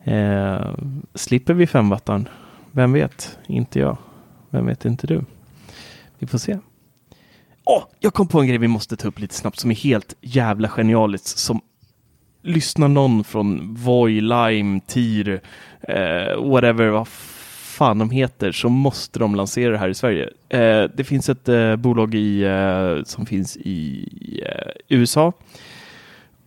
Eh, 0.04 0.76
slipper 1.16 1.54
vi 1.54 1.68
femwattaren? 1.68 2.28
Vem 2.72 2.94
vet? 2.94 3.38
Inte 3.48 3.80
jag. 3.80 3.98
Vem 4.50 4.66
vet 4.66 4.86
inte 4.86 5.08
du? 5.08 5.22
Vi 6.20 6.28
får 6.28 6.38
se. 6.38 6.60
Åh, 7.64 7.84
jag 8.00 8.14
kom 8.14 8.28
på 8.28 8.42
en 8.42 8.48
grej 8.48 8.58
vi 8.58 8.68
måste 8.68 8.98
ta 8.98 9.08
upp 9.08 9.20
lite 9.20 9.36
snabbt 9.36 9.60
som 9.60 9.72
är 9.72 9.76
helt 9.76 10.16
jävla 10.22 10.70
genialiskt. 10.70 11.38
Som 11.38 11.62
lyssnar 12.42 12.88
någon 12.88 13.24
från 13.24 13.76
Voi, 13.76 14.22
Lime, 14.22 14.80
TIR, 14.88 15.42
eh, 15.82 16.44
whatever, 16.44 16.88
vad 16.88 17.08
fan 17.08 18.00
de 18.00 18.10
heter, 18.10 18.52
så 18.52 18.70
måste 18.70 19.20
de 19.20 19.36
lansera 19.36 19.72
det 19.72 19.78
här 19.78 19.90
i 19.90 19.94
Sverige. 19.94 20.30
Eh, 20.50 20.84
det 20.96 21.04
finns 21.04 21.30
ett 21.30 21.50
eh, 21.50 21.76
bolag 21.76 22.16
i, 22.16 22.44
eh, 22.44 23.04
som 23.04 23.26
finns 23.26 23.58
i 23.58 24.08
eh, 24.46 24.72
USA 24.88 25.34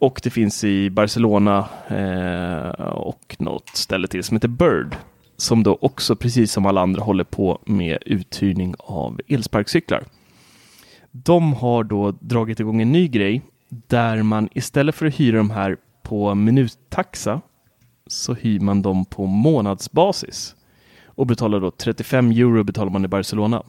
och 0.04 0.20
det 0.22 0.30
finns 0.30 0.64
i 0.64 0.90
Barcelona 0.90 1.68
eh, 1.88 2.86
och 2.90 3.36
något 3.38 3.68
ställe 3.68 4.08
till 4.08 4.24
som 4.24 4.36
heter 4.36 4.48
Bird. 4.48 4.96
som 5.36 5.62
då 5.62 5.78
också 5.80 6.16
precis 6.16 6.52
som 6.52 6.66
alla 6.66 6.80
andra 6.80 7.02
håller 7.02 7.24
på 7.24 7.58
med 7.64 7.98
uthyrning 8.06 8.74
av 8.78 9.20
elsparkcyklar. 9.28 10.04
De 11.10 11.52
har 11.52 11.84
då 11.84 12.10
dragit 12.10 12.60
igång 12.60 12.82
en 12.82 12.92
ny 12.92 13.08
grej 13.08 13.42
där 13.68 14.22
man 14.22 14.48
istället 14.54 14.94
för 14.94 15.06
att 15.06 15.20
hyra 15.20 15.36
de 15.36 15.50
här 15.50 15.76
på 16.02 16.34
minuttaxa 16.34 17.40
så 18.06 18.34
hyr 18.34 18.60
man 18.60 18.82
dem 18.82 19.04
på 19.04 19.26
månadsbasis 19.26 20.54
och 21.04 21.26
betalar 21.26 21.60
då 21.60 21.70
35 21.70 22.30
euro 22.30 22.64
betalar 22.64 22.90
man 22.90 23.04
i 23.04 23.08
Barcelona. 23.08 23.62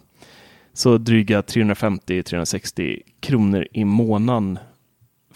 Så 0.74 0.98
dryga 0.98 1.42
350-360 1.42 3.02
kronor 3.20 3.68
i 3.72 3.86
månaden 3.86 4.60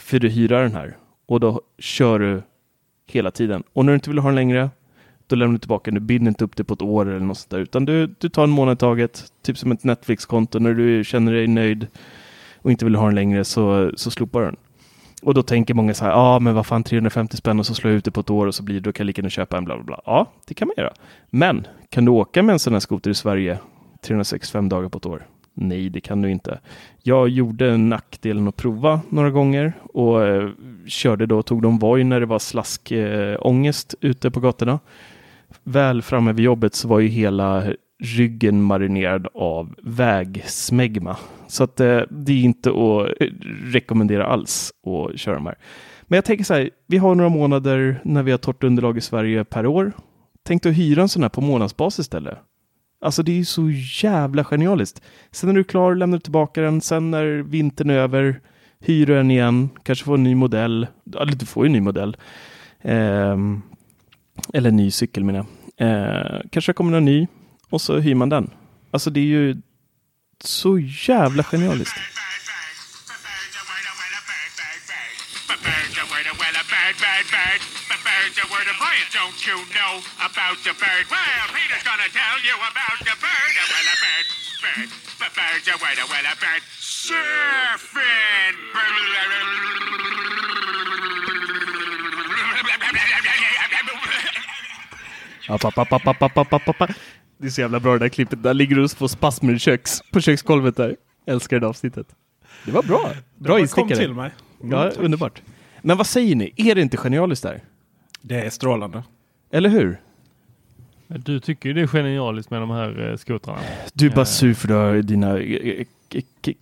för 0.10 0.20
du 0.20 0.30
hyra 0.30 0.62
den 0.62 0.74
här 0.74 0.98
och 1.26 1.40
då 1.40 1.62
kör 1.80 2.20
du 2.20 2.42
hela 3.08 3.32
tiden. 3.32 3.64
Och 3.74 3.86
när 3.86 3.92
du 3.92 3.96
inte 3.96 4.10
vill 4.10 4.20
ha 4.20 4.30
den 4.30 4.36
längre, 4.36 4.70
då 5.28 5.36
lämnar 5.36 5.54
du 5.54 5.60
tillbaka. 5.60 5.92
den. 5.92 5.94
Du 5.94 6.00
binder 6.00 6.30
inte 6.30 6.44
upp 6.44 6.56
det 6.56 6.64
på 6.64 6.74
ett 6.74 6.82
år 6.82 7.10
eller 7.10 7.20
något 7.20 7.38
sånt 7.38 7.50
där, 7.50 7.60
utan 7.60 7.86
du, 7.86 8.08
du 8.08 8.30
tar 8.30 8.44
en 8.44 8.50
månad 8.50 8.74
i 8.74 8.80
taget, 8.80 9.24
typ 9.42 9.58
som 9.58 9.72
ett 9.72 9.84
Netflix-konto. 9.84 10.60
När 10.60 10.74
du 10.74 11.04
känner 11.04 11.32
dig 11.32 11.48
nöjd 11.48 11.88
och 12.58 12.72
inte 12.72 12.86
vill 12.86 12.96
ha 12.96 13.06
den 13.06 13.16
längre 13.16 13.46
så, 13.46 13.92
så 13.96 14.12
slopar 14.12 14.40
du 14.40 14.46
den. 14.46 14.56
Och 15.22 15.34
då 15.34 15.44
tänker 15.44 15.74
många 15.74 15.94
så 15.94 16.06
här, 16.06 16.12
ja 16.12 16.18
ah, 16.18 16.40
men 16.40 16.56
vad 16.56 16.66
fan 16.66 16.84
350 16.84 17.38
spänn 17.38 17.60
och 17.60 17.66
så 17.66 17.76
slår 17.76 17.92
jag 17.92 17.98
ut 17.98 18.06
det 18.06 18.12
på 18.12 18.20
ett 18.20 18.30
år 18.30 18.48
och 18.48 18.56
så 18.56 18.64
blir 18.64 18.76
det, 18.76 18.82
då 18.82 18.92
kan 18.92 19.04
jag 19.04 19.08
lika 19.08 19.20
gärna 19.20 19.30
köpa 19.30 19.58
en 19.58 19.66
bla 19.66 19.76
bla 19.76 19.84
bla. 19.84 20.02
Ja, 20.06 20.32
det 20.48 20.54
kan 20.54 20.68
man 20.68 20.76
göra. 20.78 20.94
Men 21.30 21.68
kan 21.90 22.06
du 22.06 22.12
åka 22.12 22.44
med 22.44 22.54
en 22.54 22.60
sån 22.60 22.74
här 22.74 22.80
skoter 22.80 23.12
i 23.12 23.16
Sverige 23.16 23.58
365 24.02 24.70
dagar 24.70 24.90
på 24.90 24.98
ett 24.98 25.06
år? 25.06 25.26
Nej, 25.54 25.90
det 25.90 26.02
kan 26.02 26.22
du 26.22 26.32
inte. 26.32 26.60
Jag 27.04 27.30
gjorde 27.30 27.78
nackdelen 27.78 28.48
att 28.48 28.56
prova 28.56 29.02
några 29.10 29.30
gånger 29.30 29.74
och 29.94 30.28
eh, 30.28 30.50
körde 30.88 31.26
då, 31.26 31.42
tog 31.42 31.62
de 31.62 31.80
Voi 31.80 32.04
när 32.04 32.20
det 32.20 32.26
var 32.26 32.40
slaskångest 32.40 33.96
eh, 34.02 34.10
ute 34.10 34.32
på 34.32 34.40
gatorna. 34.40 34.80
Väl 35.64 36.02
framme 36.02 36.34
vid 36.34 36.46
jobbet 36.46 36.76
så 36.76 36.88
var 36.88 37.00
ju 37.00 37.08
hela 37.08 37.74
ryggen 38.00 38.62
marinerad 38.62 39.28
av 39.34 39.76
vägsmegma. 39.84 41.18
Så 41.48 41.64
att 41.64 41.80
eh, 41.80 42.02
det 42.10 42.32
är 42.32 42.44
inte 42.44 42.70
att 42.70 43.22
eh, 43.22 43.28
rekommendera 43.64 44.26
alls 44.26 44.72
att 44.86 45.20
köra 45.20 45.36
de 45.36 45.46
här. 45.46 45.56
Men 46.04 46.18
jag 46.18 46.26
tänker 46.26 46.44
så 46.44 46.54
här, 46.54 46.70
vi 46.88 46.98
har 46.98 47.16
några 47.16 47.30
månader 47.30 48.02
när 48.04 48.24
vi 48.24 48.32
har 48.32 48.38
torrt 48.38 48.64
underlag 48.64 48.98
i 48.98 49.02
Sverige 49.02 49.44
per 49.44 49.66
år. 49.66 49.92
Tänk 50.44 50.64
dig 50.64 50.70
att 50.70 50.78
hyra 50.78 51.02
en 51.02 51.10
sån 51.10 51.22
här 51.22 51.30
på 51.30 51.42
månadsbasis 51.42 52.00
istället. 52.00 52.38
Alltså 53.02 53.24
det 53.24 53.32
är 53.32 53.36
ju 53.36 53.46
så 53.46 53.70
jävla 54.04 54.44
genialiskt. 54.44 55.02
Sen 55.32 55.48
när 55.48 55.54
du 55.54 55.60
är 55.60 55.64
klar 55.64 55.96
lämnar 55.96 56.18
du 56.18 56.22
tillbaka 56.22 56.62
den. 56.62 56.82
Sen 56.82 57.12
när 57.12 57.26
vintern 57.26 57.90
är 57.90 57.94
över 57.94 58.42
hyr 58.80 59.06
du 59.06 59.16
den 59.16 59.32
igen. 59.32 59.70
Kanske 59.84 60.06
får 60.06 60.14
en 60.16 60.24
ny 60.24 60.36
modell. 60.36 60.88
Eller 61.20 61.36
du 61.36 61.46
får 61.46 61.66
ju 61.66 61.68
en 61.68 61.74
ny 61.74 61.82
modell. 61.82 62.18
Eh, 62.82 63.38
eller 64.54 64.70
en 64.70 64.76
ny 64.76 64.92
cykel 64.92 65.24
menar 65.24 65.46
jag. 65.78 65.88
Eh, 65.88 66.42
kanske 66.52 66.74
kommer 66.74 66.98
en 66.98 67.06
ny 67.06 67.28
och 67.70 67.82
så 67.82 67.98
hyr 67.98 68.16
man 68.16 68.30
den. 68.30 68.50
Alltså 68.92 69.10
det 69.10 69.20
är 69.20 69.24
ju 69.24 69.62
så 70.44 70.80
jävla 70.80 71.44
genialiskt. 71.44 72.00
Don't 78.38 79.42
you 79.48 79.58
know 79.74 79.94
about 80.22 80.58
the 80.64 80.74
bird? 80.78 81.06
Well, 81.10 81.48
Peter's 81.56 81.84
gonna 81.84 82.10
tell 82.14 82.38
you 82.46 82.56
about 82.70 83.00
the 83.00 83.16
bird. 83.18 83.54
Well, 83.58 83.88
a 83.90 83.96
bird, 84.04 84.26
bird, 84.62 84.90
but 85.20 85.32
bird's 85.34 85.68
a 85.68 85.76
well, 85.82 85.98
well, 86.12 86.26
a 86.30 86.36
bird. 86.38 86.62
Surfing. 86.80 88.56
App, 95.50 95.66
app, 95.66 95.78
app, 95.78 95.94
app, 96.08 96.22
app, 96.22 96.38
app, 96.38 96.54
app, 96.54 96.82
app. 96.82 96.92
Det 97.38 97.48
är 97.48 97.52
så 97.52 97.62
jävla 97.62 97.80
bra 97.80 97.94
det 97.94 98.00
där 98.00 98.10
klippet. 98.10 98.44
Där 98.44 98.54
ligger 98.54 98.76
du 98.76 98.84
och 98.84 98.92
får 98.92 99.08
spasmer 99.08 99.54
i 99.54 99.60
köks, 99.60 100.02
på 100.12 100.22
köksgolvet 100.22 100.76
där. 100.76 100.96
Älskar 101.28 101.60
det 101.60 101.68
avsnittet. 101.68 102.08
Det 102.66 102.72
var 102.72 102.84
bra. 102.84 103.12
Bra 103.38 103.54
kom 103.56 103.62
instickare. 103.62 103.96
till 103.98 104.14
mig. 104.14 104.32
Mm, 104.64 104.72
Ja, 104.80 104.90
tack. 104.92 105.00
underbart. 105.00 105.42
Men 105.82 105.98
vad 105.98 106.08
säger 106.08 106.36
ni? 106.36 106.54
Är 106.58 106.76
det 106.76 106.82
inte 106.82 106.98
genialiskt 106.98 107.44
där? 107.44 107.62
Det 108.22 108.42
är 108.46 108.50
strålande. 108.50 109.04
Eller 109.52 109.70
hur? 109.70 109.98
Du 111.08 111.40
tycker 111.40 111.70
ju 111.70 111.74
det 111.74 111.82
är 111.82 111.88
genialiskt 111.88 112.52
med 112.52 112.62
de 112.62 112.70
här 112.70 113.10
eh, 113.10 113.16
skotrarna. 113.16 113.60
Du 113.94 114.06
är 114.06 114.10
bara 114.10 114.22
Eh. 114.22 114.26
sur 114.26 114.54
för 114.54 114.68
du 114.68 114.74
har 114.74 114.94
dina 115.02 115.40
eh, 115.40 115.86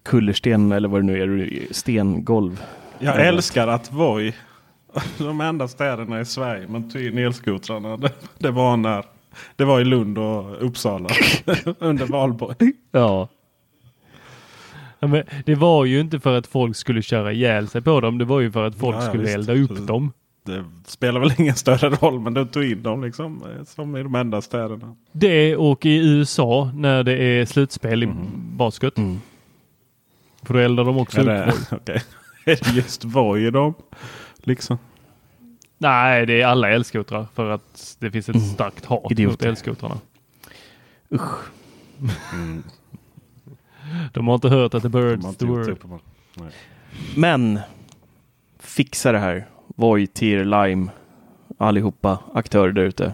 kullersten 0.03 0.72
eller 0.72 0.88
vad 0.89 1.01
det 1.01 1.05
nu 1.05 1.22
är, 1.43 1.74
stengolv. 1.74 2.64
Jag 2.99 3.26
älskar 3.28 3.68
att 3.68 3.91
Voi, 3.91 4.34
de 5.18 5.41
enda 5.41 5.68
städerna 5.68 6.20
i 6.22 6.26
Sverige 6.26 6.68
man 6.68 6.89
tog 6.89 7.01
in 7.01 7.18
elskotrarna. 7.18 7.97
Det, 7.97 8.12
det 8.38 8.51
var 8.51 8.78
när 8.78 9.05
det 9.55 9.66
var 9.66 9.82
i 9.82 9.86
Lund 9.86 10.18
och 10.18 10.64
Uppsala 10.66 11.10
under 11.80 12.05
valborg. 12.05 12.72
Ja. 12.91 13.28
Ja, 14.99 15.08
men 15.08 15.24
det 15.45 15.55
var 15.55 15.86
ju 15.86 15.99
inte 15.99 16.20
för 16.20 16.38
att 16.38 16.47
folk 16.47 16.76
skulle 16.76 17.01
köra 17.01 17.32
ihjäl 17.34 17.68
sig 17.68 17.82
på 17.82 18.01
dem. 18.01 18.18
Det 18.18 18.26
var 18.26 18.39
ju 18.39 18.51
för 18.51 18.64
att 18.68 18.76
folk 18.76 18.95
Ja, 18.95 19.01
ja, 19.03 19.08
skulle 19.08 19.24
visst. 19.24 19.36
elda 19.36 19.53
upp 19.53 19.88
dem. 19.88 20.12
Det 20.48 20.66
spelar 20.86 21.20
väl 21.20 21.32
ingen 21.38 21.56
större 21.56 21.89
roll 21.89 22.20
men 22.20 22.34
de 22.34 22.48
tog 22.48 22.64
in 22.64 22.84
dem 22.84 23.04
liksom 23.04 23.43
eh, 23.58 23.64
som 23.64 23.98
i 23.98 24.04
de 24.04 24.16
enda 24.16 24.41
städerna. 24.41 24.95
Det 25.12 25.56
och 25.56 25.86
i 25.86 25.98
USA 26.10 26.72
när 26.76 27.04
det 27.04 27.24
är 27.24 27.45
slutspel 27.45 28.04
i 28.04 28.10
basket. 28.36 28.98
Mm. 28.98 29.18
För 30.43 30.54
då 30.54 30.60
eldar 30.60 30.84
de 30.84 30.98
också 30.98 31.22
Är 31.22 31.50
upp 31.50 31.86
det, 31.86 32.04
det 32.45 32.68
just 32.76 33.06
Voi 33.06 33.52
de 33.52 33.74
liksom? 34.43 34.78
Nej, 35.78 36.26
det 36.26 36.41
är 36.41 36.45
alla 36.48 36.70
elskotrar 36.70 37.26
för 37.34 37.50
att 37.50 37.95
det 38.00 38.12
finns 38.12 38.30
ett 38.30 38.36
Mm. 38.36 38.48
starkt 38.48 38.86
hat 38.86 39.04
mot 39.04 39.12
Idioter. 39.12 39.48
elskotrarna. 39.48 39.98
Usch. 41.12 41.39
De 44.14 44.28
har 44.28 44.36
inte 44.36 44.50
hört 44.50 44.74
att 44.74 44.82
the 44.84 44.88
De 44.89 44.98
har 44.98 45.16
birds 45.16 45.38
the 45.38 45.45
word. 45.45 46.00
Men 47.16 47.60
fixa 48.60 49.12
det 49.12 49.20
här. 49.20 49.45
Voi, 49.80 50.08
Tier, 50.08 50.46
Lime, 50.46 50.88
allihopa 51.58 52.20
aktörer 52.34 52.72
där 52.72 52.84
ute. 52.84 53.14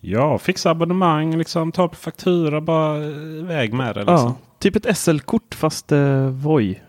Ja, 0.00 0.38
fixa 0.38 0.70
abonnemang, 0.70 1.36
liksom, 1.38 1.72
ta 1.72 1.88
på 1.88 1.94
faktura, 1.96 2.60
bara 2.60 2.96
eh, 3.04 3.38
iväg 3.38 3.72
med 3.72 3.94
det. 3.94 4.00
Liksom. 4.00 4.14
Ja, 4.16 4.36
typ 4.58 4.76
ett 4.76 4.96
SL-kort 4.98 5.54
fast 5.54 5.92
eh, 5.92 6.26
Voi. 6.28 6.80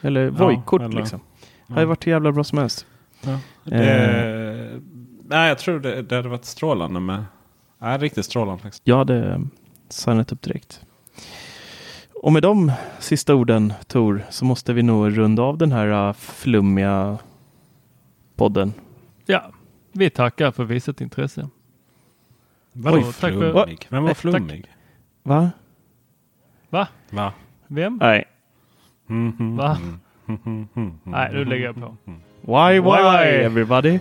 Eller 0.00 0.30
Voi-kort 0.30 0.82
eller- 0.82 0.96
liksom. 0.96 1.20
Det 1.66 1.74
hade 1.74 1.86
varit 1.86 2.06
hur 2.06 2.12
jävla 2.12 2.32
bra 2.32 2.44
som 2.44 2.58
helst. 2.58 2.86
Ja. 3.22 3.32
Eh. 3.32 3.80
Det, 3.80 4.80
nej, 5.28 5.48
jag 5.48 5.58
tror 5.58 5.80
det, 5.80 6.02
det 6.02 6.16
hade 6.16 6.28
varit 6.28 6.44
strålande 6.44 7.00
med. 7.00 7.24
Nej, 7.78 7.98
riktigt 7.98 8.24
strålande 8.24 8.62
faktiskt. 8.62 8.82
Jag 8.84 8.96
hade 8.96 9.32
eh, 9.32 9.38
signat 9.88 10.32
upp 10.32 10.42
direkt. 10.42 10.80
Och 12.22 12.32
med 12.32 12.42
de 12.42 12.72
sista 12.98 13.34
orden 13.34 13.72
Tor 13.86 14.22
så 14.30 14.44
måste 14.44 14.72
vi 14.72 14.82
nog 14.82 15.18
runda 15.18 15.42
av 15.42 15.58
den 15.58 15.72
här 15.72 16.08
eh, 16.08 16.12
flummiga 16.12 17.18
podden. 18.36 18.72
Ja, 19.26 19.50
vi 19.92 20.10
tackar 20.10 20.50
för 20.50 20.64
visat 20.64 21.00
intresse. 21.00 21.48
Vadå 22.72 22.96
Oj, 22.96 23.02
tack 23.04 23.14
för- 23.14 23.52
flummig? 23.52 23.86
Vem 23.88 24.02
var 24.02 24.10
Tack. 24.10 24.18
flummig? 24.18 24.64
Va? 25.22 25.50
Va? 26.70 26.88
Va? 27.10 27.32
Vem? 27.66 27.96
Nej. 28.02 28.24
Mhm. 29.06 29.56
Va? 29.56 29.78
Nej, 31.04 31.30
nu 31.32 31.44
lägger 31.44 31.64
jag 31.64 31.74
på. 31.74 31.96
Why, 32.40 32.80
why, 32.80 32.80
Why, 32.80 33.02
why? 33.02 33.44
everybody? 33.44 33.98